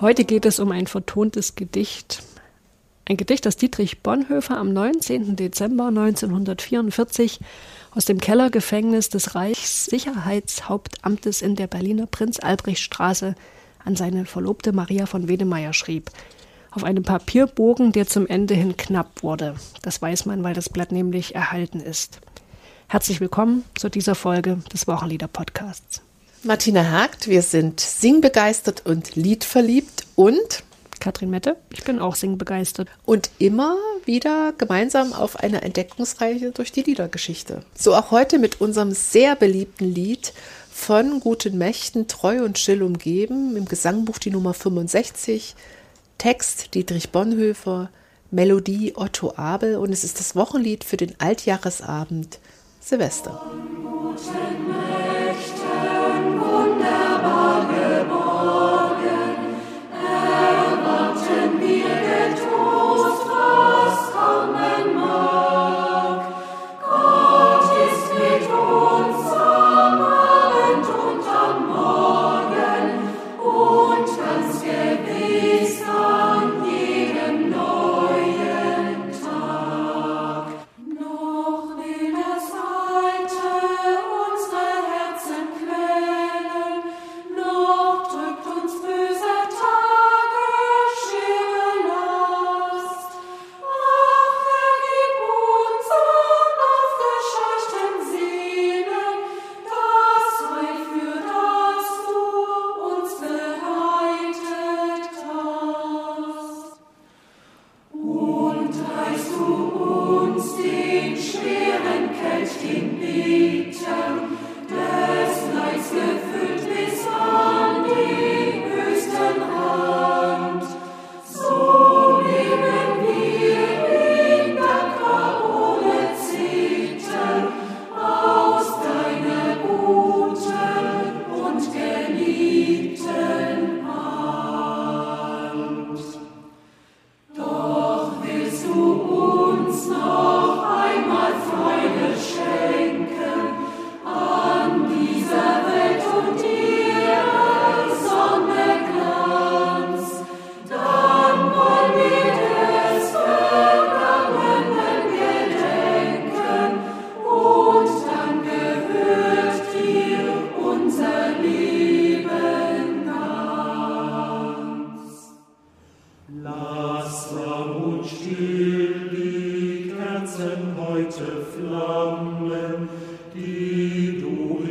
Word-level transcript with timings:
Heute 0.00 0.24
geht 0.24 0.46
es 0.46 0.58
um 0.60 0.72
ein 0.72 0.86
vertontes 0.86 1.56
Gedicht. 1.56 2.22
Ein 3.04 3.18
Gedicht, 3.18 3.44
das 3.44 3.58
Dietrich 3.58 4.00
Bonhoeffer 4.00 4.56
am 4.56 4.72
19. 4.72 5.36
Dezember 5.36 5.88
1944 5.88 7.38
aus 7.90 8.06
dem 8.06 8.18
Kellergefängnis 8.18 9.10
des 9.10 9.34
Reichssicherheitshauptamtes 9.34 11.42
in 11.42 11.54
der 11.54 11.66
Berliner 11.66 12.06
Prinz-Albrecht-Straße 12.06 13.34
an 13.84 13.94
seine 13.94 14.24
Verlobte 14.24 14.72
Maria 14.72 15.04
von 15.04 15.28
Wedemeyer 15.28 15.74
schrieb. 15.74 16.10
Auf 16.70 16.82
einem 16.82 17.02
Papierbogen, 17.02 17.92
der 17.92 18.06
zum 18.06 18.26
Ende 18.26 18.54
hin 18.54 18.78
knapp 18.78 19.22
wurde. 19.22 19.56
Das 19.82 20.00
weiß 20.00 20.24
man, 20.24 20.42
weil 20.42 20.54
das 20.54 20.70
Blatt 20.70 20.92
nämlich 20.92 21.34
erhalten 21.34 21.80
ist. 21.80 22.20
Herzlich 22.88 23.20
willkommen 23.20 23.64
zu 23.78 23.90
dieser 23.90 24.14
Folge 24.14 24.60
des 24.72 24.88
Wochenlieder-Podcasts. 24.88 26.00
Martina 26.42 26.90
Hagt, 26.90 27.28
wir 27.28 27.42
sind 27.42 27.80
singbegeistert 27.80 28.86
und 28.86 29.14
liedverliebt 29.14 30.06
und 30.16 30.64
Katrin 30.98 31.28
Mette, 31.28 31.56
ich 31.70 31.84
bin 31.84 31.98
auch 31.98 32.14
singbegeistert. 32.14 32.88
Und 33.04 33.30
immer 33.38 33.76
wieder 34.06 34.54
gemeinsam 34.56 35.12
auf 35.12 35.36
einer 35.36 35.62
Entdeckungsreise 35.62 36.52
durch 36.52 36.72
die 36.72 36.82
Liedergeschichte. 36.82 37.62
So 37.74 37.94
auch 37.94 38.10
heute 38.10 38.38
mit 38.38 38.60
unserem 38.60 38.92
sehr 38.92 39.36
beliebten 39.36 39.84
Lied 39.84 40.32
von 40.70 41.20
guten 41.20 41.58
Mächten 41.58 42.08
treu 42.08 42.42
und 42.42 42.58
still 42.58 42.82
umgeben, 42.82 43.54
im 43.56 43.66
Gesangbuch 43.66 44.18
die 44.18 44.30
Nummer 44.30 44.54
65, 44.54 45.54
Text 46.16 46.74
Dietrich 46.74 47.10
Bonhoeffer, 47.10 47.90
Melodie 48.30 48.92
Otto 48.94 49.34
Abel. 49.36 49.76
Und 49.76 49.92
es 49.92 50.04
ist 50.04 50.18
das 50.20 50.36
Wochenlied 50.36 50.84
für 50.84 50.96
den 50.96 51.14
Altjahresabend. 51.18 52.38
Silvester. 52.80 53.42
Guten 53.82 55.09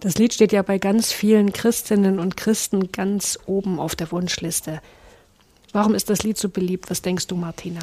Das 0.00 0.16
Lied 0.16 0.32
steht 0.32 0.52
ja 0.52 0.62
bei 0.62 0.78
ganz 0.78 1.12
vielen 1.12 1.52
Christinnen 1.52 2.18
und 2.18 2.36
Christen 2.36 2.90
ganz 2.90 3.38
oben 3.44 3.78
auf 3.78 3.94
der 3.94 4.10
Wunschliste. 4.10 4.80
Warum 5.72 5.94
ist 5.94 6.08
das 6.08 6.22
Lied 6.22 6.38
so 6.38 6.48
beliebt? 6.48 6.90
Was 6.90 7.02
denkst 7.02 7.26
du, 7.26 7.36
Martina? 7.36 7.80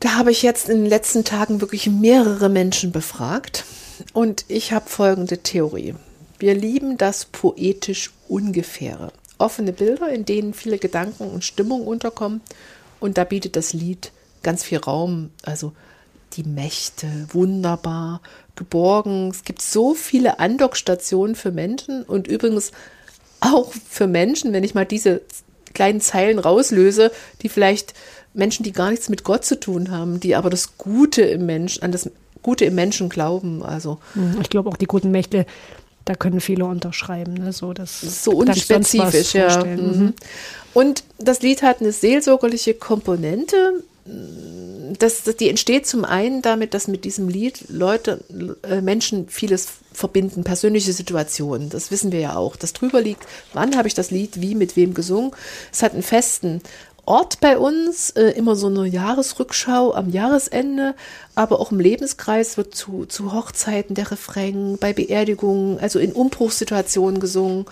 Da 0.00 0.14
habe 0.14 0.30
ich 0.30 0.42
jetzt 0.42 0.70
in 0.70 0.78
den 0.78 0.86
letzten 0.86 1.24
Tagen 1.24 1.60
wirklich 1.60 1.88
mehrere 1.88 2.48
Menschen 2.48 2.90
befragt 2.90 3.64
und 4.14 4.46
ich 4.48 4.72
habe 4.72 4.88
folgende 4.88 5.38
Theorie. 5.38 5.94
Wir 6.38 6.54
lieben 6.54 6.96
das 6.96 7.26
poetisch 7.26 8.12
Ungefähre. 8.26 9.12
Offene 9.36 9.72
Bilder, 9.72 10.08
in 10.08 10.24
denen 10.24 10.54
viele 10.54 10.78
Gedanken 10.78 11.28
und 11.28 11.44
Stimmungen 11.44 11.86
unterkommen 11.86 12.40
und 12.98 13.18
da 13.18 13.24
bietet 13.24 13.56
das 13.56 13.74
Lied 13.74 14.10
ganz 14.42 14.64
viel 14.64 14.78
Raum, 14.78 15.30
also 15.42 15.72
die 16.34 16.44
Mächte, 16.44 17.26
wunderbar, 17.32 18.20
geborgen. 18.58 19.30
Es 19.30 19.44
gibt 19.44 19.62
so 19.62 19.94
viele 19.94 20.38
Andockstationen 20.38 21.34
für 21.34 21.50
Menschen 21.50 22.02
und 22.02 22.26
übrigens 22.26 22.72
auch 23.40 23.72
für 23.88 24.06
Menschen, 24.06 24.52
wenn 24.52 24.64
ich 24.64 24.74
mal 24.74 24.84
diese 24.84 25.22
kleinen 25.72 26.00
Zeilen 26.00 26.38
rauslöse, 26.38 27.12
die 27.40 27.48
vielleicht 27.48 27.94
Menschen, 28.34 28.64
die 28.64 28.72
gar 28.72 28.90
nichts 28.90 29.08
mit 29.08 29.24
Gott 29.24 29.44
zu 29.44 29.58
tun 29.58 29.90
haben, 29.90 30.20
die 30.20 30.34
aber 30.34 30.50
das 30.50 30.76
Gute 30.76 31.22
im 31.22 31.46
Menschen, 31.46 31.82
an 31.82 31.92
das 31.92 32.10
Gute 32.42 32.64
im 32.64 32.74
Menschen 32.74 33.08
glauben. 33.08 33.62
Also 33.62 33.98
Mhm. 34.14 34.38
Ich 34.40 34.50
glaube 34.50 34.68
auch 34.68 34.76
die 34.76 34.86
guten 34.86 35.10
Mächte, 35.10 35.46
da 36.04 36.14
können 36.14 36.40
viele 36.40 36.64
unterschreiben. 36.64 37.34
Ne? 37.34 37.52
So, 37.52 37.72
das 37.72 38.00
so 38.00 38.32
unspezifisch, 38.32 39.34
ja. 39.34 39.50
vorstellen. 39.50 39.98
Mhm. 39.98 40.14
Und 40.74 41.04
das 41.18 41.42
Lied 41.42 41.62
hat 41.62 41.80
eine 41.80 41.92
seelsorgerliche 41.92 42.74
Komponente. 42.74 43.84
Das, 44.98 45.22
das, 45.22 45.36
die 45.36 45.50
entsteht 45.50 45.86
zum 45.86 46.04
einen 46.04 46.40
damit, 46.42 46.72
dass 46.72 46.88
mit 46.88 47.04
diesem 47.04 47.28
Lied 47.28 47.64
Leute, 47.68 48.20
äh, 48.62 48.80
Menschen 48.80 49.28
vieles 49.28 49.68
verbinden, 49.92 50.44
persönliche 50.44 50.92
Situationen. 50.92 51.68
Das 51.68 51.90
wissen 51.90 52.10
wir 52.10 52.20
ja 52.20 52.36
auch. 52.36 52.56
Das 52.56 52.72
drüber 52.72 53.02
liegt, 53.02 53.26
wann 53.52 53.76
habe 53.76 53.88
ich 53.88 53.94
das 53.94 54.10
Lied 54.10 54.40
wie 54.40 54.54
mit 54.54 54.76
wem 54.76 54.94
gesungen. 54.94 55.32
Es 55.72 55.82
hat 55.82 55.92
einen 55.92 56.02
festen 56.02 56.62
Ort 57.08 57.40
bei 57.40 57.56
uns, 57.56 58.10
äh, 58.10 58.32
immer 58.32 58.54
so 58.54 58.66
eine 58.66 58.86
Jahresrückschau 58.86 59.94
am 59.94 60.10
Jahresende, 60.10 60.94
aber 61.34 61.58
auch 61.58 61.72
im 61.72 61.80
Lebenskreis 61.80 62.58
wird 62.58 62.74
zu, 62.74 63.06
zu 63.06 63.32
Hochzeiten 63.32 63.94
der 63.94 64.10
Refrain, 64.10 64.76
bei 64.78 64.92
Beerdigungen, 64.92 65.78
also 65.80 65.98
in 65.98 66.12
Umbruchssituationen 66.12 67.18
gesungen, 67.18 67.64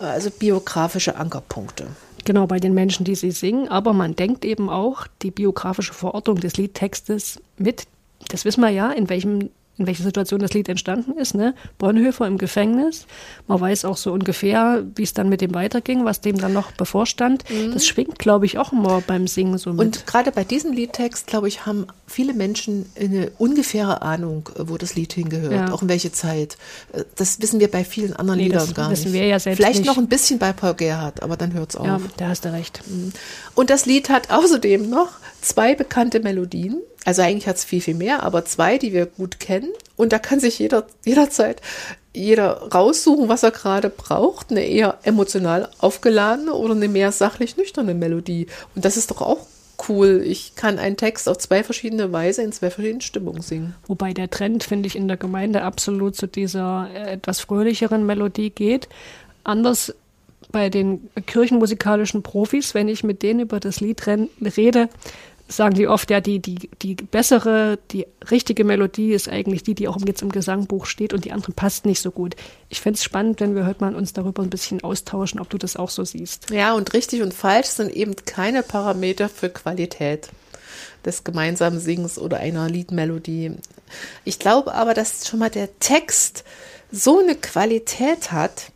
äh, 0.00 0.04
also 0.06 0.30
biografische 0.30 1.14
Ankerpunkte. 1.14 1.86
Genau, 2.24 2.46
bei 2.46 2.58
den 2.58 2.74
Menschen, 2.74 3.04
die 3.04 3.14
sie 3.14 3.30
singen. 3.30 3.68
Aber 3.68 3.92
man 3.92 4.16
denkt 4.16 4.44
eben 4.44 4.70
auch 4.70 5.06
die 5.22 5.30
biografische 5.30 5.92
Verortung 5.92 6.36
des 6.36 6.56
Liedtextes 6.56 7.40
mit. 7.58 7.84
Das 8.28 8.44
wissen 8.44 8.62
wir 8.62 8.70
ja, 8.70 8.90
in 8.90 9.08
welchem 9.08 9.50
in 9.76 9.86
welcher 9.86 10.04
Situation 10.04 10.40
das 10.40 10.52
Lied 10.54 10.68
entstanden 10.68 11.18
ist, 11.18 11.34
ne? 11.34 11.54
Bonhoeffer 11.78 12.26
im 12.26 12.38
Gefängnis. 12.38 13.06
Man 13.48 13.60
weiß 13.60 13.84
auch 13.84 13.96
so 13.96 14.12
ungefähr, 14.12 14.84
wie 14.94 15.02
es 15.02 15.14
dann 15.14 15.28
mit 15.28 15.40
dem 15.40 15.52
weiterging, 15.54 16.04
was 16.04 16.20
dem 16.20 16.38
dann 16.38 16.52
noch 16.52 16.70
bevorstand. 16.72 17.44
Das 17.72 17.84
schwingt, 17.86 18.18
glaube 18.18 18.46
ich, 18.46 18.58
auch 18.58 18.72
immer 18.72 19.00
beim 19.00 19.26
Singen 19.26 19.58
so 19.58 19.70
mit. 19.72 19.80
Und 19.80 20.06
gerade 20.06 20.30
bei 20.30 20.44
diesem 20.44 20.72
Liedtext, 20.72 21.26
glaube 21.26 21.48
ich, 21.48 21.66
haben 21.66 21.86
viele 22.06 22.34
Menschen 22.34 22.86
eine 23.00 23.30
ungefähre 23.38 24.02
Ahnung, 24.02 24.48
wo 24.58 24.76
das 24.78 24.94
Lied 24.94 25.12
hingehört, 25.12 25.52
Ja. 25.52 25.72
auch 25.72 25.82
in 25.82 25.88
welche 25.88 26.12
Zeit. 26.12 26.56
Das 27.16 27.40
wissen 27.40 27.58
wir 27.58 27.70
bei 27.70 27.84
vielen 27.84 28.14
anderen 28.14 28.38
Nee, 28.38 28.44
Liedern 28.46 28.60
das 28.66 28.74
gar 28.74 28.90
wissen 28.90 29.10
nicht. 29.10 29.20
wir 29.20 29.26
ja 29.26 29.38
selbst 29.40 29.56
Vielleicht 29.56 29.80
nicht. 29.80 29.86
noch 29.88 29.98
ein 29.98 30.06
bisschen 30.08 30.38
bei 30.38 30.52
Paul 30.52 30.74
Gerhardt, 30.74 31.22
aber 31.22 31.36
dann 31.36 31.52
hört 31.52 31.70
es 31.70 31.76
auf. 31.76 31.86
ja, 31.86 32.00
da 32.16 32.28
hast 32.28 32.44
du 32.44 32.52
recht. 32.52 32.80
Und 33.54 33.70
das 33.70 33.86
Lied 33.86 34.08
hat 34.08 34.30
außerdem 34.30 34.88
noch 34.88 35.08
zwei 35.44 35.74
bekannte 35.74 36.20
Melodien. 36.20 36.80
Also 37.04 37.22
eigentlich 37.22 37.46
hat 37.46 37.56
es 37.56 37.64
viel, 37.64 37.80
viel 37.80 37.94
mehr, 37.94 38.22
aber 38.22 38.44
zwei, 38.44 38.78
die 38.78 38.92
wir 38.92 39.06
gut 39.06 39.38
kennen. 39.38 39.70
Und 39.96 40.12
da 40.12 40.18
kann 40.18 40.40
sich 40.40 40.58
jeder, 40.58 40.86
jederzeit 41.04 41.60
jeder 42.14 42.68
raussuchen, 42.72 43.28
was 43.28 43.42
er 43.42 43.50
gerade 43.50 43.90
braucht. 43.90 44.50
Eine 44.50 44.64
eher 44.64 44.98
emotional 45.02 45.68
aufgeladene 45.78 46.52
oder 46.52 46.74
eine 46.74 46.88
mehr 46.88 47.12
sachlich 47.12 47.56
nüchterne 47.56 47.94
Melodie. 47.94 48.46
Und 48.74 48.84
das 48.84 48.96
ist 48.96 49.10
doch 49.10 49.20
auch 49.20 49.46
cool. 49.88 50.22
Ich 50.24 50.54
kann 50.54 50.78
einen 50.78 50.96
Text 50.96 51.28
auf 51.28 51.38
zwei 51.38 51.64
verschiedene 51.64 52.12
Weise 52.12 52.42
in 52.42 52.52
zwei 52.52 52.70
verschiedenen 52.70 53.00
Stimmungen 53.00 53.42
singen. 53.42 53.74
Wobei 53.86 54.12
der 54.12 54.30
Trend, 54.30 54.62
finde 54.62 54.86
ich, 54.86 54.96
in 54.96 55.08
der 55.08 55.16
Gemeinde 55.16 55.62
absolut 55.62 56.14
zu 56.14 56.28
dieser 56.28 56.88
äh, 56.94 57.12
etwas 57.12 57.40
fröhlicheren 57.40 58.06
Melodie 58.06 58.50
geht. 58.50 58.88
Anders 59.42 59.92
bei 60.52 60.70
den 60.70 61.10
kirchenmusikalischen 61.26 62.22
Profis, 62.22 62.74
wenn 62.74 62.86
ich 62.86 63.02
mit 63.02 63.22
denen 63.22 63.40
über 63.40 63.58
das 63.58 63.80
Lied 63.80 64.06
rede, 64.06 64.88
sagen 65.48 65.74
die 65.74 65.88
oft, 65.88 66.10
ja, 66.10 66.20
die, 66.20 66.40
die, 66.40 66.70
die 66.80 66.94
bessere, 66.94 67.78
die 67.90 68.06
richtige 68.30 68.64
Melodie 68.64 69.12
ist 69.12 69.28
eigentlich 69.28 69.62
die, 69.62 69.74
die 69.74 69.88
auch 69.88 69.98
jetzt 70.06 70.22
im 70.22 70.32
Gesangbuch 70.32 70.86
steht 70.86 71.12
und 71.12 71.24
die 71.24 71.32
andere 71.32 71.52
passt 71.52 71.84
nicht 71.84 72.00
so 72.00 72.10
gut. 72.10 72.34
Ich 72.68 72.80
fände 72.80 72.96
es 72.96 73.04
spannend, 73.04 73.40
wenn 73.40 73.54
wir 73.54 73.66
heute 73.66 73.84
mal 73.84 73.94
uns 73.94 74.12
darüber 74.12 74.42
ein 74.42 74.50
bisschen 74.50 74.82
austauschen, 74.82 75.40
ob 75.40 75.50
du 75.50 75.58
das 75.58 75.76
auch 75.76 75.90
so 75.90 76.04
siehst. 76.04 76.50
Ja, 76.50 76.74
und 76.74 76.94
richtig 76.94 77.22
und 77.22 77.34
falsch 77.34 77.68
sind 77.68 77.92
eben 77.92 78.14
keine 78.24 78.62
Parameter 78.62 79.28
für 79.28 79.50
Qualität 79.50 80.30
des 81.04 81.24
gemeinsamen 81.24 81.78
Singens 81.78 82.18
oder 82.18 82.38
einer 82.38 82.68
Liedmelodie. 82.68 83.52
Ich 84.24 84.38
glaube 84.38 84.74
aber, 84.74 84.94
dass 84.94 85.28
schon 85.28 85.38
mal 85.38 85.50
der 85.50 85.78
Text 85.78 86.44
so 86.90 87.18
eine 87.18 87.34
Qualität 87.34 88.32
hat, 88.32 88.72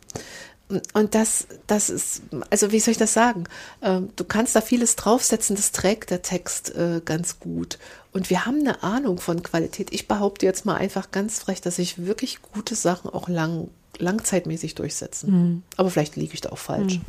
und 0.93 1.15
das, 1.15 1.47
das 1.65 1.89
ist, 1.89 2.21
also 2.51 2.71
wie 2.71 2.79
soll 2.79 2.91
ich 2.91 2.97
das 2.97 3.13
sagen? 3.13 3.45
Ähm, 3.81 4.09
Du 4.15 4.23
kannst 4.23 4.55
da 4.55 4.61
vieles 4.61 4.95
draufsetzen, 4.95 5.55
das 5.55 5.71
trägt 5.71 6.11
der 6.11 6.21
Text 6.21 6.75
äh, 6.75 7.01
ganz 7.03 7.39
gut. 7.39 7.79
Und 8.11 8.29
wir 8.29 8.45
haben 8.45 8.59
eine 8.59 8.83
Ahnung 8.83 9.19
von 9.19 9.41
Qualität. 9.43 9.89
Ich 9.91 10.07
behaupte 10.07 10.45
jetzt 10.45 10.65
mal 10.65 10.75
einfach 10.75 11.11
ganz 11.11 11.39
frech, 11.39 11.61
dass 11.61 11.77
sich 11.77 12.05
wirklich 12.05 12.41
gute 12.53 12.75
Sachen 12.75 13.09
auch 13.09 13.27
lang, 13.29 13.69
langzeitmäßig 13.97 14.75
durchsetzen. 14.75 15.63
Aber 15.77 15.89
vielleicht 15.89 16.15
liege 16.15 16.33
ich 16.33 16.41
da 16.41 16.49
auch 16.49 16.57
falsch. 16.57 16.99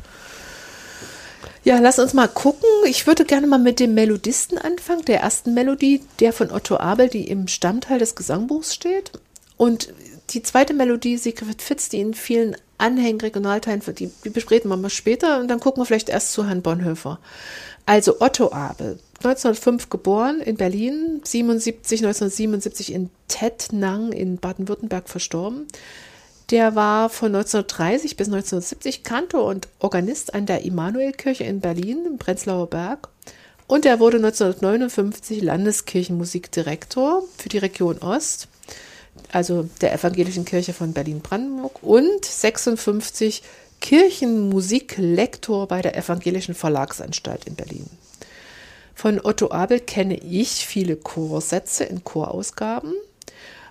Ja, 1.65 1.79
lass 1.79 1.99
uns 1.99 2.15
mal 2.15 2.29
gucken. 2.29 2.69
Ich 2.87 3.06
würde 3.06 3.25
gerne 3.25 3.47
mal 3.47 3.59
mit 3.59 3.81
dem 3.81 3.95
Melodisten 3.95 4.59
anfangen, 4.59 5.05
der 5.05 5.21
ersten 5.21 5.53
Melodie, 5.55 6.03
der 6.19 6.33
von 6.33 6.51
Otto 6.51 6.79
Abel, 6.79 7.09
die 7.09 7.29
im 7.29 7.49
Stammteil 7.49 7.99
des 7.99 8.15
Gesangbuchs 8.15 8.75
steht. 8.75 9.13
Und 9.56 9.93
die 10.31 10.43
zweite 10.43 10.73
Melodie, 10.75 11.19
Sigrid 11.19 11.61
Fitz, 11.61 11.89
die 11.89 12.01
in 12.01 12.15
vielen 12.15 12.56
Anhängen, 12.81 13.21
Regionalteilen, 13.21 13.82
die, 13.99 14.11
die 14.25 14.31
besprechen 14.31 14.71
wir 14.71 14.77
mal 14.77 14.91
später 14.91 15.41
und 15.41 15.49
dann 15.49 15.61
gucken 15.61 15.81
wir 15.81 15.87
vielleicht 15.87 16.09
erst 16.09 16.32
zu 16.32 16.47
Herrn 16.47 16.62
Bonhoeffer. 16.62 17.19
Also 17.87 18.21
Otto 18.21 18.53
Abel, 18.53 18.99
1905 19.19 19.91
geboren 19.91 20.41
in 20.41 20.56
Berlin, 20.56 21.21
77, 21.25 22.00
1977 22.00 22.93
in 22.93 23.11
Tettnang 23.29 24.12
in 24.12 24.38
Baden-Württemberg 24.38 25.09
verstorben. 25.09 25.67
Der 26.50 26.75
war 26.75 27.11
von 27.11 27.29
1930 27.29 28.17
bis 28.17 28.29
1970 28.29 29.05
Kantor 29.05 29.44
und 29.44 29.69
Organist 29.79 30.35
an 30.35 30.47
der 30.47 30.65
Immanuelkirche 30.65 31.44
in 31.44 31.61
Berlin 31.61 32.05
im 32.06 32.19
Prenzlauer 32.19 32.69
Berg. 32.69 33.09
Und 33.69 33.87
er 33.87 34.00
wurde 34.00 34.17
1959 34.17 35.43
Landeskirchenmusikdirektor 35.43 37.23
für 37.37 37.49
die 37.49 37.59
Region 37.59 37.99
Ost, 37.99 38.49
also 39.32 39.69
der 39.81 39.93
Evangelischen 39.93 40.44
Kirche 40.44 40.73
von 40.73 40.93
Berlin-Brandenburg 40.93 41.82
und 41.82 42.25
56 42.25 43.43
Kirchenmusiklektor 43.81 45.67
bei 45.67 45.82
der 45.82 45.97
Evangelischen 45.97 46.55
Verlagsanstalt 46.55 47.47
in 47.47 47.55
Berlin. 47.55 47.87
Von 48.94 49.21
Otto 49.23 49.50
Abel 49.50 49.81
kenne 49.81 50.19
ich 50.19 50.67
viele 50.67 50.97
Chorsätze 50.97 51.85
in 51.85 52.05
Chorausgaben 52.05 52.93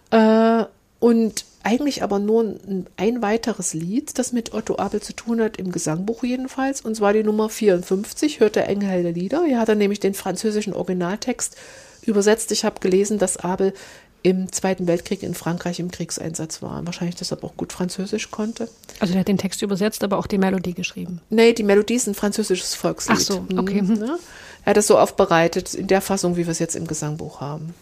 äh, 0.09 0.65
und 0.99 1.45
eigentlich 1.61 2.01
aber 2.03 2.19
nur 2.19 2.43
ein, 2.43 2.87
ein 2.97 3.21
weiteres 3.21 3.73
Lied, 3.73 4.17
das 4.17 4.31
mit 4.31 4.53
Otto 4.53 4.77
Abel 4.79 5.01
zu 5.01 5.13
tun 5.13 5.41
hat, 5.41 5.57
im 5.57 5.71
Gesangbuch 5.71 6.23
jedenfalls, 6.23 6.81
und 6.81 6.95
zwar 6.95 7.13
die 7.13 7.23
Nummer 7.23 7.49
54, 7.49 8.39
hört 8.39 8.55
der 8.55 8.67
Engel 8.67 9.03
der 9.03 9.11
Lieder. 9.11 9.43
Hier 9.43 9.59
hat 9.59 9.69
er 9.69 9.75
nämlich 9.75 9.99
den 9.99 10.13
französischen 10.13 10.73
Originaltext 10.73 11.57
übersetzt. 12.01 12.51
Ich 12.51 12.65
habe 12.65 12.79
gelesen, 12.79 13.19
dass 13.19 13.37
Abel 13.37 13.73
im 14.21 14.51
Zweiten 14.51 14.87
Weltkrieg 14.87 15.23
in 15.23 15.33
Frankreich 15.33 15.79
im 15.79 15.91
Kriegseinsatz 15.91 16.61
war. 16.61 16.85
Wahrscheinlich 16.85 17.15
deshalb 17.15 17.43
auch 17.43 17.55
gut 17.55 17.71
Französisch 17.71 18.31
konnte. 18.31 18.69
Also 18.99 19.13
der 19.13 19.21
hat 19.21 19.27
den 19.27 19.37
Text 19.37 19.61
übersetzt, 19.61 20.03
aber 20.03 20.17
auch 20.17 20.27
die 20.27 20.37
Melodie 20.37 20.73
geschrieben. 20.73 21.21
Nee, 21.29 21.53
die 21.53 21.63
Melodie 21.63 21.95
ist 21.95 22.07
ein 22.07 22.15
französisches 22.15 22.75
Volkslied. 22.75 23.17
Ach 23.19 23.21
so, 23.21 23.45
Mhm, 23.49 23.59
okay. 23.59 23.81
Ne? 23.81 24.19
Er 24.65 24.71
hat 24.71 24.77
es 24.77 24.87
so 24.87 24.97
aufbereitet, 24.97 25.73
in 25.73 25.87
der 25.87 26.01
Fassung, 26.01 26.35
wie 26.35 26.45
wir 26.45 26.51
es 26.51 26.59
jetzt 26.59 26.75
im 26.75 26.85
Gesangbuch 26.87 27.39
haben. 27.39 27.73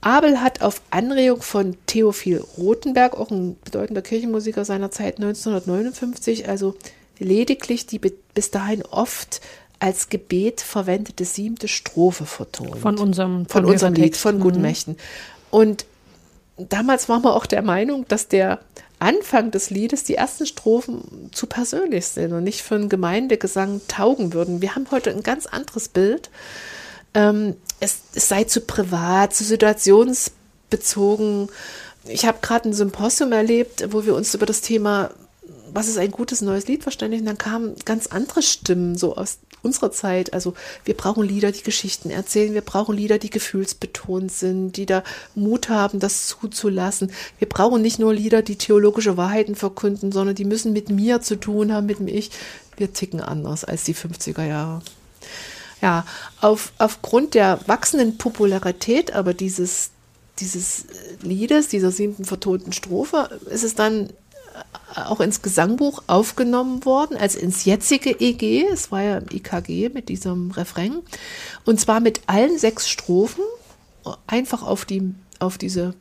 Abel 0.00 0.40
hat 0.40 0.62
auf 0.62 0.80
Anregung 0.90 1.42
von 1.42 1.76
Theophil 1.86 2.44
Rothenberg, 2.56 3.18
auch 3.18 3.30
ein 3.30 3.56
bedeutender 3.64 4.02
Kirchenmusiker 4.02 4.64
seiner 4.64 4.90
Zeit, 4.90 5.16
1959, 5.16 6.48
also 6.48 6.76
lediglich 7.18 7.86
die 7.86 7.98
bis 7.98 8.50
dahin 8.50 8.82
oft 8.84 9.40
als 9.80 10.08
Gebet 10.08 10.60
verwendete 10.60 11.24
siebte 11.24 11.68
Strophe 11.68 12.26
vertont 12.26 12.78
Von 12.78 12.98
unserem, 12.98 13.46
von 13.46 13.62
Bonhoeffer 13.62 13.72
unserem 13.72 13.94
Lied, 13.94 14.04
Text. 14.12 14.20
von 14.22 14.40
Guten 14.40 14.56
Mhm. 14.56 14.62
Mächten. 14.62 14.96
Und 15.50 15.86
damals 16.56 17.08
waren 17.08 17.22
wir 17.22 17.34
auch 17.34 17.46
der 17.46 17.62
Meinung, 17.62 18.04
dass 18.08 18.26
der 18.28 18.58
Anfang 18.98 19.52
des 19.52 19.70
Liedes, 19.70 20.02
die 20.02 20.16
ersten 20.16 20.46
Strophen 20.46 21.30
zu 21.32 21.46
persönlich 21.46 22.06
sind 22.08 22.32
und 22.32 22.42
nicht 22.42 22.62
für 22.62 22.74
einen 22.74 22.88
Gemeindegesang 22.88 23.80
taugen 23.86 24.32
würden. 24.32 24.60
Wir 24.60 24.74
haben 24.74 24.86
heute 24.90 25.10
ein 25.10 25.22
ganz 25.22 25.46
anderes 25.46 25.88
Bild. 25.88 26.30
Ähm, 27.14 27.54
es, 27.78 27.98
es 28.14 28.28
sei 28.28 28.42
zu 28.44 28.60
privat, 28.62 29.32
zu 29.34 29.44
situationsbezogen. 29.44 31.48
Ich 32.06 32.26
habe 32.26 32.38
gerade 32.42 32.68
ein 32.68 32.72
Symposium 32.72 33.30
erlebt, 33.32 33.86
wo 33.92 34.04
wir 34.04 34.16
uns 34.16 34.34
über 34.34 34.46
das 34.46 34.62
Thema, 34.62 35.10
was 35.72 35.86
ist 35.88 35.98
ein 35.98 36.10
gutes 36.10 36.40
neues 36.40 36.66
Lied 36.66 36.82
verständigen, 36.82 37.24
dann 37.26 37.38
kamen 37.38 37.76
ganz 37.84 38.08
andere 38.08 38.42
Stimmen 38.42 38.96
so 38.98 39.14
aus 39.16 39.38
unserer 39.62 39.90
Zeit. 39.92 40.32
Also 40.32 40.54
wir 40.84 40.94
brauchen 40.94 41.24
Lieder, 41.24 41.52
die 41.52 41.62
Geschichten 41.62 42.10
erzählen, 42.10 42.54
wir 42.54 42.62
brauchen 42.62 42.96
Lieder, 42.96 43.18
die 43.18 43.30
gefühlsbetont 43.30 44.32
sind, 44.32 44.72
die 44.72 44.86
da 44.86 45.02
Mut 45.34 45.68
haben, 45.68 46.00
das 46.00 46.28
zuzulassen. 46.28 47.12
Wir 47.38 47.48
brauchen 47.48 47.82
nicht 47.82 47.98
nur 47.98 48.14
Lieder, 48.14 48.42
die 48.42 48.56
theologische 48.56 49.16
Wahrheiten 49.16 49.54
verkünden, 49.54 50.12
sondern 50.12 50.34
die 50.34 50.44
müssen 50.44 50.72
mit 50.72 50.90
mir 50.90 51.20
zu 51.20 51.36
tun 51.36 51.72
haben, 51.72 51.86
mit 51.86 51.98
dem 51.98 52.08
Ich. 52.08 52.30
Wir 52.76 52.92
ticken 52.92 53.20
anders 53.20 53.64
als 53.64 53.84
die 53.84 53.94
50er 53.94 54.46
Jahre. 54.46 54.82
Ja, 55.80 56.04
auf, 56.40 56.72
aufgrund 56.78 57.34
der 57.34 57.60
wachsenden 57.66 58.18
Popularität 58.18 59.12
aber 59.12 59.32
dieses, 59.34 59.90
dieses 60.40 60.86
Liedes, 61.22 61.68
dieser 61.68 61.90
siebten 61.90 62.24
vertonten 62.24 62.72
Strophe, 62.72 63.38
ist 63.50 63.64
es 63.64 63.74
dann 63.74 64.10
auch 64.94 65.20
ins 65.20 65.42
Gesangbuch 65.42 66.02
aufgenommen 66.06 66.84
worden, 66.84 67.16
als 67.16 67.34
ins 67.34 67.64
jetzige 67.64 68.10
EG. 68.20 68.64
Es 68.72 68.90
war 68.90 69.02
ja 69.02 69.18
im 69.18 69.26
IKG 69.30 69.90
mit 69.90 70.08
diesem 70.08 70.50
Refrain. 70.50 70.98
Und 71.64 71.80
zwar 71.80 72.00
mit 72.00 72.22
allen 72.26 72.58
sechs 72.58 72.88
Strophen 72.88 73.44
einfach 74.26 74.62
auf, 74.62 74.84
die, 74.84 75.14
auf 75.38 75.58
diese 75.58 75.94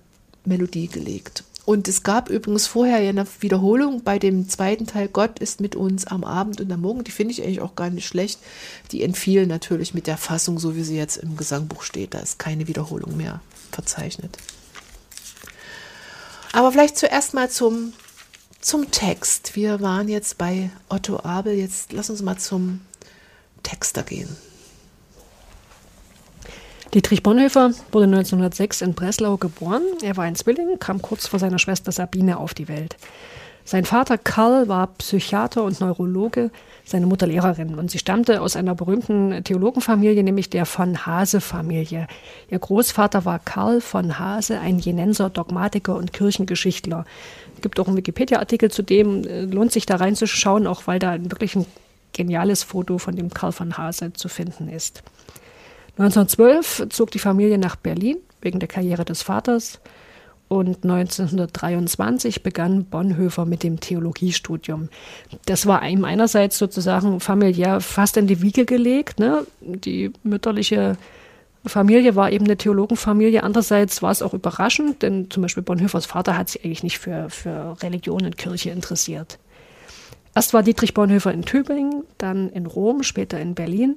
Melodie 0.45 0.87
gelegt. 0.87 1.43
Und 1.65 1.89
es 1.89 2.03
gab 2.03 2.29
übrigens 2.29 2.65
vorher 2.65 3.01
ja 3.01 3.09
eine 3.09 3.27
Wiederholung 3.41 4.01
bei 4.01 4.19
dem 4.19 4.47
zweiten 4.47 4.87
Teil, 4.87 5.09
Gott 5.09 5.39
ist 5.39 5.59
mit 5.59 5.75
uns 5.75 6.07
am 6.07 6.23
Abend 6.23 6.61
und 6.61 6.71
am 6.71 6.79
Morgen. 6.79 7.03
Die 7.03 7.11
finde 7.11 7.33
ich 7.33 7.43
eigentlich 7.43 7.59
auch 7.59 7.75
gar 7.75 7.89
nicht 7.89 8.07
schlecht. 8.07 8.39
Die 8.93 9.03
entfiel 9.03 9.47
natürlich 9.47 9.93
mit 9.93 10.07
der 10.07 10.15
Fassung, 10.15 10.59
so 10.59 10.77
wie 10.77 10.83
sie 10.83 10.95
jetzt 10.95 11.17
im 11.17 11.35
Gesangbuch 11.35 11.83
steht. 11.83 12.13
Da 12.13 12.19
ist 12.19 12.39
keine 12.39 12.69
Wiederholung 12.69 13.17
mehr 13.17 13.41
verzeichnet. 13.69 14.37
Aber 16.53 16.71
vielleicht 16.71 16.97
zuerst 16.97 17.33
mal 17.33 17.49
zum, 17.49 17.91
zum 18.61 18.91
Text. 18.91 19.55
Wir 19.55 19.81
waren 19.81 20.07
jetzt 20.07 20.37
bei 20.37 20.69
Otto 20.89 21.19
Abel. 21.23 21.53
Jetzt 21.53 21.93
lass 21.93 22.09
uns 22.09 22.21
mal 22.21 22.37
zum 22.37 22.81
Texter 23.63 24.03
gehen. 24.03 24.35
Dietrich 26.93 27.21
Bonhoeffer 27.21 27.71
wurde 27.91 28.05
1906 28.05 28.81
in 28.81 28.93
Breslau 28.93 29.37
geboren. 29.37 29.83
Er 30.01 30.15
war 30.15 30.23
ein 30.23 30.35
Zwilling, 30.35 30.79
kam 30.79 31.01
kurz 31.01 31.27
vor 31.27 31.39
seiner 31.39 31.59
Schwester 31.59 31.91
Sabine 31.91 32.37
auf 32.37 32.53
die 32.53 32.67
Welt. 32.67 32.95
Sein 33.65 33.83
Vater 33.83 34.17
Karl 34.17 34.69
war 34.69 34.87
Psychiater 34.97 35.61
und 35.65 35.81
Neurologe, 35.81 36.51
seine 36.85 37.05
Mutter 37.05 37.27
Lehrerin. 37.27 37.77
Und 37.77 37.91
sie 37.91 37.99
stammte 37.99 38.41
aus 38.41 38.55
einer 38.55 38.73
berühmten 38.75 39.43
Theologenfamilie, 39.43 40.23
nämlich 40.23 40.49
der 40.49 40.65
von 40.65 41.05
Hase-Familie. 41.05 42.07
Ihr 42.49 42.59
Großvater 42.59 43.25
war 43.25 43.39
Karl 43.39 43.81
von 43.81 44.17
Hase, 44.17 44.61
ein 44.61 44.79
Jenenser 44.79 45.29
Dogmatiker 45.29 45.95
und 45.95 46.13
Kirchengeschichtler. 46.13 47.03
Es 47.57 47.61
gibt 47.61 47.79
auch 47.79 47.87
einen 47.87 47.97
Wikipedia-Artikel 47.97 48.69
zu 48.69 48.83
dem, 48.83 49.23
äh, 49.23 49.41
lohnt 49.41 49.71
sich 49.71 49.85
da 49.85 49.95
reinzuschauen, 49.95 50.67
auch 50.67 50.85
weil 50.85 50.99
da 50.99 51.17
wirklich 51.19 51.55
ein 51.55 51.65
geniales 52.13 52.63
Foto 52.63 52.99
von 52.99 53.15
dem 53.15 53.33
Karl 53.33 53.51
von 53.51 53.77
Hase 53.77 54.13
zu 54.13 54.29
finden 54.29 54.69
ist. 54.69 55.03
1912 55.97 56.87
zog 56.89 57.09
die 57.11 57.19
Familie 57.19 57.57
nach 57.57 57.75
Berlin 57.75 58.17
wegen 58.41 58.59
der 58.59 58.67
Karriere 58.67 59.05
des 59.05 59.23
Vaters 59.23 59.79
und 60.47 60.83
1923 60.83 62.43
begann 62.43 62.85
Bonhoeffer 62.85 63.45
mit 63.45 63.63
dem 63.63 63.79
Theologiestudium. 63.79 64.89
Das 65.45 65.65
war 65.65 65.85
ihm 65.87 66.05
einerseits 66.05 66.57
sozusagen 66.57 67.19
familiär 67.19 67.81
fast 67.81 68.15
in 68.17 68.27
die 68.27 68.41
Wiege 68.41 68.65
gelegt. 68.65 69.19
Ne? 69.19 69.45
Die 69.61 70.13
mütterliche 70.23 70.95
Familie 71.69 72.15
war 72.15 72.31
eben 72.31 72.45
eine 72.45 72.57
Theologenfamilie. 72.57 73.43
Andererseits 73.43 74.01
war 74.01 74.11
es 74.11 74.21
auch 74.21 74.33
überraschend, 74.33 75.01
denn 75.01 75.29
zum 75.29 75.41
Beispiel 75.43 75.63
Bonhoeffers 75.63 76.05
Vater 76.05 76.37
hat 76.37 76.49
sich 76.49 76.63
eigentlich 76.63 76.83
nicht 76.83 76.99
für, 76.99 77.29
für 77.29 77.77
Religion 77.81 78.25
und 78.25 78.37
Kirche 78.37 78.69
interessiert. 78.69 79.39
Erst 80.35 80.53
war 80.53 80.63
Dietrich 80.63 80.93
Bonhoeffer 80.93 81.33
in 81.33 81.43
Tübingen, 81.43 82.03
dann 82.17 82.49
in 82.49 82.65
Rom, 82.65 83.03
später 83.03 83.39
in 83.39 83.55
Berlin. 83.55 83.95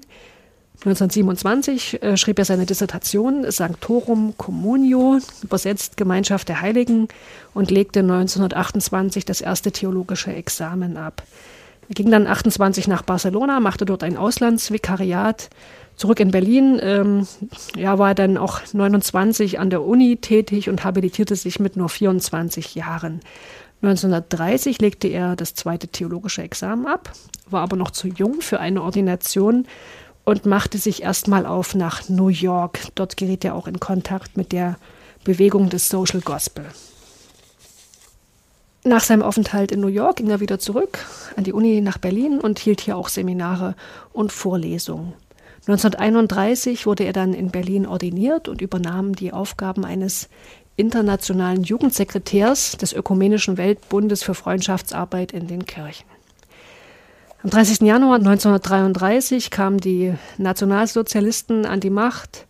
1927 0.86 2.02
äh, 2.02 2.16
schrieb 2.16 2.38
er 2.38 2.46
seine 2.46 2.64
Dissertation 2.64 3.50
Sanctorum 3.50 4.34
Communio, 4.38 5.18
übersetzt 5.42 5.98
Gemeinschaft 5.98 6.48
der 6.48 6.62
Heiligen, 6.62 7.08
und 7.52 7.70
legte 7.70 8.00
1928 8.00 9.26
das 9.26 9.42
erste 9.42 9.72
theologische 9.72 10.32
Examen 10.32 10.96
ab. 10.96 11.22
Er 11.90 11.94
ging 11.94 12.10
dann 12.10 12.26
28 12.26 12.88
nach 12.88 13.02
Barcelona, 13.02 13.60
machte 13.60 13.84
dort 13.84 14.02
ein 14.02 14.16
Auslandsvikariat. 14.16 15.50
Zurück 16.00 16.18
in 16.20 16.30
Berlin 16.30 16.80
ähm, 16.82 17.26
ja, 17.76 17.98
war 17.98 18.14
dann 18.14 18.38
auch 18.38 18.62
29 18.72 19.58
an 19.58 19.68
der 19.68 19.82
Uni 19.82 20.16
tätig 20.16 20.70
und 20.70 20.82
habilitierte 20.82 21.36
sich 21.36 21.60
mit 21.60 21.76
nur 21.76 21.90
24 21.90 22.74
Jahren. 22.74 23.20
1930 23.82 24.80
legte 24.80 25.08
er 25.08 25.36
das 25.36 25.52
zweite 25.52 25.88
theologische 25.88 26.40
Examen 26.40 26.86
ab, 26.86 27.12
war 27.50 27.60
aber 27.60 27.76
noch 27.76 27.90
zu 27.90 28.08
jung 28.08 28.40
für 28.40 28.60
eine 28.60 28.82
Ordination 28.82 29.66
und 30.24 30.46
machte 30.46 30.78
sich 30.78 31.02
erstmal 31.02 31.44
auf 31.44 31.74
nach 31.74 32.08
New 32.08 32.28
York. 32.28 32.78
Dort 32.94 33.18
geriet 33.18 33.44
er 33.44 33.54
auch 33.54 33.66
in 33.66 33.78
Kontakt 33.78 34.38
mit 34.38 34.52
der 34.52 34.78
Bewegung 35.24 35.68
des 35.68 35.90
Social 35.90 36.22
Gospel. 36.22 36.64
Nach 38.84 39.02
seinem 39.02 39.20
Aufenthalt 39.20 39.70
in 39.70 39.80
New 39.80 39.88
York 39.88 40.16
ging 40.16 40.30
er 40.30 40.40
wieder 40.40 40.58
zurück 40.58 41.00
an 41.36 41.44
die 41.44 41.52
Uni 41.52 41.82
nach 41.82 41.98
Berlin 41.98 42.40
und 42.40 42.58
hielt 42.58 42.80
hier 42.80 42.96
auch 42.96 43.10
Seminare 43.10 43.74
und 44.14 44.32
Vorlesungen. 44.32 45.12
1931 45.70 46.86
wurde 46.86 47.04
er 47.04 47.12
dann 47.12 47.32
in 47.32 47.50
Berlin 47.50 47.86
ordiniert 47.86 48.48
und 48.48 48.60
übernahm 48.60 49.14
die 49.14 49.32
Aufgaben 49.32 49.84
eines 49.84 50.28
internationalen 50.76 51.62
Jugendsekretärs 51.62 52.76
des 52.76 52.92
Ökumenischen 52.92 53.56
Weltbundes 53.56 54.22
für 54.22 54.34
Freundschaftsarbeit 54.34 55.32
in 55.32 55.46
den 55.46 55.66
Kirchen. 55.66 56.06
Am 57.42 57.50
30. 57.50 57.80
Januar 57.82 58.16
1933 58.16 59.50
kamen 59.50 59.78
die 59.78 60.14
Nationalsozialisten 60.38 61.64
an 61.66 61.80
die 61.80 61.90
Macht 61.90 62.46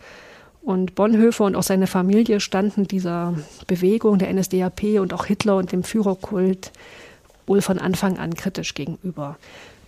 und 0.63 0.95
Bonhoeffer 0.95 1.45
und 1.45 1.57
auch 1.57 1.63
seine 1.63 1.87
Familie 1.87 2.41
standen 2.41 2.89
dieser 2.89 3.35
Bewegung 3.67 4.19
der 4.19 4.33
NSDAP 4.33 5.01
und 5.01 5.13
auch 5.13 5.27
Hitler 5.27 5.57
und 5.57 5.73
dem 5.73 5.85
Führerkult 5.85 6.73
wohl 7.47 7.61
von 7.63 7.79
Anfang 7.79 8.19
an 8.19 8.35
kritisch 8.35 8.75
gegenüber. 8.75 9.37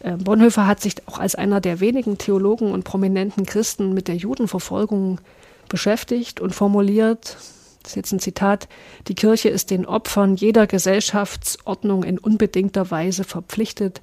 Ähm, 0.03 0.19
Bonhoeffer 0.19 0.67
hat 0.67 0.81
sich 0.81 0.97
auch 1.07 1.19
als 1.19 1.35
einer 1.35 1.61
der 1.61 1.81
wenigen 1.81 2.19
Theologen 2.19 2.73
und 2.73 2.85
prominenten 2.85 3.47
Christen 3.47 3.95
mit 3.95 4.09
der 4.09 4.17
Judenverfolgung 4.17 5.21
beschäftigt 5.69 6.41
und 6.41 6.55
formuliert, 6.55 7.37
das 7.83 7.93
ist 7.93 7.97
jetzt 7.97 8.13
ein 8.13 8.21
Zitat, 8.21 8.69
die 9.09 9.15
Kirche 9.15 9.49
ist 9.49 9.71
den 9.71 9.87
Opfern 9.87 10.37
jeder 10.37 10.67
Gesellschaftsordnung 10.67 12.05
in 12.05 12.19
unbedingter 12.19 12.91
Weise 12.91 13.25
verpflichtet, 13.25 14.03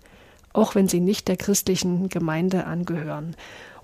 auch 0.54 0.76
wenn 0.76 0.88
sie 0.88 1.00
nicht 1.00 1.28
der 1.28 1.38
christlichen 1.38 2.10
Gemeinde 2.10 2.66
angehören. 2.66 3.36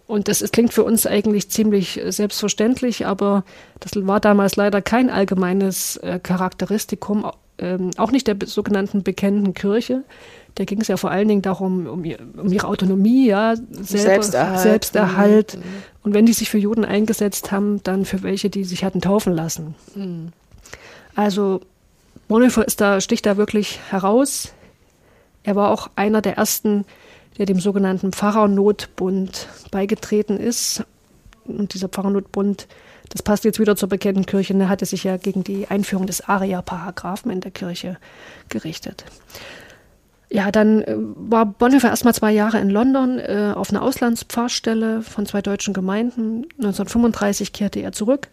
Und 0.08 0.28
das 0.28 0.42
ist, 0.42 0.54
klingt 0.54 0.74
für 0.74 0.84
uns 0.84 1.08
eigentlich 1.08 1.50
ziemlich 1.50 2.00
selbstverständlich, 2.08 3.06
aber 3.06 3.44
das 3.80 3.94
war 3.96 4.20
damals 4.20 4.56
leider 4.56 4.82
kein 4.82 5.10
allgemeines 5.10 5.98
äh, 5.98 6.20
Charakteristikum, 6.22 7.30
ähm, 7.58 7.92
auch 7.98 8.12
nicht 8.12 8.28
der 8.28 8.38
sogenannten 8.46 9.04
bekennenden 9.04 9.54
Kirche. 9.54 10.04
Da 10.56 10.64
ging 10.64 10.80
es 10.80 10.88
ja 10.88 10.96
vor 10.96 11.12
allen 11.12 11.28
Dingen 11.28 11.42
darum, 11.42 11.86
um, 11.86 12.06
um 12.38 12.52
ihre 12.52 12.68
Autonomie, 12.68 13.28
ja, 13.28 13.56
selber, 13.56 13.86
Selbsterhalt. 13.86 14.62
Selbsterhalt. 14.62 15.58
Mhm. 15.58 15.62
Und 16.04 16.14
wenn 16.14 16.26
die 16.26 16.34
sich 16.34 16.50
für 16.50 16.58
Juden 16.58 16.86
eingesetzt 16.86 17.52
haben, 17.52 17.84
dann 17.84 18.06
für 18.06 18.24
welche, 18.24 18.50
die 18.50 18.64
sich 18.64 18.84
hatten 18.86 19.02
taufen 19.02 19.34
lassen. 19.34 19.76
Mhm. 19.96 20.32
Also 21.14 21.62
Bonhoeffer 22.28 22.66
ist 22.66 22.80
da, 22.82 23.02
sticht 23.02 23.26
da 23.26 23.38
wirklich 23.38 23.80
heraus. 23.90 24.54
Er 25.44 25.56
war 25.56 25.72
auch 25.72 25.90
einer 25.96 26.22
der 26.22 26.38
ersten, 26.38 26.86
der 27.38 27.46
dem 27.46 27.60
sogenannten 27.60 28.12
Pfarrernotbund 28.14 29.48
beigetreten 29.72 30.38
ist. 30.38 30.84
Und 31.46 31.74
dieser 31.74 31.90
Pfarrernotbund, 31.90 32.68
das 33.10 33.22
passt 33.22 33.44
jetzt 33.44 33.60
wieder 33.60 33.76
zur 33.76 33.90
bekannten 33.90 34.26
Kirche, 34.26 34.56
der 34.56 34.70
hatte 34.70 34.86
sich 34.86 35.04
ja 35.04 35.18
gegen 35.18 35.44
die 35.44 35.68
Einführung 35.68 36.08
des 36.08 36.28
Aria-Paragraphen 36.28 37.30
in 37.30 37.42
der 37.42 37.52
Kirche 37.52 37.98
gerichtet. 38.50 39.06
Ja, 40.30 40.52
dann 40.52 40.82
äh, 40.82 40.96
war 40.98 41.46
Bonhoeffer 41.46 41.90
erstmal 41.90 42.16
zwei 42.16 42.32
Jahre 42.32 42.60
in 42.60 42.70
London 42.70 43.20
äh, 43.20 43.54
auf 43.56 43.70
einer 43.70 43.84
Auslandspfarrstelle 43.84 45.02
von 45.04 45.26
zwei 45.26 45.42
deutschen 45.42 45.74
Gemeinden. 45.74 46.46
1935 46.58 47.54
kehrte 47.54 47.80
er 47.80 47.92
zurück 47.92 48.30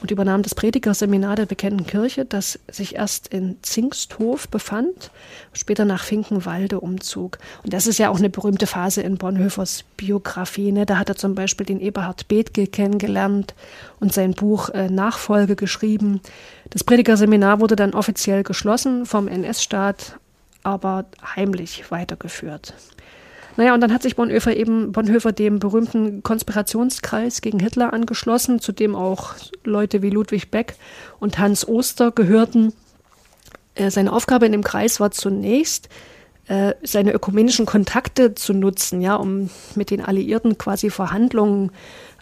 und 0.00 0.10
übernahm 0.10 0.42
das 0.42 0.54
Predigerseminar 0.54 1.36
der 1.36 1.46
Bekannten 1.46 1.86
Kirche, 1.86 2.24
das 2.24 2.58
sich 2.70 2.94
erst 2.96 3.28
in 3.28 3.56
Zingsthof 3.62 4.48
befand, 4.48 5.10
später 5.52 5.84
nach 5.84 6.02
Finkenwalde 6.02 6.80
umzog. 6.80 7.38
Und 7.62 7.74
das 7.74 7.86
ist 7.86 7.98
ja 7.98 8.08
auch 8.08 8.18
eine 8.18 8.30
berühmte 8.30 8.66
Phase 8.66 9.02
in 9.02 9.18
Bonhoeffers 9.18 9.84
Biografie. 9.98 10.72
Ne? 10.72 10.86
Da 10.86 10.96
hat 10.98 11.10
er 11.10 11.16
zum 11.16 11.34
Beispiel 11.34 11.66
den 11.66 11.80
Eberhard 11.80 12.26
Bethge 12.26 12.66
kennengelernt 12.66 13.54
und 14.00 14.14
sein 14.14 14.32
Buch 14.32 14.70
äh, 14.70 14.88
Nachfolge 14.88 15.56
geschrieben. 15.56 16.20
Das 16.70 16.84
Predigerseminar 16.84 17.60
wurde 17.60 17.76
dann 17.76 17.92
offiziell 17.92 18.42
geschlossen 18.42 19.04
vom 19.04 19.28
NS-Staat 19.28 20.18
aber 20.64 21.06
heimlich 21.36 21.90
weitergeführt. 21.90 22.74
Naja, 23.56 23.74
und 23.74 23.80
dann 23.80 23.92
hat 23.92 24.02
sich 24.02 24.16
Bonhoeffer 24.16 24.56
eben 24.56 24.90
Bonhoeffer 24.90 25.30
dem 25.30 25.60
berühmten 25.60 26.24
Konspirationskreis 26.24 27.40
gegen 27.40 27.60
Hitler 27.60 27.92
angeschlossen, 27.92 28.58
zu 28.58 28.72
dem 28.72 28.96
auch 28.96 29.34
Leute 29.62 30.02
wie 30.02 30.10
Ludwig 30.10 30.50
Beck 30.50 30.74
und 31.20 31.38
Hans 31.38 31.66
Oster 31.68 32.10
gehörten. 32.10 32.72
Äh, 33.76 33.90
seine 33.90 34.12
Aufgabe 34.12 34.46
in 34.46 34.52
dem 34.52 34.64
Kreis 34.64 34.98
war 34.98 35.12
zunächst, 35.12 35.88
äh, 36.48 36.74
seine 36.82 37.12
ökumenischen 37.12 37.64
Kontakte 37.64 38.34
zu 38.34 38.54
nutzen, 38.54 39.00
ja, 39.00 39.14
um 39.14 39.50
mit 39.76 39.90
den 39.90 40.04
Alliierten 40.04 40.58
quasi 40.58 40.90
Verhandlungen 40.90 41.70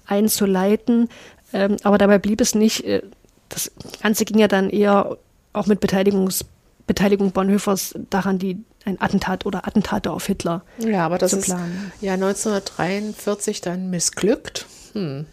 einzuleiten. 0.06 1.08
Ähm, 1.54 1.76
aber 1.82 1.96
dabei 1.96 2.18
blieb 2.18 2.42
es 2.42 2.54
nicht. 2.54 2.84
Äh, 2.84 3.02
das 3.48 3.70
Ganze 4.02 4.24
ging 4.26 4.38
ja 4.38 4.48
dann 4.48 4.68
eher 4.68 5.16
auch 5.54 5.66
mit 5.66 5.80
Beteiligungs 5.80 6.44
Beteiligung 6.86 7.32
Bonhoeffers 7.32 7.94
daran, 8.10 8.38
die 8.38 8.62
ein 8.84 9.00
Attentat 9.00 9.46
oder 9.46 9.66
Attentate 9.66 10.10
auf 10.10 10.26
Hitler 10.26 10.62
Ja, 10.78 11.06
aber 11.06 11.18
das 11.18 11.30
zu 11.32 11.38
ist 11.38 11.44
planen. 11.46 11.92
ja 12.00 12.14
1943 12.14 13.60
dann 13.60 13.90
missglückt. 13.90 14.66
Hm. 14.92 15.26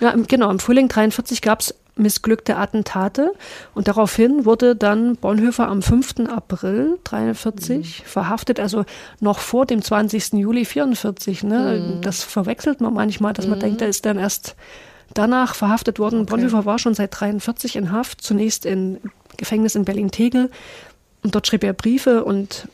Ja, 0.00 0.10
im- 0.10 0.26
genau, 0.26 0.50
im 0.50 0.58
Frühling 0.58 0.88
43 0.88 1.42
gab 1.42 1.60
es 1.60 1.74
missglückte 1.94 2.56
Attentate 2.56 3.32
und 3.74 3.88
daraufhin 3.88 4.44
wurde 4.46 4.76
dann 4.76 5.16
Bonhoeffer 5.16 5.68
am 5.68 5.82
5. 5.82 6.28
April 6.30 6.96
43 7.04 8.04
verhaftet, 8.06 8.60
also 8.60 8.84
noch 9.20 9.40
vor 9.40 9.66
dem 9.66 9.82
20. 9.82 10.34
Juli 10.38 10.64
44. 10.64 11.42
Ne? 11.42 11.98
Das 12.00 12.22
verwechselt 12.22 12.80
man 12.80 12.94
manchmal, 12.94 13.32
dass 13.32 13.46
man 13.48 13.58
denkt, 13.60 13.82
er 13.82 13.88
ist 13.88 14.06
dann 14.06 14.16
erst 14.16 14.54
danach 15.14 15.54
verhaftet 15.54 15.98
worden. 15.98 16.26
Bonhoeffer 16.26 16.64
war 16.64 16.78
schon 16.78 16.94
seit 16.94 17.18
43 17.18 17.76
in 17.76 17.92
Haft, 17.92 18.20
zunächst 18.20 18.66
im 18.66 18.98
Gefängnis 19.36 19.74
in 19.74 19.84
Berlin-Tegel 19.84 20.50
und 21.22 21.34
dort 21.34 21.46
schrieb 21.46 21.64
er 21.64 21.72
Briefe 21.72 22.24
und 22.24 22.68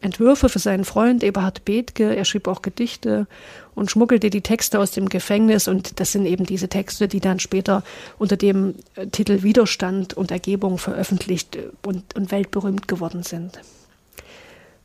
Entwürfe 0.00 0.48
für 0.48 0.58
seinen 0.58 0.84
Freund 0.84 1.22
Eberhard 1.22 1.64
Bethke. 1.64 2.14
Er 2.14 2.24
schrieb 2.24 2.48
auch 2.48 2.62
Gedichte 2.62 3.26
und 3.74 3.90
schmuggelte 3.90 4.30
die 4.30 4.40
Texte 4.40 4.80
aus 4.80 4.90
dem 4.90 5.08
Gefängnis. 5.08 5.68
Und 5.68 6.00
das 6.00 6.12
sind 6.12 6.26
eben 6.26 6.44
diese 6.44 6.68
Texte, 6.68 7.06
die 7.06 7.20
dann 7.20 7.38
später 7.38 7.84
unter 8.18 8.36
dem 8.36 8.74
äh, 8.96 9.06
Titel 9.06 9.42
Widerstand 9.42 10.14
und 10.14 10.32
Ergebung 10.32 10.78
veröffentlicht 10.78 11.56
äh, 11.56 11.68
und, 11.86 12.16
und 12.16 12.32
weltberühmt 12.32 12.88
geworden 12.88 13.22
sind. 13.22 13.60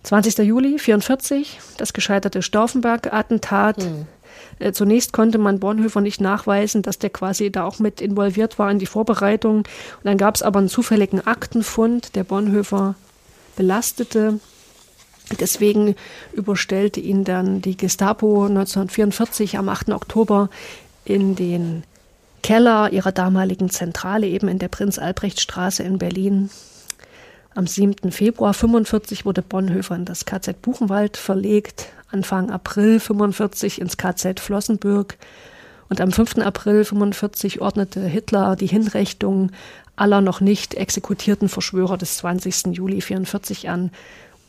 20. 0.04 0.38
Juli 0.38 0.78
44, 0.80 1.60
das 1.78 1.94
gescheiterte 1.94 2.42
Stauffenberg-Attentat. 2.42 3.84
Äh, 3.84 3.90
Zunächst 4.72 5.14
konnte 5.14 5.38
man 5.38 5.60
Bonhoeffer 5.60 6.02
nicht 6.02 6.20
nachweisen, 6.20 6.82
dass 6.82 6.98
der 6.98 7.12
quasi 7.12 7.52
da 7.52 7.64
auch 7.64 7.80
mit 7.80 8.02
involviert 8.02 8.58
war 8.58 8.72
in 8.72 8.80
die 8.80 8.86
Vorbereitung. 8.86 9.58
Und 9.58 9.66
dann 10.04 10.18
gab 10.18 10.36
es 10.36 10.42
aber 10.42 10.60
einen 10.60 10.70
zufälligen 10.70 11.26
Aktenfund, 11.26 12.16
der 12.16 12.24
Bonhoeffer 12.24 12.96
belastete. 13.56 14.40
Deswegen 15.40 15.96
überstellte 16.34 17.00
ihn 17.00 17.24
dann 17.24 17.62
die 17.62 17.78
Gestapo 17.78 18.46
1944 18.46 19.58
am 19.58 19.70
8. 19.70 19.90
Oktober 19.90 20.50
in 21.06 21.36
den 21.36 21.84
Keller 22.44 22.94
ihrer 22.94 23.12
damaligen 23.12 23.70
Zentrale, 23.70 24.28
eben 24.28 24.48
in 24.48 24.60
der 24.60 24.70
Prinz-Albrecht-Straße 24.70 25.84
in 25.84 25.98
Berlin. 25.98 26.50
Am 27.54 27.68
7. 27.68 28.12
Februar 28.12 28.54
45 28.54 29.26
wurde 29.26 29.42
Bonhoeffer 29.42 29.96
in 29.96 30.06
das 30.06 30.26
KZ 30.26 30.62
Buchenwald 30.62 31.18
verlegt, 31.18 31.88
Anfang 32.10 32.52
April 32.52 33.00
45 33.00 33.82
ins 33.82 33.98
KZ 33.98 34.40
Flossenbürg 34.40 35.18
und 35.90 36.02
am 36.02 36.12
5. 36.12 36.38
April 36.40 36.86
45 36.86 37.62
ordnete 37.62 38.02
Hitler 38.02 38.56
die 38.56 38.68
Hinrichtung 38.68 39.52
aller 39.96 40.22
noch 40.22 40.42
nicht 40.42 40.76
exekutierten 40.76 41.50
Verschwörer 41.50 41.98
des 41.98 42.18
20. 42.18 42.76
Juli 42.76 43.02
44 43.02 43.70
an 43.70 43.92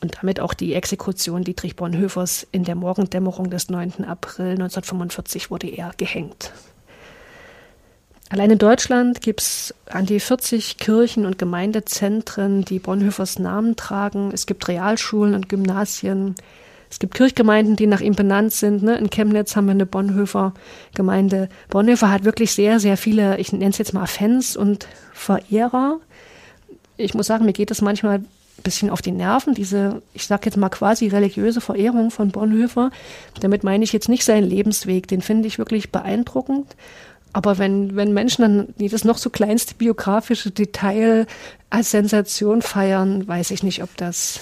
und 0.00 0.18
damit 0.20 0.40
auch 0.40 0.54
die 0.54 0.74
Exekution 0.74 1.42
Dietrich 1.42 1.74
Bonhoeffers 1.74 2.46
in 2.52 2.64
der 2.64 2.76
Morgendämmerung 2.76 3.50
des 3.50 3.68
9. 3.68 4.04
April 4.04 4.52
1945 4.52 5.50
wurde 5.50 5.68
er 5.68 5.90
gehängt. 5.96 6.52
Allein 8.30 8.50
in 8.50 8.58
Deutschland 8.58 9.22
gibt 9.22 9.40
es 9.40 9.74
an 9.86 10.04
die 10.04 10.20
40 10.20 10.76
Kirchen 10.76 11.24
und 11.24 11.38
Gemeindezentren, 11.38 12.62
die 12.62 12.78
Bonhoeffers 12.78 13.38
Namen 13.38 13.74
tragen. 13.74 14.30
Es 14.32 14.44
gibt 14.44 14.68
Realschulen 14.68 15.34
und 15.34 15.48
Gymnasien. 15.48 16.34
Es 16.90 16.98
gibt 16.98 17.14
Kirchgemeinden, 17.14 17.76
die 17.76 17.86
nach 17.86 18.00
ihm 18.00 18.14
benannt 18.14 18.52
sind. 18.52 18.82
Ne? 18.82 18.96
In 18.96 19.10
Chemnitz 19.10 19.56
haben 19.56 19.66
wir 19.66 19.72
eine 19.72 19.86
Bonhoeffer-Gemeinde. 19.86 21.48
Bonhoeffer 21.68 22.10
hat 22.10 22.24
wirklich 22.24 22.52
sehr, 22.52 22.80
sehr 22.80 22.96
viele, 22.96 23.38
ich 23.38 23.52
nenne 23.52 23.70
es 23.70 23.78
jetzt 23.78 23.94
mal 23.94 24.06
Fans 24.06 24.56
und 24.56 24.88
Verehrer. 25.12 26.00
Ich 26.96 27.14
muss 27.14 27.26
sagen, 27.26 27.44
mir 27.44 27.52
geht 27.52 27.70
es 27.70 27.82
manchmal 27.82 28.18
ein 28.18 28.26
bisschen 28.64 28.90
auf 28.90 29.02
die 29.02 29.12
Nerven, 29.12 29.54
diese, 29.54 30.02
ich 30.14 30.26
sage 30.26 30.46
jetzt 30.46 30.56
mal 30.56 30.68
quasi 30.68 31.08
religiöse 31.08 31.60
Verehrung 31.60 32.10
von 32.10 32.30
Bonhoeffer. 32.30 32.90
Damit 33.40 33.64
meine 33.64 33.84
ich 33.84 33.92
jetzt 33.92 34.08
nicht 34.08 34.24
seinen 34.24 34.48
Lebensweg, 34.48 35.06
den 35.06 35.20
finde 35.20 35.46
ich 35.46 35.58
wirklich 35.58 35.92
beeindruckend. 35.92 36.74
Aber 37.32 37.58
wenn, 37.58 37.94
wenn 37.94 38.12
Menschen 38.14 38.42
dann 38.42 38.74
jedes 38.78 39.04
noch 39.04 39.18
so 39.18 39.30
kleinste 39.30 39.74
biografische 39.74 40.50
Detail 40.50 41.26
als 41.70 41.90
Sensation 41.90 42.62
feiern, 42.62 43.28
weiß 43.28 43.50
ich 43.50 43.62
nicht, 43.62 43.82
ob 43.82 43.94
das, 43.96 44.40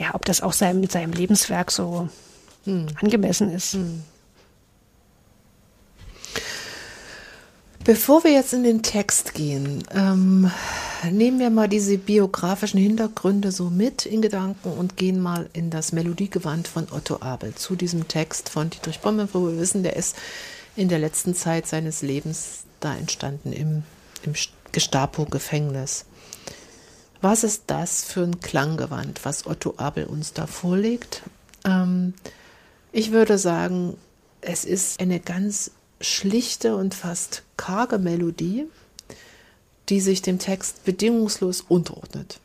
ja, 0.00 0.14
ob 0.14 0.24
das 0.24 0.40
auch 0.40 0.54
seinem, 0.54 0.88
seinem 0.88 1.12
Lebenswerk 1.12 1.70
so 1.70 2.08
angemessen 3.00 3.52
ist. 3.52 3.76
Bevor 7.84 8.24
wir 8.24 8.32
jetzt 8.32 8.52
in 8.52 8.62
den 8.62 8.82
Text 8.82 9.34
gehen, 9.34 9.82
ähm, 9.94 10.50
nehmen 11.10 11.38
wir 11.38 11.50
mal 11.50 11.68
diese 11.68 11.98
biografischen 11.98 12.78
Hintergründe 12.78 13.52
so 13.52 13.70
mit 13.70 14.06
in 14.06 14.22
Gedanken 14.22 14.70
und 14.70 14.96
gehen 14.96 15.20
mal 15.20 15.48
in 15.52 15.70
das 15.70 15.92
Melodiegewand 15.92 16.68
von 16.68 16.86
Otto 16.90 17.20
Abel 17.20 17.54
zu 17.54 17.76
diesem 17.76 18.06
Text 18.06 18.48
von 18.48 18.70
Dietrich 18.70 19.00
Bonhoeffer, 19.00 19.40
wo 19.40 19.48
wir 19.48 19.58
wissen, 19.58 19.82
der 19.82 19.96
ist 19.96 20.16
in 20.76 20.88
der 20.88 20.98
letzten 20.98 21.34
Zeit 21.34 21.66
seines 21.66 22.02
Lebens 22.02 22.64
da 22.80 22.94
entstanden 22.94 23.52
im, 23.52 23.82
im 24.24 24.34
Gestapo-Gefängnis. 24.72 26.04
Was 27.20 27.44
ist 27.44 27.64
das 27.66 28.04
für 28.04 28.22
ein 28.22 28.40
Klanggewand, 28.40 29.24
was 29.24 29.46
Otto 29.46 29.74
Abel 29.76 30.06
uns 30.06 30.32
da 30.32 30.46
vorlegt? 30.46 31.22
Ähm, 31.64 32.14
ich 32.92 33.12
würde 33.12 33.38
sagen, 33.38 33.96
es 34.40 34.64
ist 34.64 35.00
eine 35.00 35.20
ganz 35.20 35.70
schlichte 36.00 36.76
und 36.76 36.94
fast 36.94 37.42
karge 37.56 37.98
Melodie, 37.98 38.66
die 39.90 40.00
sich 40.00 40.22
dem 40.22 40.38
Text 40.38 40.84
bedingungslos 40.84 41.60
unterordnet. 41.60 42.40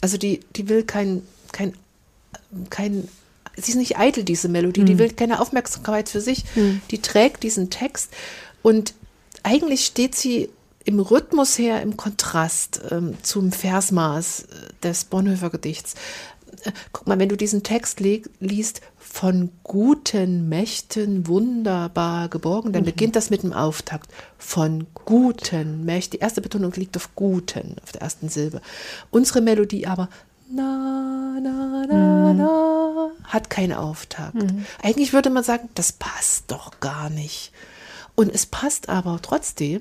Also 0.00 0.16
die, 0.16 0.40
die 0.56 0.68
will 0.68 0.82
kein, 0.82 1.22
kein, 1.52 1.74
kein, 2.70 3.06
sie 3.56 3.72
ist 3.72 3.76
nicht 3.76 3.98
eitel, 3.98 4.24
diese 4.24 4.48
Melodie, 4.48 4.84
die 4.84 4.98
will 4.98 5.10
keine 5.10 5.40
Aufmerksamkeit 5.40 6.08
für 6.08 6.22
sich, 6.22 6.44
die 6.90 7.02
trägt 7.02 7.42
diesen 7.42 7.68
Text. 7.68 8.10
Und 8.62 8.94
eigentlich 9.42 9.84
steht 9.84 10.14
sie 10.14 10.48
im 10.84 11.00
Rhythmus 11.00 11.58
her 11.58 11.82
im 11.82 11.96
Kontrast 11.96 12.80
ähm, 12.90 13.16
zum 13.22 13.52
Versmaß 13.52 14.42
äh, 14.42 14.46
des 14.82 15.04
Bonhoeffer 15.04 15.50
Gedichts. 15.50 15.94
Äh, 16.64 16.72
guck 16.92 17.06
mal, 17.06 17.18
wenn 17.18 17.28
du 17.28 17.36
diesen 17.36 17.62
Text 17.62 18.00
li 18.00 18.22
liest, 18.40 18.80
von 18.98 19.50
guten 19.64 20.48
Mächten 20.48 21.26
wunderbar 21.26 22.28
geborgen, 22.28 22.72
dann 22.72 22.84
beginnt 22.84 23.16
das 23.16 23.28
mit 23.28 23.42
dem 23.42 23.52
Auftakt. 23.52 24.08
Von 24.38 24.86
guten 24.94 25.84
Mächten. 25.84 26.12
Die 26.12 26.22
erste 26.22 26.40
Betonung 26.40 26.72
liegt 26.72 26.96
auf 26.96 27.16
guten, 27.16 27.74
auf 27.82 27.90
der 27.90 28.02
ersten 28.02 28.28
Silbe. 28.28 28.60
Unsere 29.10 29.40
Melodie 29.40 29.88
aber 29.88 30.08
na, 30.52 31.38
na, 31.40 31.86
na, 31.88 32.32
na, 32.32 33.10
hat 33.24 33.50
keinen 33.50 33.72
Auftakt. 33.72 34.36
Eigentlich 34.82 35.12
würde 35.12 35.30
man 35.30 35.44
sagen, 35.44 35.68
das 35.74 35.92
passt 35.92 36.50
doch 36.50 36.78
gar 36.80 37.10
nicht. 37.10 37.52
Und 38.20 38.34
es 38.34 38.44
passt 38.44 38.90
aber 38.90 39.18
trotzdem. 39.22 39.80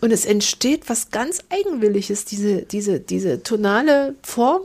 Und 0.00 0.10
es 0.10 0.24
entsteht 0.24 0.88
was 0.88 1.12
ganz 1.12 1.44
Eigenwilliges. 1.48 2.24
Diese, 2.24 2.62
diese, 2.62 2.98
diese 2.98 3.44
tonale 3.44 4.16
Form 4.24 4.62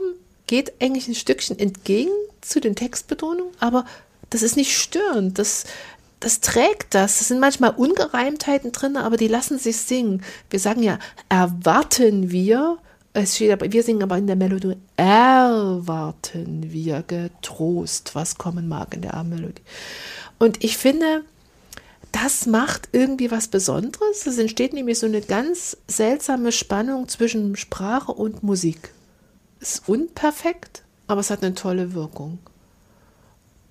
geht 0.48 0.72
eigentlich 0.82 1.06
ein 1.06 1.14
Stückchen 1.14 1.56
entgegen 1.56 2.10
zu 2.40 2.58
den 2.58 2.74
Textbetonungen, 2.74 3.52
aber 3.60 3.84
das 4.30 4.42
ist 4.42 4.56
nicht 4.56 4.76
störend. 4.76 5.38
Das, 5.38 5.62
das 6.18 6.40
trägt 6.40 6.92
das. 6.92 7.20
Es 7.20 7.28
sind 7.28 7.38
manchmal 7.38 7.70
Ungereimtheiten 7.76 8.72
drin, 8.72 8.96
aber 8.96 9.16
die 9.16 9.28
lassen 9.28 9.60
sich 9.60 9.76
singen. 9.76 10.24
Wir 10.50 10.58
sagen 10.58 10.82
ja, 10.82 10.98
erwarten 11.28 12.32
wir. 12.32 12.78
Es 13.12 13.36
steht 13.36 13.52
aber, 13.52 13.70
wir 13.72 13.84
singen 13.84 14.02
aber 14.02 14.18
in 14.18 14.26
der 14.26 14.34
Melodie, 14.34 14.74
erwarten 14.96 16.72
wir 16.72 17.04
getrost, 17.06 18.16
was 18.16 18.38
kommen 18.38 18.66
mag 18.66 18.92
in 18.92 19.02
der 19.02 19.22
Melodie. 19.22 19.62
Und 20.40 20.64
ich 20.64 20.76
finde, 20.76 21.22
das 22.14 22.46
macht 22.46 22.90
irgendwie 22.92 23.32
was 23.32 23.48
Besonderes. 23.48 24.26
Es 24.26 24.38
entsteht 24.38 24.72
nämlich 24.72 25.00
so 25.00 25.06
eine 25.06 25.20
ganz 25.20 25.76
seltsame 25.88 26.52
Spannung 26.52 27.08
zwischen 27.08 27.56
Sprache 27.56 28.12
und 28.12 28.44
Musik. 28.44 28.92
Es 29.60 29.74
ist 29.74 29.88
unperfekt, 29.88 30.84
aber 31.08 31.20
es 31.20 31.30
hat 31.30 31.42
eine 31.42 31.54
tolle 31.54 31.92
Wirkung. 31.92 32.38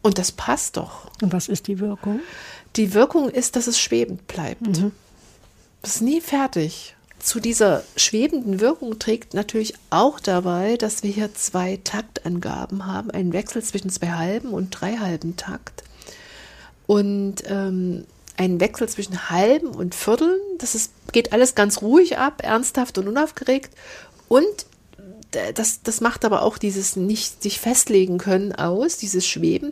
Und 0.02 0.18
das 0.18 0.34
passt 0.34 0.76
doch. 0.76 1.10
Und 1.22 1.32
was 1.32 1.48
ist 1.48 1.68
die 1.68 1.80
Wirkung? 1.80 2.20
Die 2.76 2.94
Wirkung 2.94 3.30
ist, 3.30 3.56
dass 3.56 3.68
es 3.68 3.80
schwebend 3.80 4.28
bleibt. 4.28 4.68
Das 5.82 5.96
ist 5.96 6.02
nie 6.02 6.20
fertig. 6.20 6.96
Zu 7.20 7.40
dieser 7.40 7.84
schwebenden 7.96 8.60
Wirkung 8.60 9.00
trägt 9.00 9.34
natürlich 9.34 9.76
auch 9.90 10.20
dabei, 10.20 10.76
dass 10.76 11.04
wir 11.04 11.12
hier 11.12 11.34
zwei 11.34 11.80
Taktangaben 11.82 12.86
haben, 12.86 13.10
einen 13.12 13.32
Wechsel 13.32 13.64
zwischen 13.64 13.90
zwei 13.90 14.12
halben 14.12 14.50
und 14.50 14.72
drei 14.72 14.98
halben 14.98 15.38
Takt. 15.38 15.84
Und 16.86 17.44
ähm, 17.48 18.04
einen 18.38 18.60
Wechsel 18.60 18.90
zwischen 18.90 19.30
halben 19.30 19.68
und 19.68 19.96
Vierteln. 19.96 20.40
Das 20.58 20.76
ist, 20.76 20.92
geht 21.12 21.34
alles 21.34 21.56
ganz 21.56 21.82
ruhig 21.82 22.18
ab, 22.18 22.42
ernsthaft 22.44 22.98
und 22.98 23.08
unaufgeregt. 23.08 23.72
Und 24.28 24.66
das, 25.56 25.82
das 25.82 26.02
macht 26.02 26.26
aber 26.26 26.44
auch 26.44 26.58
dieses 26.58 26.96
nicht 26.96 27.42
sich 27.42 27.60
festlegen 27.60 28.18
können 28.18 28.54
aus, 28.54 28.98
dieses 28.98 29.28
Schweben. 29.28 29.72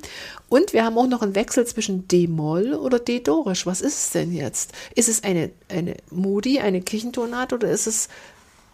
Und 0.50 0.74
wir 0.74 0.84
haben 0.84 0.98
auch 0.98 1.08
noch 1.08 1.22
einen 1.22 1.36
Wechsel 1.36 1.66
zwischen 1.66 2.08
D-Moll 2.08 2.74
oder 2.74 3.00
D-Dorisch. 3.00 3.66
Was 3.66 3.82
ist 3.82 4.06
es 4.06 4.10
denn 4.12 4.34
jetzt? 4.34 4.72
Ist 4.96 5.10
es 5.10 5.24
eine, 5.24 5.52
eine 5.70 5.96
Modi, 6.10 6.60
eine 6.60 6.82
Kirchentonart 6.82 7.54
oder 7.54 7.70
ist 7.70 7.88
es 7.88 8.10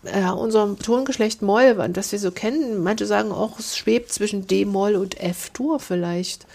ja, 0.04 0.32
unserem 0.32 0.80
Tongeschlecht 0.80 1.41
Moll, 1.41 1.76
das 1.89 2.12
wir 2.12 2.19
so 2.19 2.32
kennen. 2.32 2.84
Manche 2.84 3.06
sagen 3.06 3.32
auch, 3.32 3.60
es 3.60 3.76
schwebt 3.76 4.13
zwischen 4.13 4.47
D-Moll 4.47 4.95
und 4.95 5.19
F-Dur 5.19 5.80
vielleicht. 5.80 6.45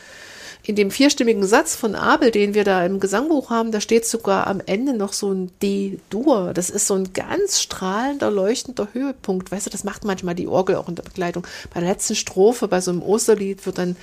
In 0.64 0.77
dem 0.77 0.92
vierstimmigen 0.92 1.44
Satz 1.44 1.75
von 1.75 1.96
Abel, 1.96 2.31
den 2.31 2.55
wir 2.55 2.62
da 2.62 2.87
im 2.87 3.01
Gesangbuch 3.01 3.51
haben, 3.51 3.72
da 3.72 3.81
steht 3.81 4.07
sogar 4.07 4.46
am 4.46 4.61
Ende 4.64 4.94
noch 4.94 5.12
so 5.12 5.33
ein 5.33 5.51
D-Dur. 5.61 6.53
Das 6.55 6.70
ist 6.70 6.87
so 6.87 6.94
ein 6.94 7.12
ganz 7.12 7.61
strahlender, 7.61 8.31
leuchtender 8.31 8.88
Höhepunkt. 8.92 9.51
Weißt 9.51 9.66
du, 9.66 9.70
das 9.70 9.83
macht 9.83 10.05
manchmal 10.05 10.37
die 10.37 10.46
Orgel 10.46 10.77
auch 10.77 10.88
in 10.88 10.94
der 10.94 11.03
Begleitung. 11.03 11.44
Bei 11.75 11.81
der 11.81 11.88
letzten 11.88 12.14
Strophe, 12.14 12.68
bei 12.68 12.81
so 12.81 12.92
einem 12.92 13.03
Osterlied, 13.03 13.66
wird 13.66 13.79
dann 13.79 13.96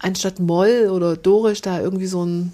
anstatt 0.00 0.40
Moll 0.40 0.88
oder 0.90 1.16
Dorisch 1.16 1.62
da 1.62 1.80
irgendwie 1.80 2.08
so 2.08 2.24
ein 2.24 2.52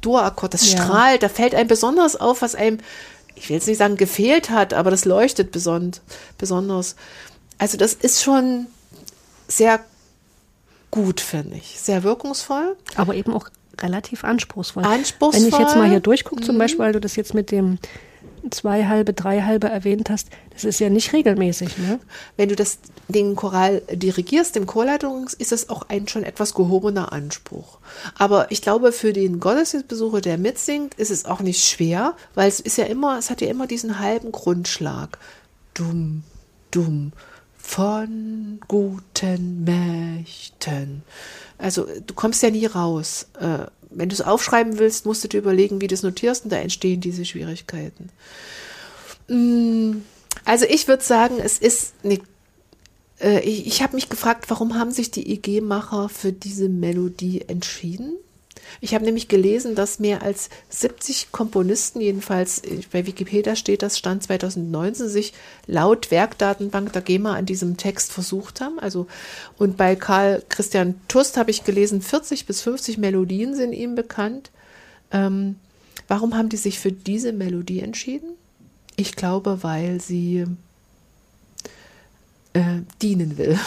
Dur-Akkord. 0.00 0.54
Das 0.54 0.72
ja. 0.72 0.82
strahlt, 0.82 1.22
da 1.22 1.28
fällt 1.28 1.54
einem 1.54 1.68
besonders 1.68 2.16
auf, 2.16 2.42
was 2.42 2.56
einem 2.56 2.78
ich 3.38 3.48
will 3.48 3.56
jetzt 3.56 3.68
nicht 3.68 3.78
sagen 3.78 3.96
gefehlt 3.96 4.50
hat, 4.50 4.74
aber 4.74 4.90
das 4.90 5.04
leuchtet 5.04 5.52
besonders. 5.52 6.96
Also 7.58 7.76
das 7.76 7.94
ist 7.94 8.22
schon 8.22 8.66
sehr 9.46 9.80
gut, 10.90 11.20
finde 11.20 11.56
ich. 11.56 11.78
Sehr 11.80 12.02
wirkungsvoll. 12.02 12.76
Aber 12.96 13.14
eben 13.14 13.32
auch 13.32 13.48
relativ 13.80 14.24
anspruchsvoll. 14.24 14.84
Anspruchsvoll. 14.84 15.42
Wenn 15.42 15.48
ich 15.48 15.58
jetzt 15.58 15.76
mal 15.76 15.88
hier 15.88 16.00
durchgucke, 16.00 16.42
zum 16.42 16.56
mhm. 16.56 16.60
Beispiel, 16.60 16.80
weil 16.80 16.92
du 16.92 17.00
das 17.00 17.16
jetzt 17.16 17.34
mit 17.34 17.50
dem 17.50 17.78
zwei 18.50 18.86
halbe, 18.86 19.12
drei 19.12 19.42
halbe 19.42 19.68
erwähnt 19.68 20.10
hast, 20.10 20.28
das 20.52 20.64
ist 20.64 20.80
ja 20.80 20.90
nicht 20.90 21.12
regelmäßig. 21.12 21.78
Ne? 21.78 21.98
Wenn 22.36 22.48
du 22.48 22.56
das, 22.56 22.78
den 23.08 23.36
Choral 23.36 23.82
dirigierst, 23.90 24.54
dem 24.54 24.66
Chorleitung, 24.66 25.28
ist 25.38 25.52
das 25.52 25.68
auch 25.68 25.82
ein 25.88 26.08
schon 26.08 26.24
etwas 26.24 26.54
gehobener 26.54 27.12
Anspruch. 27.12 27.78
Aber 28.16 28.50
ich 28.50 28.62
glaube, 28.62 28.92
für 28.92 29.12
den 29.12 29.40
Gottesdienstbesucher, 29.40 30.20
der 30.20 30.38
mitsingt, 30.38 30.94
ist 30.94 31.10
es 31.10 31.24
auch 31.24 31.40
nicht 31.40 31.64
schwer, 31.64 32.14
weil 32.34 32.48
es 32.48 32.60
ist 32.60 32.78
ja 32.78 32.84
immer, 32.84 33.18
es 33.18 33.30
hat 33.30 33.40
ja 33.40 33.48
immer 33.48 33.66
diesen 33.66 33.98
halben 33.98 34.32
Grundschlag. 34.32 35.18
Dumm, 35.74 36.24
dumm, 36.70 37.12
von 37.68 38.60
guten 38.66 39.62
Mächten. 39.62 41.02
Also 41.58 41.86
du 42.06 42.14
kommst 42.14 42.42
ja 42.42 42.50
nie 42.50 42.64
raus. 42.64 43.26
Äh, 43.38 43.66
wenn 43.90 44.08
du 44.08 44.14
es 44.14 44.22
aufschreiben 44.22 44.78
willst, 44.78 45.04
musst 45.04 45.22
du 45.22 45.28
dir 45.28 45.38
überlegen, 45.38 45.82
wie 45.82 45.86
du 45.86 45.94
es 45.94 46.02
notierst 46.02 46.44
und 46.44 46.50
da 46.50 46.56
entstehen 46.56 47.02
diese 47.02 47.26
Schwierigkeiten. 47.26 48.08
Mm, 49.28 49.98
also 50.46 50.64
ich 50.64 50.88
würde 50.88 51.04
sagen, 51.04 51.36
es 51.40 51.58
ist 51.58 51.92
eine 52.02 52.20
äh, 53.20 53.40
ich, 53.40 53.66
ich 53.66 53.82
habe 53.82 53.96
mich 53.96 54.08
gefragt, 54.08 54.48
warum 54.48 54.74
haben 54.74 54.90
sich 54.90 55.10
die 55.10 55.30
EG-Macher 55.30 56.08
für 56.08 56.32
diese 56.32 56.70
Melodie 56.70 57.42
entschieden? 57.48 58.14
Ich 58.80 58.94
habe 58.94 59.04
nämlich 59.04 59.28
gelesen, 59.28 59.74
dass 59.74 59.98
mehr 59.98 60.22
als 60.22 60.50
70 60.68 61.32
Komponisten, 61.32 62.00
jedenfalls 62.00 62.60
äh, 62.60 62.80
bei 62.90 63.06
Wikipedia 63.06 63.56
steht 63.56 63.82
das 63.82 63.98
Stand 63.98 64.22
2019, 64.22 65.08
sich 65.08 65.32
laut 65.66 66.10
Werkdatenbank 66.10 66.92
der 66.92 67.02
GEMA 67.02 67.34
an 67.34 67.46
diesem 67.46 67.76
Text 67.76 68.12
versucht 68.12 68.60
haben. 68.60 68.78
Also, 68.78 69.06
und 69.56 69.76
bei 69.76 69.96
Karl 69.96 70.42
Christian 70.48 71.00
Tust 71.08 71.36
habe 71.36 71.50
ich 71.50 71.64
gelesen, 71.64 72.02
40 72.02 72.46
bis 72.46 72.62
50 72.62 72.98
Melodien 72.98 73.54
sind 73.54 73.72
ihm 73.72 73.94
bekannt. 73.94 74.50
Ähm, 75.10 75.56
warum 76.06 76.36
haben 76.36 76.48
die 76.48 76.56
sich 76.56 76.78
für 76.78 76.92
diese 76.92 77.32
Melodie 77.32 77.80
entschieden? 77.80 78.30
Ich 78.96 79.14
glaube, 79.14 79.62
weil 79.62 80.00
sie 80.00 80.44
äh, 82.52 82.80
dienen 83.00 83.38
will. 83.38 83.58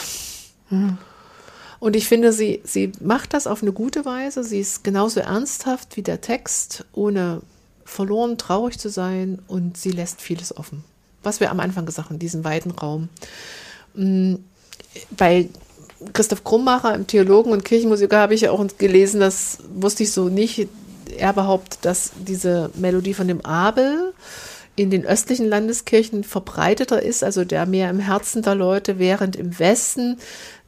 Und 1.81 1.95
ich 1.95 2.07
finde, 2.07 2.31
sie, 2.31 2.61
sie 2.63 2.91
macht 3.01 3.33
das 3.33 3.47
auf 3.47 3.63
eine 3.63 3.71
gute 3.71 4.05
Weise. 4.05 4.43
Sie 4.43 4.59
ist 4.59 4.83
genauso 4.83 5.19
ernsthaft 5.19 5.97
wie 5.97 6.03
der 6.03 6.21
Text, 6.21 6.85
ohne 6.93 7.41
verloren 7.85 8.37
traurig 8.37 8.77
zu 8.77 8.87
sein. 8.89 9.39
Und 9.47 9.77
sie 9.77 9.89
lässt 9.89 10.21
vieles 10.21 10.55
offen. 10.55 10.83
Was 11.23 11.39
wir 11.39 11.49
am 11.49 11.59
Anfang 11.59 11.87
gesagt 11.87 12.11
haben, 12.11 12.19
diesen 12.19 12.43
weiten 12.43 12.69
Raum. 12.69 13.09
Mm, 13.95 14.35
bei 15.17 15.49
Christoph 16.13 16.43
Krummacher, 16.43 16.93
im 16.93 17.07
Theologen 17.07 17.51
und 17.51 17.65
Kirchenmusiker, 17.65 18.19
habe 18.19 18.35
ich 18.35 18.41
ja 18.41 18.51
auch 18.51 18.63
gelesen, 18.77 19.19
das 19.19 19.57
wusste 19.73 20.03
ich 20.03 20.11
so 20.11 20.29
nicht. 20.29 20.67
Er 21.17 21.33
behauptet, 21.33 21.79
dass 21.81 22.11
diese 22.15 22.69
Melodie 22.75 23.15
von 23.15 23.27
dem 23.27 23.41
Abel 23.41 24.13
in 24.75 24.91
den 24.91 25.03
östlichen 25.03 25.49
Landeskirchen 25.49 26.23
verbreiteter 26.23 27.01
ist, 27.01 27.23
also 27.23 27.43
der 27.43 27.65
mehr 27.65 27.89
im 27.89 27.99
Herzen 27.99 28.43
der 28.43 28.53
Leute, 28.53 28.99
während 28.99 29.35
im 29.35 29.57
Westen 29.57 30.19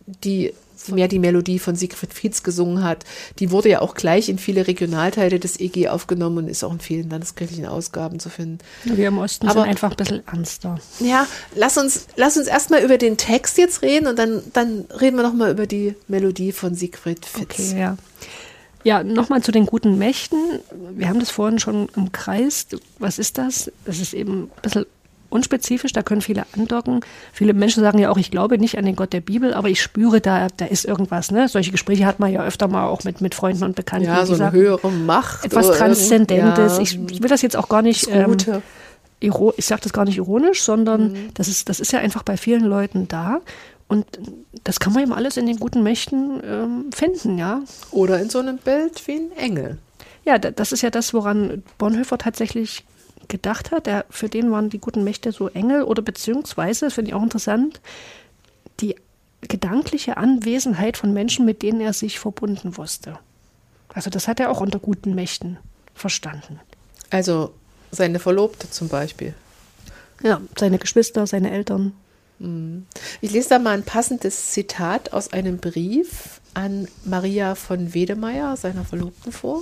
die 0.08 0.54
mehr 0.90 1.08
die 1.08 1.20
Melodie 1.20 1.60
von 1.60 1.76
Siegfried 1.76 2.14
Fietz 2.14 2.44
gesungen 2.44 2.84
hat. 2.84 3.06
Die 3.40 3.52
wurde 3.52 3.70
ja 3.70 3.82
auch 3.82 3.96
gleich 3.96 4.30
in 4.30 4.38
viele 4.38 4.68
Regionalteile 4.68 5.40
des 5.40 5.60
EG 5.60 5.90
aufgenommen 5.90 6.40
und 6.40 6.48
ist 6.48 6.64
auch 6.64 6.74
in 6.74 6.80
vielen 6.80 7.10
landeskirchlichen 7.10 7.66
Ausgaben 7.66 8.20
zu 8.20 8.30
finden. 8.30 8.60
Wir 8.84 9.08
im 9.08 9.18
Osten 9.18 9.48
Aber, 9.48 9.62
sind 9.62 9.70
einfach 9.70 9.92
ein 9.92 9.98
bisschen 9.98 10.28
ernster. 10.28 10.80
Ja, 11.00 11.28
lass 11.56 11.78
uns, 11.78 12.08
lass 12.16 12.38
uns 12.38 12.48
erstmal 12.48 12.84
über 12.84 12.98
den 12.98 13.18
Text 13.18 13.58
jetzt 13.58 13.82
reden 13.82 14.08
und 14.08 14.18
dann, 14.20 14.42
dann 14.54 14.86
reden 15.00 15.18
wir 15.18 15.24
nochmal 15.24 15.52
über 15.52 15.68
die 15.68 15.96
Melodie 16.08 16.52
von 16.52 16.76
Siegfried 16.76 17.26
Fitz. 17.26 17.60
Okay, 17.60 17.80
ja. 17.80 17.98
Ja, 18.84 19.02
nochmal 19.02 19.42
zu 19.42 19.52
den 19.52 19.66
guten 19.66 19.98
Mächten. 19.98 20.60
Wir 20.92 21.08
haben 21.08 21.20
das 21.20 21.30
vorhin 21.32 21.58
schon 21.58 21.88
umkreist. 21.96 22.76
Was 23.00 23.18
ist 23.18 23.38
das? 23.38 23.72
Das 23.86 24.00
ist 24.00 24.14
eben 24.14 24.44
ein 24.44 24.62
bisschen 24.62 24.86
unspezifisch, 25.34 25.92
da 25.92 26.04
können 26.04 26.22
viele 26.22 26.46
andocken. 26.56 27.02
Viele 27.34 27.54
Menschen 27.54 27.82
sagen 27.82 28.00
ja 28.00 28.10
auch, 28.10 28.18
ich 28.18 28.32
glaube 28.32 28.58
nicht 28.58 28.78
an 28.78 28.86
den 28.86 28.96
Gott 28.96 29.14
der 29.14 29.22
Bibel, 29.22 29.54
aber 29.54 29.68
ich 29.70 29.82
spüre, 29.82 30.22
da, 30.22 30.48
da 30.56 30.66
ist 30.66 30.86
irgendwas. 30.86 31.32
Ne? 31.32 31.48
Solche 31.48 31.72
Gespräche 31.72 32.06
hat 32.06 32.20
man 32.20 32.32
ja 32.32 32.44
öfter 32.44 32.68
mal 32.68 32.86
auch 32.86 33.04
mit, 33.04 33.20
mit 33.20 33.36
Freunden 33.36 33.64
und 33.64 33.76
Bekannten. 33.76 34.08
Ja, 34.08 34.26
so 34.26 34.34
eine 34.34 34.38
sagen, 34.46 34.56
höhere 34.56 34.92
Macht. 34.92 35.46
Etwas 35.46 35.72
Transzendentes. 35.72 36.78
Ja. 36.78 36.82
Ich, 36.82 37.00
ich, 37.10 37.22
will 37.22 37.30
das 37.30 37.42
jetzt 37.42 37.58
auch 37.58 37.68
gar 37.68 37.82
nicht. 37.82 38.08
Ähm, 38.12 38.38
ich 39.20 39.66
sage 39.66 39.82
das 39.82 39.94
gar 39.94 40.06
nicht 40.06 40.18
ironisch, 40.18 40.62
sondern 40.62 41.14
mhm. 41.14 41.30
das, 41.34 41.48
ist, 41.48 41.70
das 41.70 41.80
ist 41.80 41.92
ja 41.94 42.00
einfach 42.00 42.24
bei 42.24 42.38
vielen 42.38 42.64
Leuten 42.64 43.08
da. 43.08 43.40
Und 43.88 44.06
das 44.64 44.80
kann 44.80 44.94
man 44.94 45.04
eben 45.04 45.14
alles 45.14 45.38
in 45.38 45.46
den 45.46 45.58
guten 45.58 45.82
Mächten 45.82 46.42
ähm, 46.46 46.86
finden, 46.94 47.38
ja. 47.38 47.62
Oder 47.92 48.20
in 48.20 48.30
so 48.30 48.40
einem 48.40 48.58
Bild 48.58 49.06
wie 49.08 49.14
ein 49.14 49.32
Engel. 49.38 49.78
Ja, 50.26 50.38
das 50.38 50.72
ist 50.72 50.82
ja 50.82 50.90
das, 50.90 51.14
woran 51.14 51.64
Bonhoeffer 51.78 52.18
tatsächlich 52.18 52.86
gedacht 53.28 53.72
hat. 53.72 53.86
Der, 53.86 54.06
für 54.10 54.30
den 54.30 54.52
waren 54.52 54.70
die 54.70 54.80
guten 54.80 55.04
Mächte 55.04 55.32
so 55.32 55.50
Engel 55.50 55.84
oder 55.84 56.02
beziehungsweise, 56.02 56.86
das 56.86 56.94
finde 56.94 57.10
ich 57.10 57.16
auch 57.16 57.24
interessant, 57.24 57.82
die 58.80 58.96
gedankliche 59.42 60.18
Anwesenheit 60.18 60.98
von 60.98 61.14
Menschen, 61.14 61.46
mit 61.46 61.62
denen 61.62 61.82
er 61.82 61.94
sich 61.94 62.20
verbunden 62.20 62.78
wusste. 62.78 63.20
Also 63.94 64.10
das 64.10 64.28
hat 64.28 64.40
er 64.40 64.50
auch 64.50 64.62
unter 64.62 64.80
guten 64.80 65.16
Mächten 65.16 65.58
verstanden. 65.94 66.60
Also 67.10 67.54
seine 67.92 68.20
Verlobte 68.20 68.70
zum 68.70 68.90
Beispiel. 68.90 69.34
Ja, 70.24 70.42
seine 70.58 70.80
Geschwister, 70.80 71.28
seine 71.28 71.52
Eltern. 71.52 71.94
Mhm. 72.40 72.86
Ich 73.22 73.32
lese 73.32 73.50
da 73.50 73.60
mal 73.60 73.76
ein 73.76 73.84
passendes 73.84 74.52
Zitat 74.52 75.14
aus 75.14 75.34
einem 75.34 75.58
Brief 75.58 76.42
an 76.54 76.88
Maria 77.04 77.56
von 77.56 77.94
Wedemeyer, 77.94 78.56
seiner 78.58 78.86
Verlobten, 78.86 79.32
vor. 79.32 79.62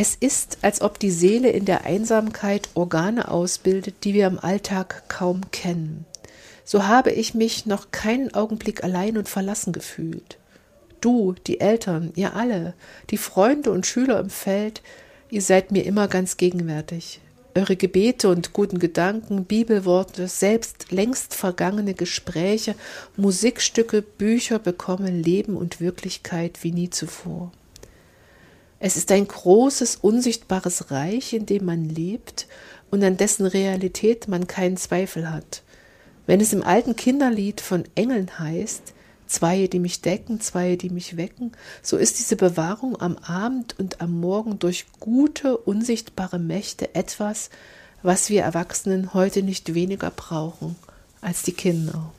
Es 0.00 0.14
ist, 0.14 0.58
als 0.62 0.80
ob 0.80 1.00
die 1.00 1.10
Seele 1.10 1.50
in 1.50 1.64
der 1.64 1.84
Einsamkeit 1.84 2.68
Organe 2.74 3.28
ausbildet, 3.28 4.04
die 4.04 4.14
wir 4.14 4.28
im 4.28 4.38
Alltag 4.38 5.08
kaum 5.08 5.50
kennen. 5.50 6.06
So 6.64 6.86
habe 6.86 7.10
ich 7.10 7.34
mich 7.34 7.66
noch 7.66 7.90
keinen 7.90 8.32
Augenblick 8.32 8.84
allein 8.84 9.18
und 9.18 9.28
verlassen 9.28 9.72
gefühlt. 9.72 10.38
Du, 11.00 11.34
die 11.48 11.58
Eltern, 11.58 12.12
ihr 12.14 12.36
alle, 12.36 12.74
die 13.10 13.16
Freunde 13.16 13.72
und 13.72 13.86
Schüler 13.86 14.20
im 14.20 14.30
Feld, 14.30 14.82
ihr 15.30 15.42
seid 15.42 15.72
mir 15.72 15.84
immer 15.84 16.06
ganz 16.06 16.36
gegenwärtig. 16.36 17.18
Eure 17.56 17.74
Gebete 17.74 18.28
und 18.28 18.52
guten 18.52 18.78
Gedanken, 18.78 19.46
Bibelworte, 19.46 20.28
selbst 20.28 20.92
längst 20.92 21.34
vergangene 21.34 21.94
Gespräche, 21.94 22.76
Musikstücke, 23.16 24.02
Bücher 24.02 24.60
bekommen 24.60 25.24
Leben 25.24 25.56
und 25.56 25.80
Wirklichkeit 25.80 26.62
wie 26.62 26.70
nie 26.70 26.90
zuvor. 26.90 27.50
Es 28.80 28.96
ist 28.96 29.10
ein 29.10 29.26
großes, 29.26 29.96
unsichtbares 29.96 30.90
Reich, 30.90 31.32
in 31.32 31.46
dem 31.46 31.64
man 31.64 31.88
lebt 31.88 32.46
und 32.90 33.02
an 33.02 33.16
dessen 33.16 33.46
Realität 33.46 34.28
man 34.28 34.46
keinen 34.46 34.76
Zweifel 34.76 35.30
hat. 35.30 35.62
Wenn 36.26 36.40
es 36.40 36.52
im 36.52 36.62
alten 36.62 36.94
Kinderlied 36.94 37.60
von 37.60 37.84
Engeln 37.94 38.38
heißt, 38.38 38.94
zwei, 39.26 39.66
die 39.66 39.80
mich 39.80 40.00
decken, 40.00 40.40
zwei, 40.40 40.76
die 40.76 40.90
mich 40.90 41.16
wecken, 41.16 41.52
so 41.82 41.96
ist 41.96 42.18
diese 42.18 42.36
Bewahrung 42.36 43.00
am 43.00 43.16
Abend 43.18 43.78
und 43.78 44.00
am 44.00 44.20
Morgen 44.20 44.58
durch 44.58 44.86
gute, 45.00 45.56
unsichtbare 45.56 46.38
Mächte 46.38 46.94
etwas, 46.94 47.50
was 48.02 48.30
wir 48.30 48.42
Erwachsenen 48.42 49.12
heute 49.12 49.42
nicht 49.42 49.74
weniger 49.74 50.10
brauchen 50.10 50.76
als 51.20 51.42
die 51.42 51.52
Kinder. 51.52 52.12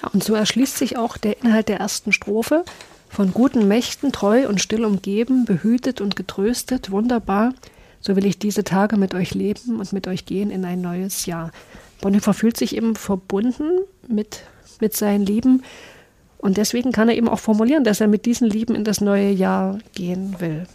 Ja, 0.00 0.08
und 0.10 0.22
so 0.22 0.34
erschließt 0.34 0.76
sich 0.76 0.96
auch 0.96 1.16
der 1.16 1.42
Inhalt 1.42 1.68
der 1.68 1.80
ersten 1.80 2.12
Strophe 2.12 2.64
von 3.08 3.32
guten 3.32 3.68
Mächten 3.68 4.12
treu 4.12 4.48
und 4.48 4.60
still 4.60 4.84
umgeben, 4.84 5.44
behütet 5.44 6.00
und 6.00 6.16
getröstet, 6.16 6.90
wunderbar, 6.90 7.52
so 8.00 8.16
will 8.16 8.26
ich 8.26 8.38
diese 8.38 8.64
Tage 8.64 8.96
mit 8.96 9.14
euch 9.14 9.34
leben 9.34 9.80
und 9.80 9.92
mit 9.92 10.06
euch 10.06 10.26
gehen 10.26 10.50
in 10.50 10.64
ein 10.64 10.80
neues 10.80 11.26
Jahr. 11.26 11.50
Bonhoeffer 12.00 12.34
fühlt 12.34 12.56
sich 12.56 12.76
eben 12.76 12.94
verbunden 12.94 13.80
mit, 14.06 14.42
mit 14.80 14.94
seinen 14.94 15.24
Lieben 15.24 15.62
und 16.38 16.56
deswegen 16.56 16.92
kann 16.92 17.08
er 17.08 17.16
eben 17.16 17.28
auch 17.28 17.38
formulieren, 17.38 17.84
dass 17.84 18.00
er 18.00 18.08
mit 18.08 18.26
diesen 18.26 18.48
Lieben 18.48 18.74
in 18.74 18.84
das 18.84 19.00
neue 19.00 19.30
Jahr 19.30 19.78
gehen 19.94 20.36
will. 20.38 20.66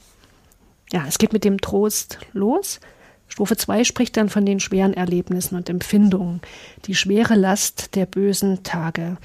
Ja, 0.92 1.06
es 1.08 1.18
geht 1.18 1.32
mit 1.32 1.46
dem 1.46 1.62
Trost 1.62 2.20
los. 2.34 2.80
Strophe 3.28 3.56
2 3.56 3.86
spricht 3.86 4.18
dann 4.18 4.28
von 4.28 4.46
den 4.46 4.60
schweren 4.60 4.94
Erlebnissen 4.94 5.56
und 5.56 5.70
Empfindungen, 5.70 6.42
die 6.86 6.96
schwere 6.96 7.36
Last 7.36 7.96
der 7.96 8.06
bösen 8.06 8.64
Tage, 8.64 9.18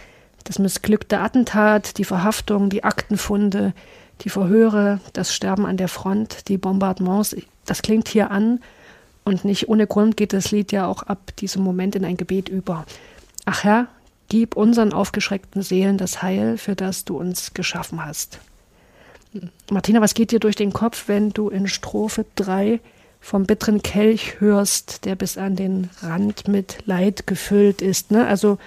das 0.46 0.58
missglückte 0.58 1.18
Attentat, 1.18 1.98
die 1.98 2.04
Verhaftung, 2.04 2.70
die 2.70 2.84
Aktenfunde, 2.84 3.74
die 4.22 4.30
Verhöre, 4.30 5.00
das 5.12 5.34
Sterben 5.34 5.66
an 5.66 5.76
der 5.76 5.88
Front, 5.88 6.48
die 6.48 6.56
Bombardements. 6.56 7.36
Das 7.66 7.82
klingt 7.82 8.08
hier 8.08 8.30
an 8.30 8.60
und 9.24 9.44
nicht 9.44 9.68
ohne 9.68 9.86
Grund 9.86 10.16
geht 10.16 10.32
das 10.32 10.52
Lied 10.52 10.72
ja 10.72 10.86
auch 10.86 11.02
ab 11.02 11.34
diesem 11.38 11.62
Moment 11.62 11.96
in 11.96 12.04
ein 12.04 12.16
Gebet 12.16 12.48
über. 12.48 12.86
Ach 13.44 13.64
Herr, 13.64 13.88
gib 14.28 14.56
unseren 14.56 14.92
aufgeschreckten 14.92 15.62
Seelen 15.62 15.98
das 15.98 16.22
Heil, 16.22 16.58
für 16.58 16.76
das 16.76 17.04
du 17.04 17.18
uns 17.18 17.52
geschaffen 17.52 18.04
hast. 18.04 18.38
Martina, 19.70 20.00
was 20.00 20.14
geht 20.14 20.30
dir 20.30 20.38
durch 20.38 20.56
den 20.56 20.72
Kopf, 20.72 21.08
wenn 21.08 21.30
du 21.30 21.48
in 21.48 21.68
Strophe 21.68 22.24
3 22.36 22.80
vom 23.20 23.44
bitteren 23.44 23.82
Kelch 23.82 24.40
hörst, 24.40 25.04
der 25.04 25.16
bis 25.16 25.36
an 25.36 25.56
den 25.56 25.90
Rand 26.00 26.48
mit 26.48 26.86
Leid 26.86 27.26
gefüllt 27.26 27.82
ist? 27.82 28.12
Ne? 28.12 28.26
Also, 28.26 28.58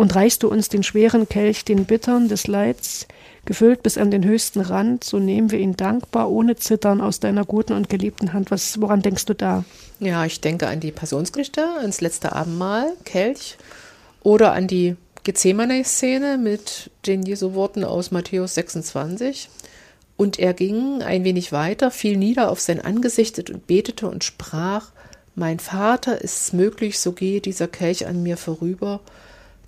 und 0.00 0.14
reichst 0.14 0.42
du 0.42 0.48
uns 0.48 0.70
den 0.70 0.82
schweren 0.82 1.28
Kelch, 1.28 1.66
den 1.66 1.84
bittern 1.84 2.28
des 2.28 2.46
Leids, 2.46 3.06
gefüllt 3.44 3.82
bis 3.82 3.98
an 3.98 4.10
den 4.10 4.24
höchsten 4.24 4.62
Rand, 4.62 5.04
so 5.04 5.18
nehmen 5.18 5.50
wir 5.50 5.58
ihn 5.58 5.76
dankbar, 5.76 6.30
ohne 6.30 6.56
Zittern 6.56 7.02
aus 7.02 7.20
deiner 7.20 7.44
guten 7.44 7.74
und 7.74 7.90
geliebten 7.90 8.32
Hand. 8.32 8.50
Was, 8.50 8.80
woran 8.80 9.02
denkst 9.02 9.26
du 9.26 9.34
da? 9.34 9.62
Ja, 9.98 10.24
ich 10.24 10.40
denke 10.40 10.68
an 10.68 10.80
die 10.80 10.90
Passionsgeschichte, 10.90 11.62
ans 11.80 12.00
letzte 12.00 12.32
Abendmahl, 12.32 12.94
Kelch, 13.04 13.58
oder 14.22 14.52
an 14.52 14.68
die 14.68 14.96
Gethsemane-Szene 15.24 16.38
mit 16.38 16.90
den 17.04 17.22
Jesu 17.22 17.52
Worten 17.52 17.84
aus 17.84 18.10
Matthäus 18.10 18.54
26. 18.54 19.50
Und 20.16 20.38
er 20.38 20.54
ging 20.54 21.02
ein 21.02 21.24
wenig 21.24 21.52
weiter, 21.52 21.90
fiel 21.90 22.16
nieder 22.16 22.50
auf 22.50 22.60
sein 22.60 22.80
Angesicht 22.80 23.50
und 23.50 23.66
betete 23.66 24.08
und 24.08 24.24
sprach, 24.24 24.92
Mein 25.34 25.58
Vater, 25.58 26.22
ist 26.22 26.42
es 26.42 26.52
möglich, 26.54 26.98
so 26.98 27.12
gehe 27.12 27.42
dieser 27.42 27.68
Kelch 27.68 28.06
an 28.06 28.22
mir 28.22 28.38
vorüber, 28.38 29.00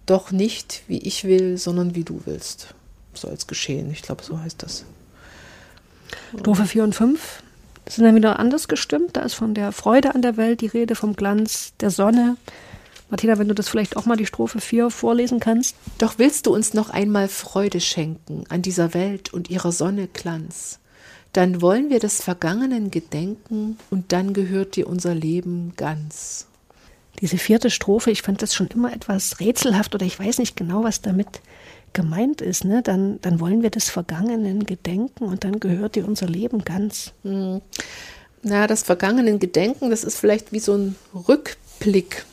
doch 0.06 0.30
nicht 0.30 0.82
wie 0.88 0.98
ich 0.98 1.24
will, 1.24 1.58
sondern 1.58 1.94
wie 1.94 2.04
du 2.04 2.22
willst. 2.24 2.74
Soll 3.14 3.32
es 3.32 3.46
geschehen. 3.46 3.90
Ich 3.90 4.02
glaube, 4.02 4.22
so 4.22 4.38
heißt 4.38 4.62
das. 4.62 4.84
Strophe 6.38 6.64
4 6.64 6.84
und 6.84 6.94
5 6.94 7.42
sind 7.88 8.04
dann 8.04 8.14
wieder 8.14 8.38
anders 8.38 8.68
gestimmt. 8.68 9.16
Da 9.16 9.20
ist 9.20 9.34
von 9.34 9.54
der 9.54 9.72
Freude 9.72 10.14
an 10.14 10.22
der 10.22 10.36
Welt 10.36 10.60
die 10.60 10.66
Rede, 10.66 10.94
vom 10.94 11.14
Glanz 11.14 11.72
der 11.80 11.90
Sonne, 11.90 12.36
Martina, 13.12 13.38
wenn 13.38 13.48
du 13.48 13.54
das 13.54 13.68
vielleicht 13.68 13.98
auch 13.98 14.06
mal 14.06 14.16
die 14.16 14.24
Strophe 14.24 14.58
4 14.58 14.88
vorlesen 14.88 15.38
kannst. 15.38 15.76
Doch 15.98 16.14
willst 16.16 16.46
du 16.46 16.54
uns 16.54 16.72
noch 16.72 16.88
einmal 16.88 17.28
Freude 17.28 17.78
schenken 17.78 18.44
an 18.48 18.62
dieser 18.62 18.94
Welt 18.94 19.34
und 19.34 19.50
ihrer 19.50 19.70
Sonne 19.70 20.08
Glanz, 20.08 20.78
dann 21.34 21.60
wollen 21.60 21.90
wir 21.90 21.98
des 21.98 22.22
Vergangenen 22.22 22.90
gedenken 22.90 23.76
und 23.90 24.12
dann 24.12 24.32
gehört 24.32 24.76
dir 24.76 24.86
unser 24.86 25.14
Leben 25.14 25.74
ganz. 25.76 26.46
Diese 27.22 27.38
vierte 27.38 27.70
Strophe, 27.70 28.10
ich 28.10 28.20
fand 28.20 28.42
das 28.42 28.54
schon 28.54 28.66
immer 28.68 28.92
etwas 28.92 29.40
rätselhaft 29.40 29.94
oder 29.94 30.04
ich 30.04 30.18
weiß 30.18 30.38
nicht 30.38 30.56
genau, 30.56 30.84
was 30.84 31.00
damit 31.00 31.40
gemeint 31.94 32.42
ist. 32.42 32.64
Ne? 32.64 32.82
Dann, 32.82 33.18
dann 33.22 33.40
wollen 33.40 33.62
wir 33.62 33.70
des 33.70 33.88
Vergangenen 33.88 34.66
gedenken 34.66 35.24
und 35.24 35.44
dann 35.44 35.58
gehört 35.60 35.94
dir 35.94 36.06
unser 36.06 36.26
Leben 36.26 36.64
ganz. 36.64 37.12
Hm. 37.22 37.62
Na, 38.42 38.66
das 38.66 38.82
Vergangenen 38.82 39.38
Gedenken, 39.38 39.88
das 39.88 40.04
ist 40.04 40.18
vielleicht 40.18 40.52
wie 40.52 40.58
so 40.58 40.74
ein 40.74 40.96
Rückblick 41.28 42.26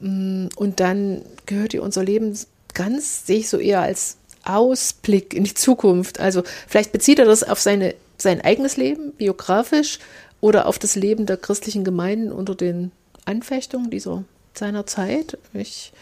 Mm, 0.00 0.46
und 0.56 0.80
dann 0.80 1.22
gehört 1.46 1.74
ihr 1.74 1.82
unser 1.82 2.02
Leben 2.02 2.36
ganz, 2.74 3.26
sehe 3.26 3.38
ich 3.38 3.48
so 3.48 3.58
eher 3.58 3.82
als 3.82 4.16
Ausblick 4.44 5.34
in 5.34 5.44
die 5.44 5.54
Zukunft. 5.54 6.18
Also 6.18 6.42
vielleicht 6.66 6.92
bezieht 6.92 7.18
er 7.18 7.26
das 7.26 7.42
auf 7.42 7.60
seine, 7.60 7.94
sein 8.18 8.40
eigenes 8.40 8.76
Leben, 8.76 9.12
biografisch, 9.12 9.98
oder 10.40 10.66
auf 10.66 10.78
das 10.78 10.96
Leben 10.96 11.26
der 11.26 11.36
christlichen 11.36 11.84
Gemeinden 11.84 12.32
unter 12.32 12.54
den 12.54 12.92
Anfechtungen 13.24 13.90
dieser 13.90 14.24
seiner 14.54 14.86
Zeit. 14.86 15.38
Ich, 15.52 15.92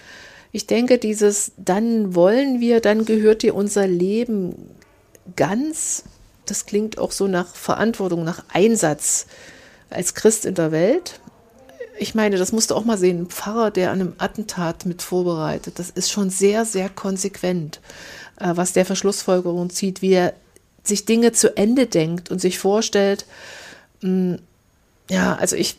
ich 0.53 0.67
denke, 0.67 0.99
dieses 0.99 1.53
dann 1.57 2.15
wollen 2.15 2.61
wir, 2.61 2.81
dann 2.81 3.05
gehört 3.05 3.43
dir 3.43 3.55
unser 3.55 3.87
Leben 3.87 4.55
ganz. 5.37 6.05
Das 6.47 6.67
klingt 6.67 6.99
auch 6.99 7.13
so 7.13 7.29
nach 7.29 7.55
Verantwortung, 7.55 8.25
nach 8.25 8.45
Einsatz 8.53 9.27
als 9.91 10.15
Christ 10.15 10.45
in 10.47 10.55
der 10.55 10.73
Welt 10.73 11.21
ich 11.99 12.15
meine, 12.15 12.37
das 12.37 12.53
musst 12.53 12.71
du 12.71 12.75
auch 12.75 12.85
mal 12.85 12.99
sehen, 12.99 13.23
ein 13.23 13.27
Pfarrer, 13.27 13.71
der 13.71 13.91
an 13.91 14.01
einem 14.01 14.13
Attentat 14.19 14.87
mit 14.87 15.03
vorbereitet, 15.03 15.79
das 15.79 15.91
ist 15.91 16.11
schon 16.11 16.31
sehr, 16.31 16.65
sehr 16.65 16.89
konsequent, 16.89 17.81
äh, 18.41 18.53
was 18.55 18.73
der 18.73 18.87
Verschlussfolgerung 18.87 19.71
zieht, 19.71 20.01
wie 20.03 20.13
er 20.13 20.35
sich 20.83 21.05
Dinge 21.05 21.33
zu 21.33 21.57
Ende 21.57 21.87
denkt 21.87 22.31
und 22.31 22.41
sich 22.41 22.59
vorstellt, 22.59 23.27
hm, 24.01 24.39
ja, 25.11 25.35
also 25.37 25.57
ich 25.57 25.79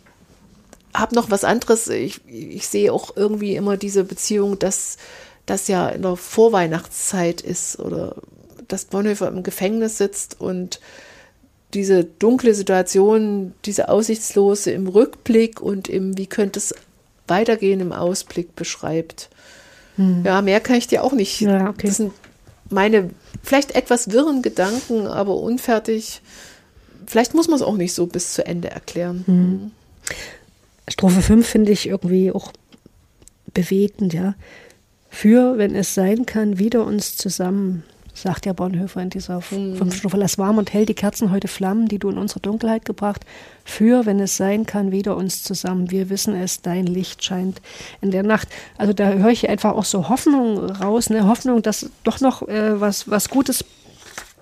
habe 0.93 1.15
noch 1.15 1.30
was 1.30 1.43
anderes, 1.43 1.88
ich, 1.88 2.21
ich 2.28 2.67
sehe 2.67 2.91
auch 2.91 3.15
irgendwie 3.15 3.56
immer 3.56 3.78
diese 3.78 4.04
Beziehung, 4.04 4.60
dass 4.60 4.97
das 5.45 5.67
ja 5.67 5.89
in 5.89 6.02
der 6.02 6.15
Vorweihnachtszeit 6.15 7.41
ist 7.41 7.80
oder 7.80 8.15
dass 8.67 8.86
Bonhoeffer 8.86 9.28
im 9.28 9.43
Gefängnis 9.43 9.97
sitzt 9.97 10.39
und 10.39 10.80
diese 11.73 12.04
dunkle 12.04 12.54
Situation, 12.54 13.54
diese 13.65 13.89
aussichtslose 13.89 14.71
im 14.71 14.88
Rückblick 14.88 15.62
und 15.62 15.88
im, 15.88 16.17
wie 16.17 16.28
könnte 16.28 16.60
es 16.60 16.73
weitergehen 17.28 17.80
im 17.80 17.91
Ausblick 17.91 18.56
beschreibt. 18.56 19.30
Hm. 19.95 20.23
Ja, 20.25 20.41
mehr 20.41 20.60
kann 20.60 20.78
ich 20.78 20.88
dir 20.88 21.04
auch 21.04 21.13
nicht. 21.13 21.41
Ja, 21.41 21.69
okay. 21.69 21.88
Das 21.88 21.97
sind 21.97 22.13
meine 22.69 23.12
vielleicht 23.43 23.75
etwas 23.75 24.12
wirren 24.12 24.41
Gedanken, 24.41 25.08
aber 25.08 25.36
unfertig. 25.36 26.21
Vielleicht 27.06 27.34
muss 27.34 27.47
man 27.47 27.58
es 27.58 27.62
auch 27.62 27.78
nicht 27.78 27.93
so 27.93 28.06
bis 28.06 28.34
zu 28.34 28.45
Ende 28.45 28.69
erklären. 28.69 29.23
Hm. 29.25 29.71
Strophe 30.89 31.21
5 31.21 31.47
finde 31.47 31.71
ich 31.71 31.88
irgendwie 31.88 32.32
auch 32.32 32.52
bewegend, 33.54 34.13
ja. 34.13 34.36
Für, 35.10 35.58
wenn 35.58 35.73
es 35.73 35.95
sein 35.95 36.25
kann, 36.25 36.60
wieder 36.60 36.86
uns 36.86 37.17
zusammen 37.17 37.84
sagt 38.21 38.45
ja 38.45 38.54
Bonhoeffer 38.54 39.02
in 39.02 39.10
dieser 39.10 39.38
mhm. 39.38 39.75
fünften 39.75 39.91
Strophe. 39.91 40.17
Lass 40.17 40.38
warm 40.38 40.58
und 40.58 40.73
hell 40.73 40.86
die 40.86 40.93
Kerzen 40.93 41.32
heute 41.32 41.47
Flammen, 41.47 41.88
die 41.88 41.99
du 41.99 42.10
in 42.10 42.17
unsere 42.17 42.39
Dunkelheit 42.41 42.86
gebracht. 42.86 43.25
Für, 43.63 44.06
wenn 44.06 44.19
es 44.19 44.38
sein 44.38 44.65
kann, 44.65 44.91
wieder 44.91 45.15
uns 45.15 45.43
zusammen. 45.43 45.91
Wir 45.91 46.10
wissen 46.10 46.36
es, 46.36 46.62
dein 46.62 46.86
Licht 46.86 47.23
scheint 47.23 47.62
in 48.02 48.12
der 48.12 48.23
Nacht. 48.23 48.49
Also 48.78 48.93
da 48.93 49.10
höre 49.10 49.30
ich 49.30 49.49
einfach 49.49 49.73
auch 49.73 49.86
so 49.86 50.10
Hoffnung 50.10 50.60
raus, 50.60 51.10
eine 51.10 51.28
Hoffnung, 51.28 51.62
dass 51.62 51.89
doch 52.04 52.19
noch 52.19 52.47
äh, 52.47 52.80
was, 52.80 53.10
was 53.10 53.30
Gutes 53.30 53.63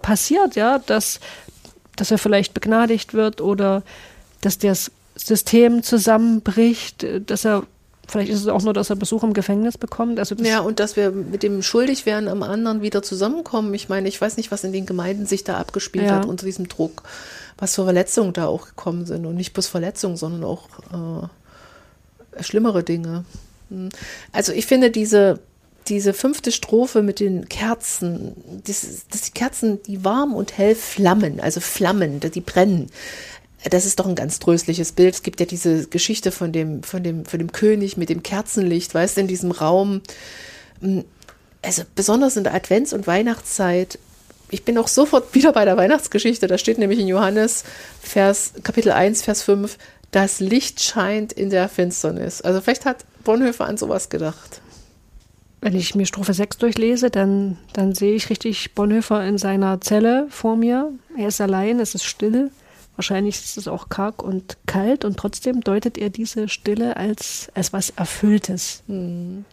passiert, 0.02 0.56
ja, 0.56 0.80
dass, 0.80 1.20
dass 1.96 2.12
er 2.12 2.18
vielleicht 2.18 2.54
begnadigt 2.54 3.14
wird 3.14 3.42
oder 3.42 3.84
dass 4.42 4.58
das 4.58 4.92
System 5.18 5.84
zusammenbricht, 5.84 7.06
dass 7.26 7.46
er 7.46 7.64
Vielleicht 8.10 8.32
ist 8.32 8.40
es 8.40 8.48
auch 8.48 8.62
nur, 8.62 8.74
dass 8.74 8.90
er 8.90 8.96
Besuch 8.96 9.24
im 9.24 9.34
Gefängnis 9.34 9.78
bekommt. 9.78 10.18
Also 10.18 10.36
ja, 10.36 10.62
und 10.62 10.80
dass 10.80 10.96
wir 10.96 11.12
mit 11.12 11.44
dem 11.44 11.62
Schuldigwerden 11.62 12.30
am 12.30 12.42
anderen 12.42 12.82
wieder 12.82 13.04
zusammenkommen. 13.04 13.74
Ich 13.74 13.90
meine, 13.90 14.08
ich 14.08 14.20
weiß 14.20 14.38
nicht, 14.38 14.50
was 14.50 14.64
in 14.64 14.72
den 14.72 14.86
Gemeinden 14.86 15.26
sich 15.26 15.44
da 15.44 15.58
abgespielt 15.58 16.06
ja. 16.06 16.16
hat 16.16 16.26
unter 16.26 16.46
diesem 16.46 16.70
Druck, 16.70 17.04
was 17.58 17.76
für 17.76 17.84
Verletzungen 17.84 18.32
da 18.32 18.48
auch 18.48 18.68
gekommen 18.68 19.06
sind. 19.06 19.26
Und 19.26 19.36
nicht 19.36 19.54
bloß 19.54 19.68
Verletzungen, 19.68 20.16
sondern 20.16 20.46
auch 20.46 20.70
äh, 20.94 22.44
schlimmere 22.44 22.82
Dinge. 22.82 23.26
Hm. 23.70 23.90
Also 24.32 24.54
ich 24.54 24.68
finde 24.68 24.90
diese, 24.90 25.42
diese 25.88 26.14
fünfte 26.14 26.54
Strophe 26.54 27.02
mit 27.02 27.20
den 27.20 27.50
Kerzen, 27.50 28.38
dass, 28.66 29.06
dass 29.12 29.22
die 29.24 29.32
Kerzen, 29.32 29.84
die 29.84 30.06
warm 30.06 30.34
und 30.34 30.58
hell 30.58 30.76
flammen, 30.76 31.42
also 31.42 31.60
flammen, 31.60 32.22
die 32.22 32.42
brennen 32.42 32.90
das 33.64 33.86
ist 33.86 34.00
doch 34.00 34.06
ein 34.06 34.16
ganz 34.16 34.40
tröstliches 34.40 34.92
Bild. 34.92 35.16
Es 35.16 35.24
gibt 35.24 35.40
ja 35.40 35.46
diese 35.46 35.88
Geschichte 35.88 36.32
von 36.32 36.52
dem, 36.52 36.84
von 36.84 37.04
dem, 37.04 37.26
von 37.26 37.40
dem 37.40 37.52
König 37.52 37.98
mit 37.98 38.10
dem 38.10 38.24
Kerzenlicht, 38.24 38.94
weißt 38.94 39.18
du, 39.18 39.22
in 39.22 39.28
diesem 39.28 39.52
Raum. 39.52 40.02
Hm, 40.82 41.06
also 41.64 41.84
besonders 41.96 42.38
in 42.38 42.44
der 42.44 42.54
Advents- 42.54 42.94
und 42.94 43.08
Weihnachtszeit. 43.08 44.00
Ich 44.50 44.64
bin 44.64 44.78
auch 44.78 44.88
sofort 44.88 45.34
wieder 45.34 45.52
bei 45.54 45.66
der 45.66 45.78
Weihnachtsgeschichte. 45.78 46.48
Da 46.48 46.58
steht 46.58 46.78
nämlich 46.78 47.00
in 47.00 47.08
Johannes 47.08 47.64
Vers, 48.02 48.54
Kapitel 48.64 48.92
1, 48.92 49.24
Vers 49.24 49.42
5, 49.42 49.78
das 50.12 50.40
Licht 50.40 50.82
scheint 50.82 51.34
in 51.34 51.50
der 51.50 51.68
Finsternis. 51.68 52.42
Also 52.42 52.62
vielleicht 52.62 52.86
hat 52.86 53.04
Bonhoeffer 53.24 53.66
an 53.66 53.78
sowas 53.78 54.10
gedacht. 54.10 54.62
Wenn 55.60 55.76
ich 55.76 55.96
mir 55.96 56.06
Strophe 56.06 56.34
6 56.34 56.60
durchlese, 56.60 57.10
dann, 57.10 57.58
dann 57.74 57.94
sehe 57.94 58.14
ich 58.14 58.30
richtig 58.30 58.74
Bonhoeffer 58.74 59.26
in 59.26 59.38
seiner 59.38 59.82
Zelle 59.82 60.28
vor 60.30 60.56
mir. 60.56 60.92
Er 61.18 61.28
ist 61.28 61.42
allein, 61.42 61.80
es 61.80 61.96
ist 61.96 62.06
still. 62.06 62.52
Wahrscheinlich 62.98 63.36
ist 63.36 63.58
es 63.58 63.68
auch 63.68 63.90
karg 63.90 64.24
und 64.24 64.58
kalt 64.66 65.06
und 65.06 65.18
trotzdem 65.18 65.62
deutet 65.62 66.00
er 66.00 66.10
diese 66.10 66.50
Stille 66.50 66.98
als, 66.98 67.50
als 67.54 67.72
was 67.72 67.92
Erfülltes. 67.92 68.82
Hm. 68.88 69.46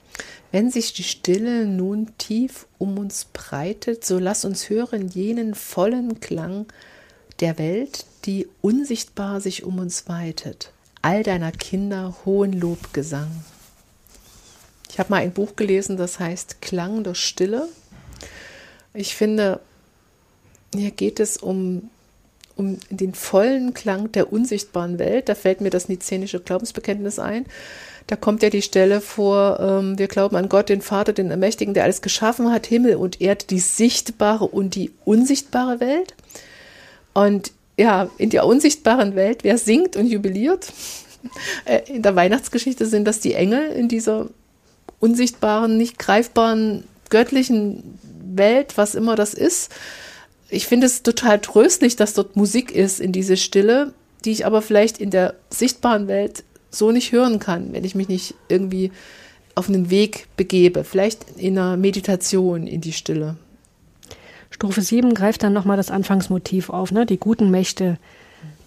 Wenn 0.51 0.71
sich 0.71 0.95
die 0.95 1.03
Stille 1.03 1.67
nun 1.67 2.17
tief 2.17 2.67
um 2.79 2.99
uns 2.99 3.27
breitet, 3.27 4.03
so 4.03 4.19
lass 4.19 4.47
uns 4.47 4.71
hören 4.71 5.09
jenen 5.09 5.55
vollen 5.55 6.21
Klang 6.21 6.67
der 7.41 7.59
Welt, 7.59 8.07
die 8.25 8.49
unsichtbar 8.63 9.43
sich 9.43 9.63
um 9.63 9.79
uns 9.79 10.09
weitet. 10.09 10.73
All 11.03 11.23
deiner 11.23 11.53
Kinder 11.53 12.17
hohen 12.25 12.59
Lobgesang. 12.59 13.45
Ich 14.89 14.99
habe 14.99 15.11
mal 15.11 15.21
ein 15.21 15.33
Buch 15.33 15.55
gelesen, 15.55 15.99
das 15.99 16.19
heißt 16.19 16.63
Klang 16.63 17.05
der 17.05 17.15
Stille. 17.15 17.69
Ich 18.95 19.15
finde, 19.15 19.61
hier 20.73 20.93
geht 20.93 21.21
es 21.21 21.37
um 21.37 21.91
um 22.57 22.79
den 22.91 23.15
vollen 23.15 23.75
Klang 23.75 24.13
der 24.13 24.33
unsichtbaren 24.33 24.99
Welt. 24.99 25.29
Da 25.29 25.35
fällt 25.35 25.61
mir 25.61 25.71
das 25.71 25.89
nizänische 25.89 26.41
Glaubensbekenntnis 26.41 27.19
ein. 27.19 27.47
Da 28.07 28.17
kommt 28.17 28.43
ja 28.43 28.51
die 28.51 28.63
Stelle 28.63 29.01
vor, 29.01 29.59
ähm, 29.61 29.99
wir 29.99 30.09
glauben 30.09 30.37
an 30.37 30.49
Gott, 30.49 30.69
den 30.69 30.83
Vater, 30.83 31.13
den 31.13 31.31
Ermächtigen, 31.31 31.75
der 31.75 31.85
alles 31.85 32.03
geschaffen 32.03 32.53
hat, 32.53 32.67
Himmel 32.67 32.97
und 32.97 33.21
Erde, 33.21 33.47
die 33.49 33.61
sichtbare 33.61 34.45
und 34.47 34.75
die 34.75 34.93
unsichtbare 35.05 35.81
Welt. 35.81 36.15
Und 37.15 37.53
ja, 37.79 38.11
in 38.19 38.31
der 38.31 38.47
unsichtbaren 38.47 39.17
Welt, 39.17 39.43
wer 39.43 39.59
singt 39.59 39.97
und 39.97 40.07
jubiliert? 40.07 40.73
Äh, 41.65 41.91
in 41.91 42.03
der 42.03 42.15
Weihnachtsgeschichte 42.17 42.85
sind 42.85 43.07
das 43.07 43.21
die 43.21 43.33
Engel 43.33 43.71
in 43.71 43.89
dieser 43.89 44.29
unsichtbaren, 45.01 45.79
nicht 45.79 45.99
greifbaren, 45.99 46.85
göttlichen 47.09 47.99
Welt, 48.37 48.77
was 48.77 48.95
immer 48.95 49.17
das 49.17 49.33
ist. 49.33 49.73
Ich 50.49 50.67
finde 50.67 50.87
es 50.87 51.03
total 51.03 51.41
tröstlich, 51.41 51.97
dass 51.97 52.15
dort 52.15 52.37
Musik 52.37 52.71
ist 52.71 53.01
in 53.01 53.13
diese 53.13 53.37
Stille, 53.37 53.93
die 54.25 54.33
ich 54.33 54.47
aber 54.47 54.63
vielleicht 54.63 54.99
in 54.99 55.11
der 55.11 55.35
sichtbaren 55.51 56.09
Welt 56.09 56.45
so 56.71 56.91
nicht 56.91 57.13
hören 57.13 57.39
kann, 57.39 57.73
wenn 57.73 57.85
ich 57.85 57.95
mich 57.95 58.09
nicht 58.09 58.35
irgendwie 58.49 58.91
auf 59.55 59.69
einen 59.69 59.91
Weg 59.91 60.27
begebe, 60.37 60.85
vielleicht 60.85 61.39
in 61.39 61.59
einer 61.59 61.77
Meditation 61.77 62.67
in 62.67 62.81
die 62.81 62.93
Stille. 62.93 63.37
Strophe 64.51 64.83
7 64.83 65.15
greift 65.15 65.43
dann 65.43 65.53
nochmal 65.53 65.77
das 65.77 65.91
Anfangsmotiv 65.91 66.71
auf, 66.71 66.93
ne? 66.93 67.07
die 67.07 67.19
guten 67.19 67.51
Mächte, 67.51 67.99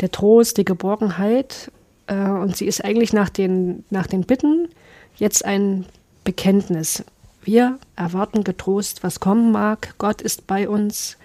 der 0.01 0.11
Trost, 0.11 0.57
die 0.57 0.65
Geborgenheit. 0.65 1.71
Äh, 2.07 2.29
und 2.29 2.57
sie 2.57 2.65
ist 2.65 2.83
eigentlich 2.83 3.13
nach 3.13 3.29
den, 3.29 3.85
nach 3.89 4.07
den 4.07 4.21
Bitten 4.21 4.69
jetzt 5.17 5.45
ein 5.45 5.85
Bekenntnis. 6.23 7.03
Wir 7.41 7.79
erwarten 7.95 8.43
getrost, 8.43 9.03
was 9.03 9.21
kommen 9.21 9.51
mag. 9.51 9.95
Gott 9.97 10.21
ist 10.21 10.47
bei 10.47 10.67
uns. 10.67 11.17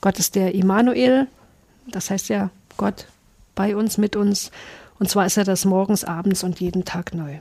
Gott 0.00 0.18
ist 0.18 0.34
der 0.34 0.54
Immanuel. 0.54 1.26
Das 1.86 2.10
heißt 2.10 2.28
ja 2.28 2.50
Gott 2.76 3.06
bei 3.54 3.76
uns, 3.76 3.98
mit 3.98 4.16
uns. 4.16 4.50
Und 4.98 5.10
zwar 5.10 5.26
ist 5.26 5.36
er 5.36 5.44
das 5.44 5.64
morgens, 5.64 6.04
abends 6.04 6.42
und 6.42 6.60
jeden 6.60 6.84
Tag 6.84 7.14
neu. 7.14 7.38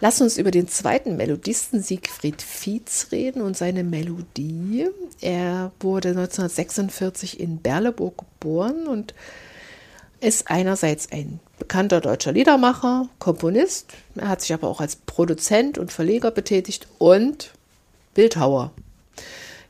Lass 0.00 0.20
uns 0.20 0.36
über 0.36 0.50
den 0.50 0.66
zweiten 0.66 1.16
Melodisten 1.16 1.80
Siegfried 1.80 2.42
Fietz 2.42 3.08
reden 3.12 3.40
und 3.40 3.56
seine 3.56 3.84
Melodie. 3.84 4.88
Er 5.20 5.70
wurde 5.78 6.08
1946 6.08 7.38
in 7.38 7.58
Berleburg 7.58 8.18
geboren 8.18 8.88
und 8.88 9.14
ist 10.20 10.50
einerseits 10.50 11.12
ein 11.12 11.40
bekannter 11.58 12.00
deutscher 12.00 12.32
Liedermacher, 12.32 13.08
Komponist. 13.18 13.92
Er 14.16 14.28
hat 14.28 14.40
sich 14.40 14.52
aber 14.52 14.68
auch 14.68 14.80
als 14.80 14.96
Produzent 14.96 15.78
und 15.78 15.92
Verleger 15.92 16.30
betätigt 16.30 16.88
und 16.98 17.52
Bildhauer. 18.14 18.72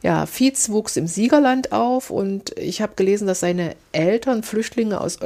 Ja, 0.03 0.27
Fietz 0.27 0.69
wuchs 0.69 0.97
im 0.97 1.07
Siegerland 1.07 1.71
auf 1.71 2.11
und 2.11 2.59
ich 2.59 2.83
habe 2.83 2.95
gelesen, 2.97 3.29
dass 3.29 3.39
seine 3.39 3.77
Eltern 3.93 4.43
Flüchtlinge 4.43 5.01
aus 5.01 5.19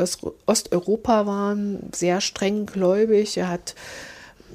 Osteuropa 0.45 1.27
waren, 1.27 1.91
sehr 1.95 2.21
streng 2.21 2.67
gläubig. 2.67 3.39
Er 3.39 3.49
hat 3.49 3.75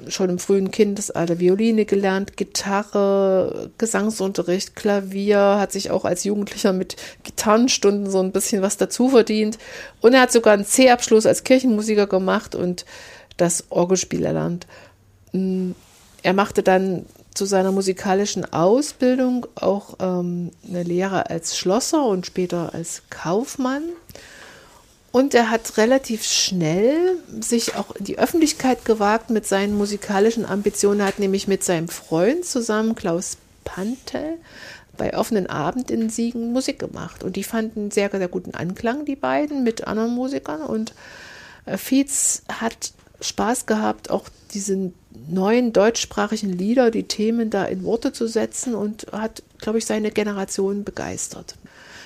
schon 0.08 0.30
im 0.30 0.38
frühen 0.38 0.70
Kindesalter 0.70 1.40
Violine 1.40 1.84
gelernt, 1.84 2.36
Gitarre, 2.36 3.70
Gesangsunterricht, 3.78 4.76
Klavier, 4.76 5.58
hat 5.58 5.72
sich 5.72 5.90
auch 5.90 6.04
als 6.04 6.22
Jugendlicher 6.22 6.72
mit 6.72 6.96
Gitarrenstunden 7.24 8.10
so 8.10 8.20
ein 8.20 8.32
bisschen 8.32 8.62
was 8.62 8.76
dazu 8.76 9.08
verdient. 9.08 9.58
Und 10.00 10.14
er 10.14 10.22
hat 10.22 10.32
sogar 10.32 10.54
einen 10.54 10.64
C-Abschluss 10.64 11.26
als 11.26 11.42
Kirchenmusiker 11.42 12.06
gemacht 12.06 12.54
und 12.54 12.84
das 13.36 13.64
Orgelspiel 13.70 14.24
erlernt. 14.24 14.66
Mm, 15.32 15.72
er 16.22 16.32
machte 16.32 16.62
dann 16.62 17.06
zu 17.34 17.46
seiner 17.46 17.72
musikalischen 17.72 18.52
Ausbildung 18.52 19.46
auch 19.54 19.96
ähm, 20.00 20.50
eine 20.68 20.82
Lehre 20.82 21.30
als 21.30 21.56
Schlosser 21.56 22.04
und 22.06 22.26
später 22.26 22.74
als 22.74 23.02
Kaufmann. 23.10 23.84
Und 25.12 25.34
er 25.34 25.50
hat 25.50 25.76
relativ 25.76 26.24
schnell 26.24 27.18
sich 27.40 27.76
auch 27.76 27.94
in 27.96 28.04
die 28.04 28.18
Öffentlichkeit 28.18 28.84
gewagt 28.86 29.28
mit 29.28 29.46
seinen 29.46 29.76
musikalischen 29.76 30.46
Ambitionen. 30.46 31.04
Hat 31.04 31.18
nämlich 31.18 31.46
mit 31.46 31.62
seinem 31.62 31.88
Freund 31.88 32.46
zusammen, 32.46 32.94
Klaus 32.94 33.36
Pantel, 33.64 34.38
bei 34.96 35.16
offenen 35.16 35.48
Abend 35.48 35.90
in 35.90 36.08
Siegen 36.08 36.52
Musik 36.52 36.78
gemacht. 36.78 37.24
Und 37.24 37.36
die 37.36 37.44
fanden 37.44 37.90
sehr, 37.90 38.10
sehr 38.10 38.28
guten 38.28 38.54
Anklang, 38.54 39.04
die 39.04 39.16
beiden, 39.16 39.62
mit 39.62 39.86
anderen 39.86 40.14
Musikern. 40.14 40.62
Und 40.62 40.94
äh, 41.66 41.76
Fietz 41.76 42.42
hat 42.50 42.92
Spaß 43.20 43.66
gehabt, 43.66 44.10
auch 44.10 44.24
diese 44.54 44.92
neuen 45.28 45.72
deutschsprachigen 45.72 46.52
Lieder, 46.52 46.90
die 46.90 47.04
Themen 47.04 47.50
da 47.50 47.64
in 47.64 47.84
Worte 47.84 48.12
zu 48.12 48.26
setzen 48.26 48.74
und 48.74 49.06
hat, 49.12 49.42
glaube 49.58 49.78
ich, 49.78 49.86
seine 49.86 50.10
Generation 50.10 50.84
begeistert. 50.84 51.56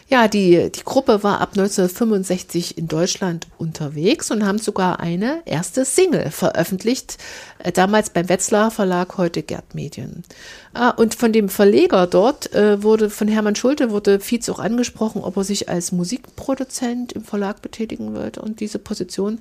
Ja, 0.09 0.29
die, 0.29 0.71
die 0.71 0.85
Gruppe 0.85 1.25
war 1.25 1.41
ab 1.41 1.51
1965 1.57 2.79
in 2.79 2.87
Deutschland 2.87 3.49
unterwegs 3.59 4.31
und 4.31 4.47
haben 4.47 4.59
sogar 4.59 5.01
eine 5.01 5.43
erste 5.47 5.85
Single 5.85 6.31
veröffentlicht, 6.31 7.19
äh, 7.59 7.73
damals 7.73 8.11
beim 8.11 8.29
Wetzlar 8.29 8.71
Verlag, 8.71 9.19
heute 9.19 9.43
Gerd 9.43 9.75
Medien. 9.75 10.23
Ah, 10.75 10.91
und 10.91 11.17
von 11.17 11.33
dem 11.33 11.49
Verleger 11.49 12.07
dort 12.07 12.55
äh, 12.55 12.85
wurde, 12.85 13.11
von 13.11 13.27
Hermann 13.27 13.57
Schulte, 13.57 13.91
wurde 13.91 14.21
Fietz 14.21 14.49
auch 14.49 14.61
angesprochen, 14.61 15.23
ob 15.25 15.37
er 15.39 15.45
sich 15.45 15.69
als 15.69 15.91
Musikproduzent 15.91 17.13
im 17.13 17.25
Verlag 17.25 17.61
betätigen 17.61 18.15
wollte. 18.15 18.41
Und 18.41 18.61
diese 18.61 18.79
Position 18.79 19.41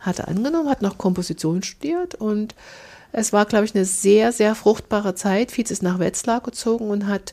hat 0.00 0.20
er 0.20 0.28
angenommen, 0.28 0.70
hat 0.70 0.80
noch 0.80 0.96
Komposition 0.96 1.62
studiert 1.62 2.14
und 2.14 2.54
es 3.12 3.32
war, 3.32 3.46
glaube 3.46 3.64
ich, 3.64 3.74
eine 3.74 3.84
sehr, 3.84 4.32
sehr 4.32 4.54
fruchtbare 4.54 5.14
Zeit. 5.14 5.50
Fietz 5.50 5.70
ist 5.70 5.82
nach 5.82 5.98
Wetzlar 5.98 6.40
gezogen 6.40 6.90
und 6.90 7.06
hat 7.06 7.32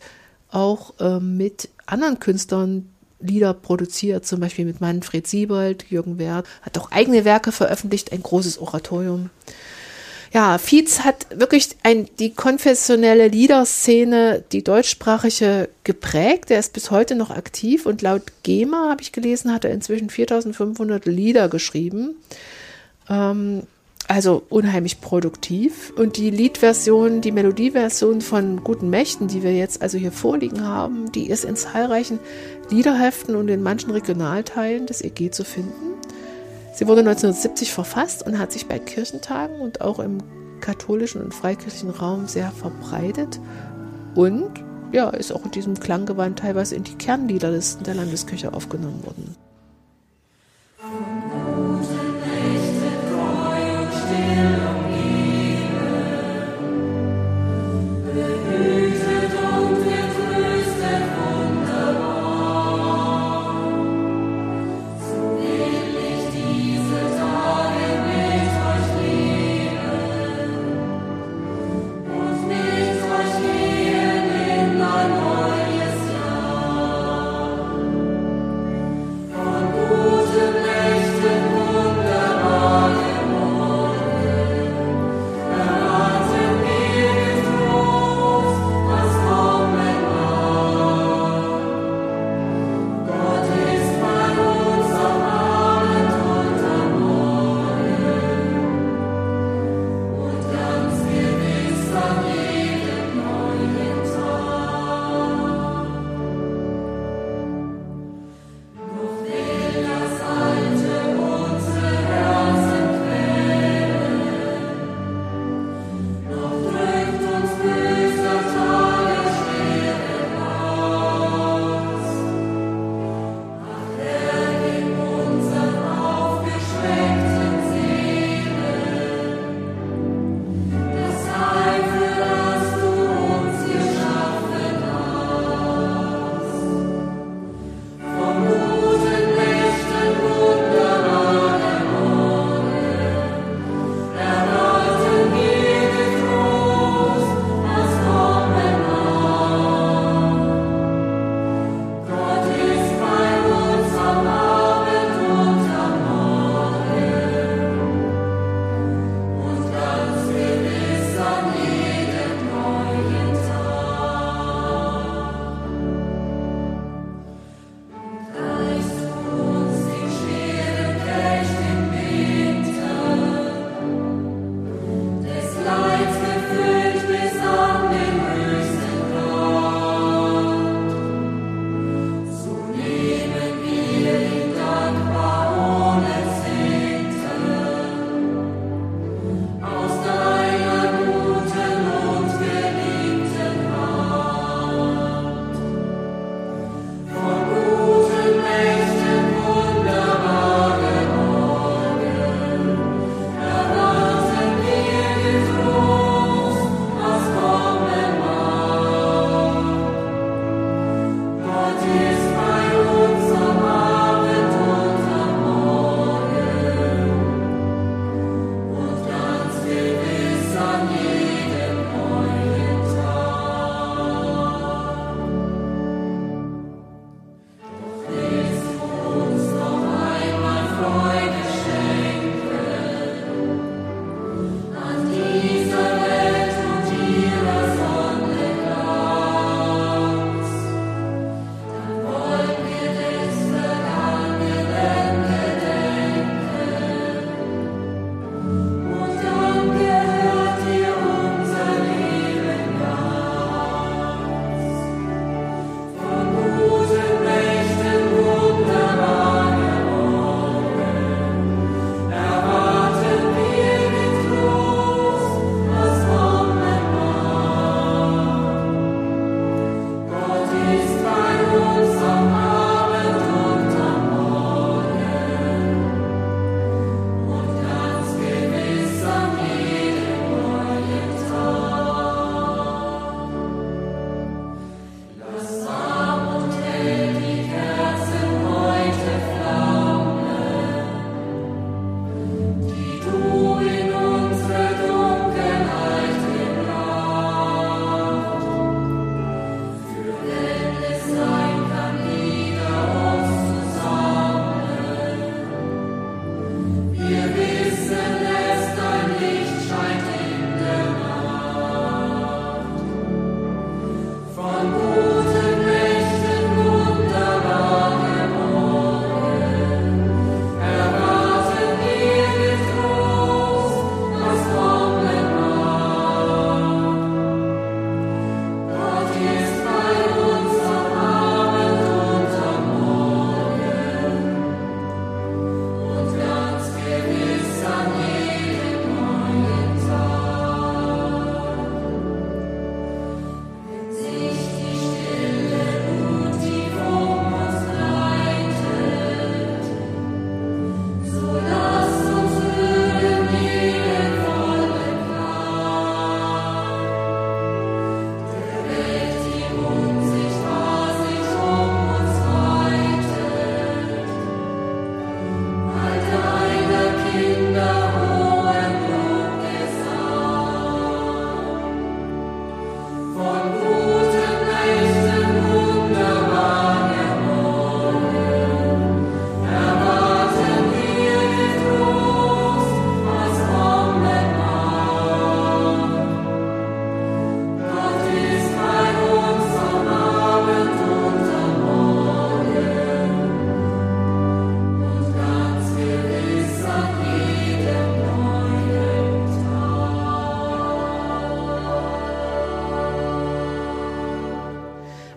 auch 0.51 0.93
äh, 0.99 1.19
mit 1.19 1.69
anderen 1.85 2.19
Künstlern 2.19 2.89
Lieder 3.19 3.53
produziert, 3.53 4.25
zum 4.25 4.41
Beispiel 4.41 4.65
mit 4.65 4.81
Manfred 4.81 5.25
Siebold, 5.25 5.85
Jürgen 5.89 6.19
Wert, 6.19 6.45
hat 6.61 6.77
auch 6.77 6.91
eigene 6.91 7.23
Werke 7.25 7.51
veröffentlicht, 7.51 8.11
ein 8.11 8.21
großes 8.21 8.57
Oratorium. 8.59 9.29
Ja, 10.33 10.57
Fietz 10.57 11.01
hat 11.01 11.27
wirklich 11.29 11.69
ein, 11.83 12.09
die 12.17 12.33
konfessionelle 12.33 13.27
Liederszene, 13.27 14.43
die 14.51 14.63
deutschsprachige 14.63 15.69
geprägt. 15.83 16.49
Er 16.49 16.59
ist 16.59 16.73
bis 16.73 16.89
heute 16.89 17.15
noch 17.15 17.29
aktiv 17.29 17.85
und 17.85 18.01
laut 18.01 18.23
GEMA, 18.41 18.89
habe 18.89 19.03
ich 19.03 19.11
gelesen, 19.11 19.53
hat 19.53 19.63
er 19.63 19.71
inzwischen 19.71 20.09
4500 20.09 21.05
Lieder 21.05 21.49
geschrieben. 21.49 22.15
Ähm, 23.09 23.67
also 24.07 24.43
unheimlich 24.49 25.01
produktiv. 25.01 25.93
Und 25.97 26.17
die 26.17 26.29
Liedversion, 26.29 27.21
die 27.21 27.31
Melodieversion 27.31 28.21
von 28.21 28.63
Guten 28.63 28.89
Mächten, 28.89 29.27
die 29.27 29.43
wir 29.43 29.53
jetzt 29.53 29.81
also 29.81 29.97
hier 29.97 30.11
vorliegen 30.11 30.65
haben, 30.65 31.11
die 31.11 31.29
ist 31.29 31.45
in 31.45 31.55
zahlreichen 31.55 32.19
Liederheften 32.69 33.35
und 33.35 33.47
in 33.47 33.63
manchen 33.63 33.91
Regionalteilen 33.91 34.85
des 34.85 35.01
EG 35.01 35.31
zu 35.31 35.43
finden. 35.43 35.93
Sie 36.73 36.87
wurde 36.87 37.01
1970 37.01 37.71
verfasst 37.71 38.25
und 38.25 38.39
hat 38.39 38.51
sich 38.51 38.67
bei 38.67 38.79
Kirchentagen 38.79 39.59
und 39.61 39.81
auch 39.81 39.99
im 39.99 40.19
katholischen 40.59 41.21
und 41.21 41.33
freikirchlichen 41.33 41.91
Raum 41.91 42.27
sehr 42.27 42.51
verbreitet 42.51 43.39
und 44.15 44.51
ja, 44.91 45.09
ist 45.09 45.31
auch 45.33 45.43
in 45.43 45.51
diesem 45.51 45.79
Klanggewand 45.79 46.39
teilweise 46.39 46.75
in 46.75 46.83
die 46.83 46.95
Kernliederlisten 46.95 47.83
der 47.83 47.95
Landeskirche 47.95 48.53
aufgenommen 48.53 49.03
worden. 49.03 49.35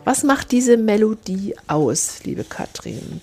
Was 0.06 0.22
macht 0.22 0.52
diese 0.52 0.76
Melodie 0.76 1.56
aus, 1.66 2.20
liebe 2.22 2.44
Katrin? 2.44 3.20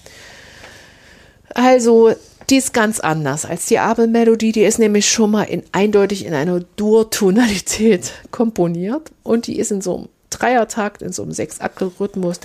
Also, 1.55 2.13
die 2.49 2.57
ist 2.57 2.73
ganz 2.73 2.99
anders 2.99 3.45
als 3.45 3.67
die 3.67 3.79
Abel-Melodie. 3.79 4.51
Die 4.51 4.63
ist 4.63 4.79
nämlich 4.79 5.09
schon 5.09 5.31
mal 5.31 5.43
in, 5.43 5.63
eindeutig 5.71 6.25
in 6.25 6.33
einer 6.33 6.59
Dur-Tonalität 6.59 8.11
komponiert 8.31 9.11
und 9.23 9.47
die 9.47 9.59
ist 9.59 9.71
in 9.71 9.79
so 9.79 9.95
einem 9.95 10.09
Dreiertakt, 10.29 11.01
in 11.01 11.13
so 11.13 11.23
einem 11.23 11.31
Sechsachtel-Rhythmus. 11.31 12.41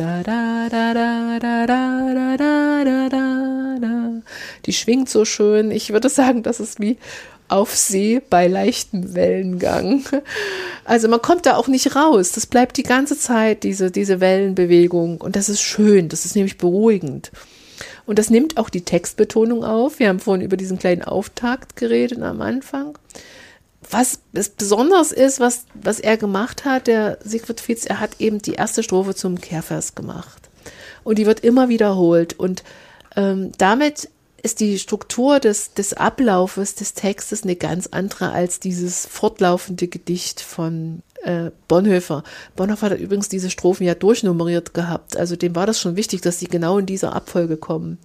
Die 4.66 4.72
schwingt 4.72 5.09
so 5.09 5.24
schön. 5.24 5.72
Ich 5.72 5.93
würde 5.93 6.09
sagen, 6.09 6.45
das 6.45 6.61
ist 6.61 6.78
wie 6.78 6.97
auf 7.49 7.74
See 7.74 8.20
bei 8.28 8.46
leichtem 8.46 9.14
Wellengang. 9.14 10.05
Also 10.84 11.09
man 11.09 11.20
kommt 11.20 11.46
da 11.46 11.57
auch 11.57 11.68
nicht 11.68 11.96
raus. 11.96 12.32
Das 12.32 12.46
bleibt 12.46 12.76
die 12.76 12.82
ganze 12.82 13.18
Zeit, 13.18 13.62
diese, 13.62 13.90
diese 13.90 14.20
Wellenbewegung. 14.20 15.20
Und 15.20 15.36
das 15.36 15.49
ist 15.49 15.61
schön. 15.61 16.09
Das 16.09 16.24
ist 16.24 16.34
nämlich 16.36 16.59
beruhigend. 16.59 17.30
Und 18.07 18.18
das 18.18 18.30
nimmt 18.30 18.57
auch 18.57 18.70
die 18.70 18.84
Textbetonung 18.84 19.64
auf. 19.64 19.99
Wir 19.99 20.09
haben 20.09 20.20
vorhin 20.20 20.44
über 20.44 20.57
diesen 20.57 20.78
kleinen 20.78 21.03
Auftakt 21.03 21.76
geredet 21.76 22.22
am 22.22 22.40
Anfang. 22.40 22.96
Was 23.90 24.20
besonders 24.57 25.12
ist, 25.12 25.40
was, 25.40 25.64
was 25.74 26.01
er 26.01 26.16
gemacht 26.16 26.64
hat, 26.64 26.86
der 26.86 27.18
Siegfried 27.22 27.61
Fietz, 27.61 27.86
er 27.86 28.01
hat 28.01 28.12
eben 28.18 28.40
die 28.40 28.55
erste 28.55 28.82
Strophe 28.82 29.14
zum 29.14 29.40
Kehrvers 29.40 29.94
gemacht. 29.94 30.49
Und 31.05 31.18
die 31.18 31.26
wird 31.26 31.40
immer 31.40 31.68
wiederholt. 31.68 32.38
Und 32.38 32.64
ähm, 33.16 33.53
damit 33.59 34.09
ist 34.43 34.61
die 34.61 34.78
Struktur 34.78 35.41
des, 35.41 35.74
des 35.74 35.95
Ablaufes 35.95 36.74
des 36.74 36.95
Textes 36.95 37.43
eine 37.43 37.57
ganz 37.57 37.89
andere 37.89 38.32
als 38.32 38.61
dieses 38.61 39.07
fortlaufende 39.07 39.89
Gedicht 39.89 40.41
von 40.41 41.03
äh, 41.22 41.51
Bonhoeffer. 41.66 42.22
Bonhoeffer 42.55 42.91
hat 42.91 42.99
übrigens 42.99 43.28
diese 43.28 43.51
Strophen 43.51 43.86
ja 43.86 43.95
durchnummeriert 43.95 44.74
gehabt. 44.74 45.16
Also 45.16 45.36
dem 45.36 45.55
war 45.57 45.66
das 45.66 45.80
schon 45.80 45.97
wichtig, 45.97 46.20
dass 46.20 46.39
sie 46.39 46.47
genau 46.47 46.78
in 46.78 46.86
dieser 46.86 47.14
Abfolge 47.14 47.57
kommen. 47.57 47.99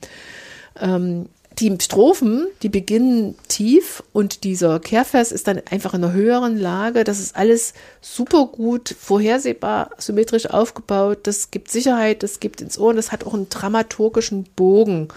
Ähm, 0.79 1.27
die 1.60 1.76
Strophen, 1.80 2.47
die 2.62 2.70
beginnen 2.70 3.36
tief 3.47 4.04
und 4.12 4.43
dieser 4.43 4.80
Kehrvers 4.80 5.32
ist 5.32 5.47
dann 5.47 5.62
einfach 5.70 5.93
in 5.93 6.04
einer 6.04 6.14
höheren 6.14 6.58
Lage. 6.58 7.04
Das 7.04 7.20
ist 7.20 7.36
alles 7.36 7.74
super 8.01 8.47
gut, 8.47 8.95
vorhersehbar, 8.99 9.91
symmetrisch 9.97 10.47
aufgebaut. 10.47 11.20
Das 11.24 11.51
gibt 11.51 11.70
Sicherheit, 11.70 12.24
das 12.24 12.39
gibt 12.39 12.62
ins 12.62 12.78
Ohr 12.78 12.89
und 12.89 12.95
das 12.95 13.12
hat 13.12 13.26
auch 13.26 13.34
einen 13.34 13.49
dramaturgischen 13.49 14.45
Bogen, 14.56 15.10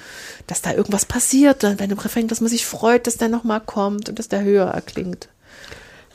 dass 0.46 0.62
da 0.62 0.74
irgendwas 0.74 1.06
passiert 1.06 1.62
dann 1.62 1.78
bei 1.78 1.86
dem 1.86 1.98
Refrain, 1.98 2.28
dass 2.28 2.40
man 2.40 2.50
sich 2.50 2.66
freut, 2.66 3.06
dass 3.06 3.16
der 3.16 3.28
nochmal 3.28 3.60
kommt 3.60 4.08
und 4.08 4.18
dass 4.18 4.28
der 4.28 4.42
höher 4.42 4.66
erklingt. 4.66 5.28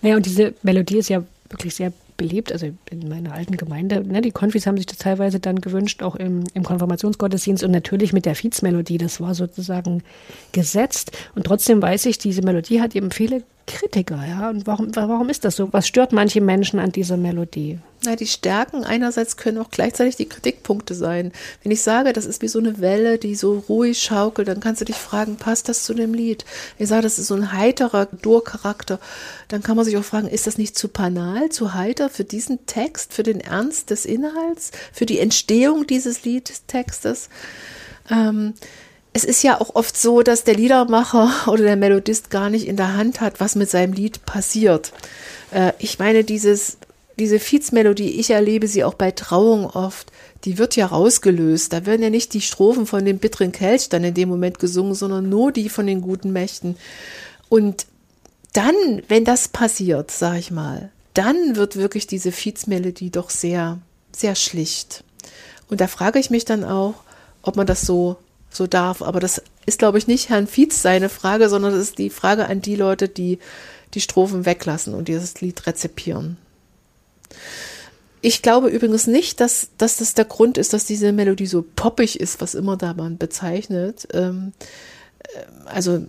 Naja, 0.01 0.15
und 0.15 0.25
diese 0.25 0.53
Melodie 0.61 0.99
ist 0.99 1.09
ja 1.09 1.23
wirklich 1.49 1.75
sehr 1.75 1.93
beliebt, 2.17 2.51
also 2.51 2.67
in 2.89 3.09
meiner 3.09 3.33
alten 3.33 3.57
Gemeinde. 3.57 4.01
Ne, 4.01 4.21
die 4.21 4.31
Konfis 4.31 4.67
haben 4.67 4.77
sich 4.77 4.85
das 4.85 4.97
teilweise 4.97 5.39
dann 5.39 5.61
gewünscht, 5.61 6.03
auch 6.03 6.15
im, 6.15 6.43
im 6.53 6.63
Konfirmationsgottesdienst 6.63 7.63
und 7.63 7.71
natürlich 7.71 8.13
mit 8.13 8.25
der 8.25 8.35
Fietsmelodie. 8.35 8.97
Das 8.97 9.21
war 9.21 9.35
sozusagen 9.35 10.03
gesetzt. 10.51 11.17
Und 11.35 11.45
trotzdem 11.45 11.81
weiß 11.81 12.05
ich, 12.05 12.17
diese 12.17 12.41
Melodie 12.41 12.81
hat 12.81 12.95
eben 12.95 13.11
viele 13.11 13.43
Kritiker, 13.71 14.23
ja. 14.27 14.49
Und 14.49 14.67
warum, 14.67 14.95
warum 14.95 15.29
ist 15.29 15.45
das 15.45 15.55
so? 15.55 15.71
Was 15.71 15.87
stört 15.87 16.11
manche 16.11 16.41
Menschen 16.41 16.79
an 16.79 16.91
dieser 16.91 17.17
Melodie? 17.17 17.79
Na, 18.03 18.15
die 18.15 18.27
Stärken 18.27 18.83
einerseits 18.83 19.37
können 19.37 19.59
auch 19.59 19.69
gleichzeitig 19.69 20.15
die 20.15 20.27
Kritikpunkte 20.27 20.95
sein. 20.95 21.31
Wenn 21.61 21.71
ich 21.71 21.81
sage, 21.81 22.13
das 22.13 22.25
ist 22.25 22.41
wie 22.41 22.47
so 22.47 22.57
eine 22.57 22.79
Welle, 22.79 23.19
die 23.19 23.35
so 23.35 23.63
ruhig 23.69 24.01
schaukelt, 24.01 24.47
dann 24.47 24.59
kannst 24.59 24.81
du 24.81 24.85
dich 24.85 24.95
fragen, 24.95 25.35
passt 25.35 25.69
das 25.69 25.83
zu 25.83 25.93
dem 25.93 26.13
Lied? 26.13 26.43
Ich 26.79 26.87
sage, 26.87 27.03
das 27.03 27.19
ist 27.19 27.27
so 27.27 27.35
ein 27.35 27.51
heiterer 27.51 28.07
Durcharakter. 28.07 28.99
Dann 29.49 29.61
kann 29.61 29.75
man 29.75 29.85
sich 29.85 29.97
auch 29.97 30.03
fragen, 30.03 30.27
ist 30.27 30.47
das 30.47 30.57
nicht 30.57 30.77
zu 30.77 30.87
banal, 30.87 31.49
zu 31.49 31.75
heiter 31.75 32.09
für 32.09 32.23
diesen 32.23 32.65
Text, 32.65 33.13
für 33.13 33.23
den 33.23 33.39
Ernst 33.39 33.91
des 33.91 34.05
Inhalts, 34.05 34.71
für 34.91 35.05
die 35.05 35.19
Entstehung 35.19 35.85
dieses 35.85 36.23
Liedtextes? 36.23 37.29
Ähm, 38.09 38.53
es 39.13 39.23
ist 39.23 39.43
ja 39.43 39.59
auch 39.59 39.75
oft 39.75 39.97
so, 39.97 40.21
dass 40.21 40.43
der 40.43 40.55
Liedermacher 40.55 41.31
oder 41.47 41.63
der 41.63 41.75
Melodist 41.75 42.29
gar 42.29 42.49
nicht 42.49 42.67
in 42.67 42.77
der 42.77 42.95
Hand 42.95 43.21
hat, 43.21 43.39
was 43.39 43.55
mit 43.55 43.69
seinem 43.69 43.93
Lied 43.93 44.25
passiert. 44.25 44.93
Äh, 45.51 45.73
ich 45.79 45.99
meine, 45.99 46.23
dieses, 46.23 46.77
diese 47.19 47.39
Fietsmelodie, 47.39 48.19
ich 48.19 48.31
erlebe 48.31 48.67
sie 48.67 48.83
auch 48.83 48.93
bei 48.93 49.11
Trauung 49.11 49.65
oft, 49.65 50.11
die 50.45 50.57
wird 50.57 50.75
ja 50.75 50.87
rausgelöst. 50.87 51.71
Da 51.71 51.85
werden 51.85 52.01
ja 52.01 52.09
nicht 52.09 52.33
die 52.33 52.41
Strophen 52.41 52.85
von 52.85 53.05
dem 53.05 53.19
bitteren 53.19 53.51
Kelch 53.51 53.89
dann 53.89 54.03
in 54.03 54.13
dem 54.13 54.29
Moment 54.29 54.59
gesungen, 54.59 54.95
sondern 54.95 55.29
nur 55.29 55.51
die 55.51 55.69
von 55.69 55.85
den 55.85 56.01
guten 56.01 56.31
Mächten. 56.31 56.77
Und 57.49 57.85
dann, 58.53 58.75
wenn 59.07 59.23
das 59.23 59.49
passiert, 59.49 60.11
sag 60.11 60.37
ich 60.37 60.51
mal, 60.51 60.89
dann 61.13 61.55
wird 61.55 61.75
wirklich 61.75 62.07
diese 62.07 62.31
Fietsmelodie 62.31 63.11
doch 63.11 63.29
sehr, 63.29 63.79
sehr 64.15 64.35
schlicht. 64.35 65.03
Und 65.69 65.81
da 65.81 65.87
frage 65.87 66.19
ich 66.19 66.29
mich 66.29 66.45
dann 66.45 66.63
auch, 66.63 66.95
ob 67.43 67.55
man 67.55 67.67
das 67.67 67.81
so 67.81 68.17
so 68.51 68.67
darf. 68.67 69.01
Aber 69.01 69.19
das 69.19 69.41
ist, 69.65 69.79
glaube 69.79 69.97
ich, 69.97 70.07
nicht 70.07 70.29
Herrn 70.29 70.47
Fietz 70.47 70.81
seine 70.81 71.09
Frage, 71.09 71.49
sondern 71.49 71.71
das 71.71 71.81
ist 71.81 71.97
die 71.97 72.09
Frage 72.09 72.47
an 72.47 72.61
die 72.61 72.75
Leute, 72.75 73.07
die 73.07 73.39
die 73.93 74.01
Strophen 74.01 74.45
weglassen 74.45 74.93
und 74.93 75.07
dieses 75.07 75.41
Lied 75.41 75.65
rezipieren. 75.67 76.37
Ich 78.21 78.41
glaube 78.41 78.69
übrigens 78.69 79.07
nicht, 79.07 79.39
dass, 79.39 79.69
dass 79.77 79.97
das 79.97 80.13
der 80.13 80.25
Grund 80.25 80.57
ist, 80.57 80.73
dass 80.73 80.85
diese 80.85 81.11
Melodie 81.11 81.47
so 81.47 81.63
poppig 81.63 82.19
ist, 82.19 82.39
was 82.39 82.53
immer 82.53 82.77
da 82.77 82.93
man 82.93 83.17
bezeichnet. 83.17 84.07
Ähm, 84.13 84.53
äh, 85.19 85.41
also 85.65 86.05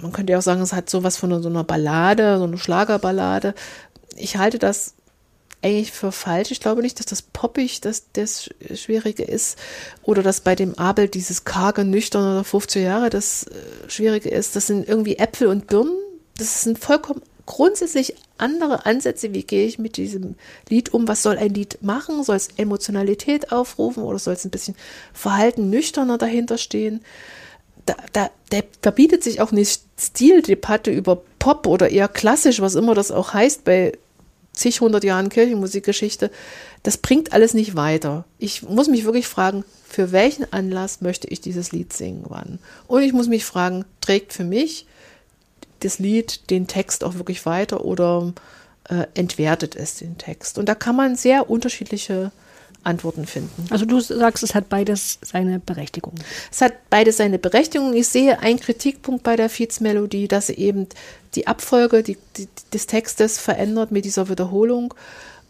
man 0.00 0.12
könnte 0.12 0.32
ja 0.32 0.38
auch 0.38 0.42
sagen, 0.42 0.60
es 0.60 0.72
hat 0.72 0.88
sowas 0.88 1.16
von 1.16 1.42
so 1.42 1.48
einer 1.48 1.64
Ballade, 1.64 2.38
so 2.38 2.44
einer 2.44 2.58
Schlagerballade. 2.58 3.54
Ich 4.16 4.36
halte 4.36 4.58
das 4.58 4.94
eigentlich 5.66 5.92
für 5.92 6.12
falsch. 6.12 6.50
Ich 6.50 6.60
glaube 6.60 6.82
nicht, 6.82 6.98
dass 6.98 7.06
das 7.06 7.22
poppig 7.22 7.80
das, 7.80 8.04
das 8.12 8.50
Schwierige 8.74 9.24
ist 9.24 9.58
oder 10.02 10.22
dass 10.22 10.40
bei 10.40 10.54
dem 10.54 10.78
Abel 10.78 11.08
dieses 11.08 11.44
karge, 11.44 11.84
nüchterne 11.84 12.32
oder 12.32 12.44
50 12.44 12.82
Jahre 12.82 13.10
das 13.10 13.44
äh, 13.44 13.90
Schwierige 13.90 14.28
ist. 14.30 14.54
Das 14.54 14.68
sind 14.68 14.88
irgendwie 14.88 15.18
Äpfel 15.18 15.48
und 15.48 15.66
Birnen. 15.66 15.96
Das 16.38 16.62
sind 16.62 16.78
vollkommen 16.78 17.22
grundsätzlich 17.46 18.14
andere 18.38 18.86
Ansätze. 18.86 19.34
Wie 19.34 19.42
gehe 19.42 19.66
ich 19.66 19.78
mit 19.78 19.96
diesem 19.96 20.36
Lied 20.68 20.94
um? 20.94 21.08
Was 21.08 21.22
soll 21.22 21.36
ein 21.36 21.54
Lied 21.54 21.82
machen? 21.82 22.22
Soll 22.22 22.36
es 22.36 22.48
Emotionalität 22.56 23.50
aufrufen 23.50 24.02
oder 24.02 24.18
soll 24.18 24.34
es 24.34 24.44
ein 24.44 24.50
bisschen 24.50 24.76
Verhalten 25.12 25.70
nüchterner 25.70 26.18
dahinter 26.18 26.58
stehen? 26.58 27.00
Da, 27.86 27.94
da, 28.12 28.30
da 28.50 28.58
verbietet 28.82 29.24
sich 29.24 29.40
auch 29.40 29.52
nicht 29.52 29.82
Stildebatte 29.98 30.90
über 30.90 31.22
Pop 31.38 31.66
oder 31.66 31.90
eher 31.90 32.08
klassisch, 32.08 32.60
was 32.60 32.74
immer 32.74 32.94
das 32.94 33.10
auch 33.10 33.32
heißt 33.32 33.64
bei 33.64 33.92
zig 34.56 34.80
hundert 34.80 35.04
Jahren 35.04 35.28
Kirchenmusikgeschichte, 35.28 36.30
das 36.82 36.96
bringt 36.96 37.32
alles 37.32 37.54
nicht 37.54 37.76
weiter. 37.76 38.24
Ich 38.38 38.62
muss 38.62 38.88
mich 38.88 39.04
wirklich 39.04 39.28
fragen, 39.28 39.64
für 39.88 40.10
welchen 40.10 40.52
Anlass 40.52 41.00
möchte 41.00 41.28
ich 41.28 41.40
dieses 41.40 41.70
Lied 41.70 41.92
singen, 41.92 42.24
wann? 42.28 42.58
Und 42.88 43.02
ich 43.02 43.12
muss 43.12 43.28
mich 43.28 43.44
fragen, 43.44 43.84
trägt 44.00 44.32
für 44.32 44.44
mich 44.44 44.86
das 45.80 45.98
Lied 45.98 46.50
den 46.50 46.66
Text 46.66 47.04
auch 47.04 47.14
wirklich 47.14 47.46
weiter 47.46 47.84
oder 47.84 48.32
äh, 48.88 49.06
entwertet 49.14 49.76
es 49.76 49.96
den 49.96 50.18
Text? 50.18 50.58
Und 50.58 50.68
da 50.68 50.74
kann 50.74 50.96
man 50.96 51.16
sehr 51.16 51.48
unterschiedliche 51.50 52.32
Antworten 52.82 53.26
finden. 53.26 53.66
Also 53.70 53.84
du 53.84 54.00
sagst, 54.00 54.44
es 54.44 54.54
hat 54.54 54.68
beides 54.68 55.18
seine 55.20 55.58
Berechtigung. 55.58 56.14
Es 56.52 56.60
hat 56.60 56.88
beides 56.88 57.16
seine 57.16 57.38
Berechtigung. 57.38 57.92
Ich 57.94 58.06
sehe 58.06 58.38
einen 58.38 58.60
Kritikpunkt 58.60 59.24
bei 59.24 59.34
der 59.34 59.50
Fietsmelodie, 59.50 60.28
dass 60.28 60.46
sie 60.46 60.54
eben 60.54 60.86
die 61.36 61.46
Abfolge 61.46 62.02
die, 62.02 62.18
die, 62.36 62.48
des 62.72 62.86
Textes 62.86 63.38
verändert 63.38 63.92
mit 63.92 64.04
dieser 64.04 64.28
Wiederholung 64.28 64.94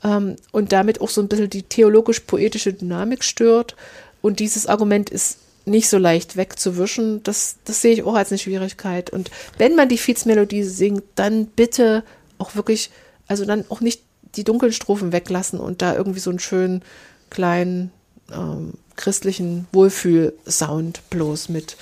ähm, 0.04 0.36
und 0.52 0.72
damit 0.72 1.00
auch 1.00 1.08
so 1.08 1.20
ein 1.20 1.28
bisschen 1.28 1.50
die 1.50 1.62
theologisch-poetische 1.62 2.72
Dynamik 2.72 3.24
stört. 3.24 3.76
Und 4.20 4.40
dieses 4.40 4.66
Argument 4.66 5.08
ist 5.08 5.38
nicht 5.64 5.88
so 5.88 5.98
leicht 5.98 6.36
wegzuwischen. 6.36 7.22
Das, 7.22 7.56
das 7.64 7.82
sehe 7.82 7.92
ich 7.92 8.02
auch 8.02 8.14
als 8.14 8.30
eine 8.30 8.38
Schwierigkeit. 8.38 9.10
Und 9.10 9.30
wenn 9.58 9.74
man 9.74 9.88
die 9.88 9.98
Fietsmelodie 9.98 10.62
singt, 10.62 11.04
dann 11.14 11.46
bitte 11.46 12.04
auch 12.38 12.54
wirklich, 12.54 12.90
also 13.26 13.44
dann 13.44 13.64
auch 13.68 13.80
nicht 13.80 14.02
die 14.36 14.44
dunklen 14.44 14.72
Strophen 14.72 15.12
weglassen 15.12 15.58
und 15.58 15.82
da 15.82 15.94
irgendwie 15.94 16.20
so 16.20 16.30
einen 16.30 16.38
schönen 16.38 16.82
kleinen 17.30 17.90
ähm, 18.32 18.74
christlichen 18.96 19.66
Wohlfühl-Sound 19.72 21.08
bloß 21.10 21.48
mit 21.48 21.76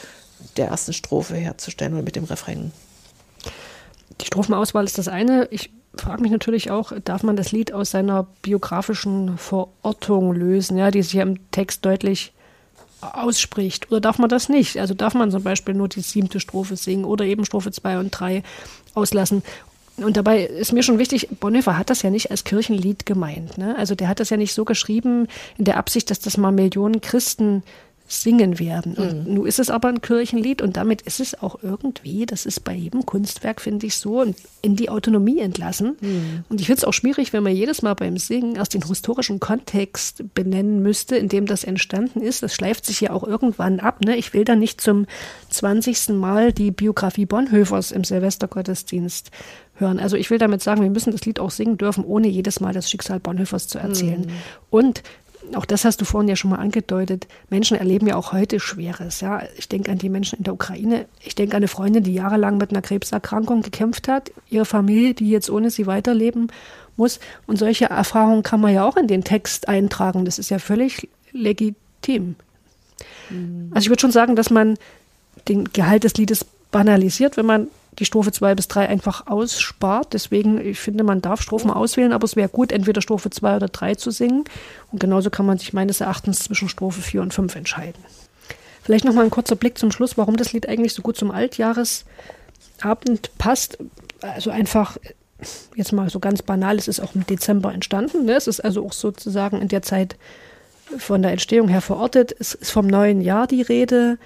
der 0.56 0.68
ersten 0.68 0.92
Strophe 0.92 1.36
herzustellen 1.36 1.94
oder 1.94 2.02
mit 2.02 2.16
dem 2.16 2.24
Refrain. 2.24 2.72
Die 4.20 4.26
Strophenauswahl 4.26 4.84
ist 4.84 4.98
das 4.98 5.08
eine. 5.08 5.48
Ich 5.50 5.70
frage 5.96 6.22
mich 6.22 6.32
natürlich 6.32 6.70
auch, 6.70 6.92
darf 7.04 7.22
man 7.22 7.36
das 7.36 7.52
Lied 7.52 7.72
aus 7.72 7.90
seiner 7.90 8.26
biografischen 8.42 9.38
Verortung 9.38 10.32
lösen, 10.32 10.76
ja, 10.76 10.90
die 10.90 11.02
sich 11.02 11.14
ja 11.14 11.22
im 11.22 11.50
Text 11.50 11.84
deutlich 11.84 12.32
ausspricht? 13.00 13.90
Oder 13.90 14.00
darf 14.00 14.18
man 14.18 14.28
das 14.28 14.48
nicht? 14.48 14.78
Also 14.78 14.94
darf 14.94 15.14
man 15.14 15.30
zum 15.30 15.42
Beispiel 15.42 15.74
nur 15.74 15.88
die 15.88 16.00
siebte 16.00 16.40
Strophe 16.40 16.76
singen 16.76 17.04
oder 17.04 17.24
eben 17.24 17.44
Strophe 17.44 17.70
2 17.70 17.98
und 17.98 18.10
3 18.10 18.42
auslassen? 18.94 19.42
Und 19.96 20.16
dabei 20.16 20.42
ist 20.42 20.72
mir 20.72 20.82
schon 20.82 20.98
wichtig, 20.98 21.28
Bonhoeffer 21.38 21.78
hat 21.78 21.88
das 21.88 22.02
ja 22.02 22.10
nicht 22.10 22.30
als 22.30 22.42
Kirchenlied 22.42 23.06
gemeint. 23.06 23.58
Ne? 23.58 23.76
Also 23.78 23.94
der 23.94 24.08
hat 24.08 24.18
das 24.18 24.30
ja 24.30 24.36
nicht 24.36 24.52
so 24.52 24.64
geschrieben 24.64 25.28
in 25.56 25.64
der 25.64 25.76
Absicht, 25.76 26.10
dass 26.10 26.18
das 26.18 26.36
mal 26.36 26.50
Millionen 26.50 27.00
Christen 27.00 27.62
singen 28.06 28.58
werden. 28.58 28.94
Und 28.94 29.26
mhm. 29.26 29.34
nun 29.34 29.46
ist 29.46 29.58
es 29.58 29.70
aber 29.70 29.88
ein 29.88 30.02
Kirchenlied 30.02 30.60
und 30.60 30.76
damit 30.76 31.02
ist 31.02 31.20
es 31.20 31.40
auch 31.42 31.62
irgendwie, 31.62 32.26
das 32.26 32.44
ist 32.44 32.62
bei 32.62 32.74
jedem 32.74 33.06
Kunstwerk, 33.06 33.60
finde 33.60 33.86
ich, 33.86 33.96
so, 33.96 34.24
in 34.60 34.76
die 34.76 34.90
Autonomie 34.90 35.40
entlassen. 35.40 35.96
Mhm. 36.00 36.44
Und 36.48 36.60
ich 36.60 36.66
finde 36.66 36.78
es 36.78 36.84
auch 36.84 36.92
schwierig, 36.92 37.32
wenn 37.32 37.42
man 37.42 37.56
jedes 37.56 37.80
Mal 37.80 37.94
beim 37.94 38.18
Singen 38.18 38.56
erst 38.56 38.74
den 38.74 38.86
historischen 38.86 39.40
Kontext 39.40 40.22
benennen 40.34 40.82
müsste, 40.82 41.16
in 41.16 41.28
dem 41.28 41.46
das 41.46 41.64
entstanden 41.64 42.20
ist. 42.20 42.42
Das 42.42 42.54
schleift 42.54 42.84
sich 42.84 43.00
ja 43.00 43.10
auch 43.10 43.24
irgendwann 43.24 43.80
ab. 43.80 44.04
Ne? 44.04 44.16
Ich 44.16 44.34
will 44.34 44.44
da 44.44 44.54
nicht 44.54 44.80
zum 44.80 45.06
20. 45.50 46.10
Mal 46.10 46.52
die 46.52 46.70
Biografie 46.70 47.26
Bonhoeffers 47.26 47.90
im 47.90 48.04
Silvestergottesdienst 48.04 49.30
hören. 49.76 49.98
Also 49.98 50.16
ich 50.16 50.30
will 50.30 50.38
damit 50.38 50.62
sagen, 50.62 50.82
wir 50.82 50.90
müssen 50.90 51.10
das 51.10 51.24
Lied 51.24 51.40
auch 51.40 51.50
singen 51.50 51.78
dürfen, 51.78 52.04
ohne 52.04 52.28
jedes 52.28 52.60
Mal 52.60 52.74
das 52.74 52.90
Schicksal 52.90 53.18
Bonhoeffers 53.18 53.66
zu 53.66 53.78
erzählen. 53.78 54.20
Mhm. 54.20 54.32
Und 54.70 55.02
auch 55.54 55.64
das 55.64 55.84
hast 55.84 56.00
du 56.00 56.04
vorhin 56.04 56.28
ja 56.28 56.36
schon 56.36 56.50
mal 56.50 56.58
angedeutet, 56.58 57.26
Menschen 57.50 57.76
erleben 57.76 58.06
ja 58.06 58.16
auch 58.16 58.32
heute 58.32 58.60
Schweres. 58.60 59.20
Ja. 59.20 59.42
Ich 59.56 59.68
denke 59.68 59.90
an 59.90 59.98
die 59.98 60.08
Menschen 60.08 60.38
in 60.38 60.44
der 60.44 60.54
Ukraine. 60.54 61.06
Ich 61.22 61.34
denke 61.34 61.54
an 61.54 61.58
eine 61.58 61.68
Freundin, 61.68 62.04
die 62.04 62.14
jahrelang 62.14 62.56
mit 62.56 62.70
einer 62.70 62.82
Krebserkrankung 62.82 63.62
gekämpft 63.62 64.08
hat, 64.08 64.32
ihre 64.50 64.64
Familie, 64.64 65.14
die 65.14 65.30
jetzt 65.30 65.50
ohne 65.50 65.70
sie 65.70 65.86
weiterleben 65.86 66.48
muss. 66.96 67.20
Und 67.46 67.58
solche 67.58 67.86
Erfahrungen 67.86 68.42
kann 68.42 68.60
man 68.60 68.72
ja 68.72 68.84
auch 68.84 68.96
in 68.96 69.06
den 69.06 69.24
Text 69.24 69.68
eintragen. 69.68 70.24
Das 70.24 70.38
ist 70.38 70.50
ja 70.50 70.58
völlig 70.58 71.08
legitim. 71.32 72.36
Mhm. 73.30 73.70
Also 73.74 73.86
ich 73.86 73.90
würde 73.90 74.00
schon 74.00 74.12
sagen, 74.12 74.36
dass 74.36 74.50
man 74.50 74.76
den 75.48 75.64
Gehalt 75.72 76.04
des 76.04 76.14
Liedes 76.14 76.46
banalisiert, 76.70 77.36
wenn 77.36 77.46
man 77.46 77.68
die 77.98 78.04
Strophe 78.04 78.32
2 78.32 78.54
bis 78.54 78.68
3 78.68 78.88
einfach 78.88 79.26
ausspart. 79.26 80.12
Deswegen, 80.12 80.64
ich 80.64 80.78
finde, 80.78 81.04
man 81.04 81.22
darf 81.22 81.40
Strophen 81.40 81.70
auswählen, 81.70 82.12
aber 82.12 82.24
es 82.24 82.36
wäre 82.36 82.48
gut, 82.48 82.72
entweder 82.72 83.00
Strophe 83.00 83.30
2 83.30 83.56
oder 83.56 83.68
3 83.68 83.94
zu 83.94 84.10
singen. 84.10 84.44
Und 84.90 85.00
genauso 85.00 85.30
kann 85.30 85.46
man 85.46 85.58
sich 85.58 85.72
meines 85.72 86.00
Erachtens 86.00 86.40
zwischen 86.40 86.68
Strophe 86.68 87.00
4 87.00 87.22
und 87.22 87.34
5 87.34 87.54
entscheiden. 87.54 88.02
Vielleicht 88.82 89.04
noch 89.04 89.14
mal 89.14 89.24
ein 89.24 89.30
kurzer 89.30 89.56
Blick 89.56 89.78
zum 89.78 89.92
Schluss, 89.92 90.18
warum 90.18 90.36
das 90.36 90.52
Lied 90.52 90.68
eigentlich 90.68 90.92
so 90.92 91.02
gut 91.02 91.16
zum 91.16 91.30
Altjahresabend 91.30 93.30
passt. 93.38 93.78
Also 94.20 94.50
einfach, 94.50 94.98
jetzt 95.74 95.92
mal 95.92 96.10
so 96.10 96.20
ganz 96.20 96.42
banal, 96.42 96.76
es 96.76 96.88
ist 96.88 97.00
auch 97.00 97.14
im 97.14 97.26
Dezember 97.26 97.72
entstanden. 97.72 98.26
Ne? 98.26 98.34
Es 98.34 98.46
ist 98.46 98.60
also 98.60 98.84
auch 98.84 98.92
sozusagen 98.92 99.62
in 99.62 99.68
der 99.68 99.82
Zeit 99.82 100.16
von 100.98 101.22
der 101.22 101.32
Entstehung 101.32 101.68
her 101.68 101.80
verortet. 101.80 102.34
Es 102.38 102.54
ist 102.54 102.70
vom 102.70 102.86
neuen 102.86 103.20
Jahr 103.20 103.46
die 103.46 103.62
Rede 103.62 104.18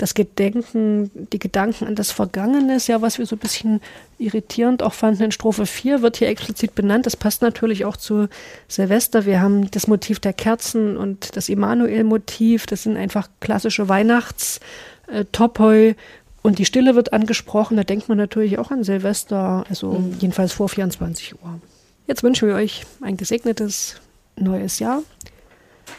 das 0.00 0.14
Gedenken, 0.14 1.10
die 1.30 1.38
Gedanken 1.38 1.86
an 1.86 1.94
das 1.94 2.10
Vergangene 2.10 2.76
ist 2.76 2.88
ja, 2.88 3.02
was 3.02 3.18
wir 3.18 3.26
so 3.26 3.36
ein 3.36 3.40
bisschen 3.40 3.82
irritierend 4.18 4.82
auch 4.82 4.94
fanden 4.94 5.24
in 5.24 5.32
Strophe 5.32 5.66
4, 5.66 6.00
wird 6.00 6.16
hier 6.16 6.28
explizit 6.28 6.74
benannt. 6.74 7.04
Das 7.04 7.16
passt 7.16 7.42
natürlich 7.42 7.84
auch 7.84 7.98
zu 7.98 8.28
Silvester. 8.66 9.26
Wir 9.26 9.42
haben 9.42 9.70
das 9.70 9.88
Motiv 9.88 10.18
der 10.18 10.32
Kerzen 10.32 10.96
und 10.96 11.36
das 11.36 11.50
Immanuel-Motiv. 11.50 12.64
Das 12.66 12.84
sind 12.84 12.96
einfach 12.96 13.28
klassische 13.40 13.90
Weihnachts-Topoi. 13.90 15.96
Und 16.42 16.58
die 16.58 16.64
Stille 16.64 16.94
wird 16.94 17.12
angesprochen. 17.12 17.76
Da 17.76 17.84
denkt 17.84 18.08
man 18.08 18.16
natürlich 18.16 18.58
auch 18.58 18.70
an 18.70 18.84
Silvester, 18.84 19.66
also 19.68 19.92
mhm. 19.92 20.16
jedenfalls 20.18 20.54
vor 20.54 20.70
24 20.70 21.34
Uhr. 21.34 21.60
Jetzt 22.06 22.22
wünschen 22.22 22.48
wir 22.48 22.54
euch 22.54 22.86
ein 23.02 23.18
gesegnetes 23.18 23.96
neues 24.36 24.78
Jahr. 24.78 25.02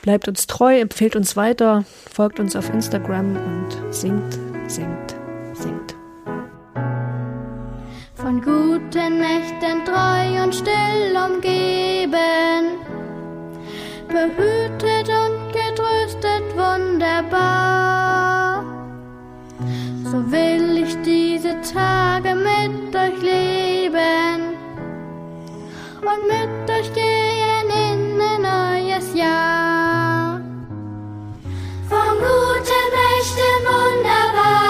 Bleibt 0.01 0.27
uns 0.27 0.47
treu, 0.47 0.79
empfehlt 0.79 1.15
uns 1.15 1.35
weiter, 1.37 1.85
folgt 2.11 2.39
uns 2.39 2.55
auf 2.55 2.73
Instagram 2.73 3.35
und 3.35 3.93
singt, 3.93 4.33
singt, 4.67 5.15
singt. 5.53 5.95
Von 8.15 8.41
guten 8.41 9.19
Nächten 9.19 9.85
treu 9.85 10.43
und 10.43 10.55
still 10.55 11.15
umgeben, 11.15 12.79
behütet 14.07 15.07
und 15.07 15.53
getröstet 15.53 16.45
wunderbar. 16.55 18.01
So 20.05 20.31
will 20.31 20.83
ich 20.83 20.97
diese 21.03 21.61
Tage 21.61 22.33
mit 22.33 22.95
euch 22.95 23.21
leben 23.21 24.55
und 26.01 26.27
mit 26.27 26.69
euch 26.71 26.91
gehen 26.93 27.69
in 27.69 28.19
ein 28.19 28.80
neues 29.01 29.15
Jahr. 29.15 30.39
schweren 33.23 34.60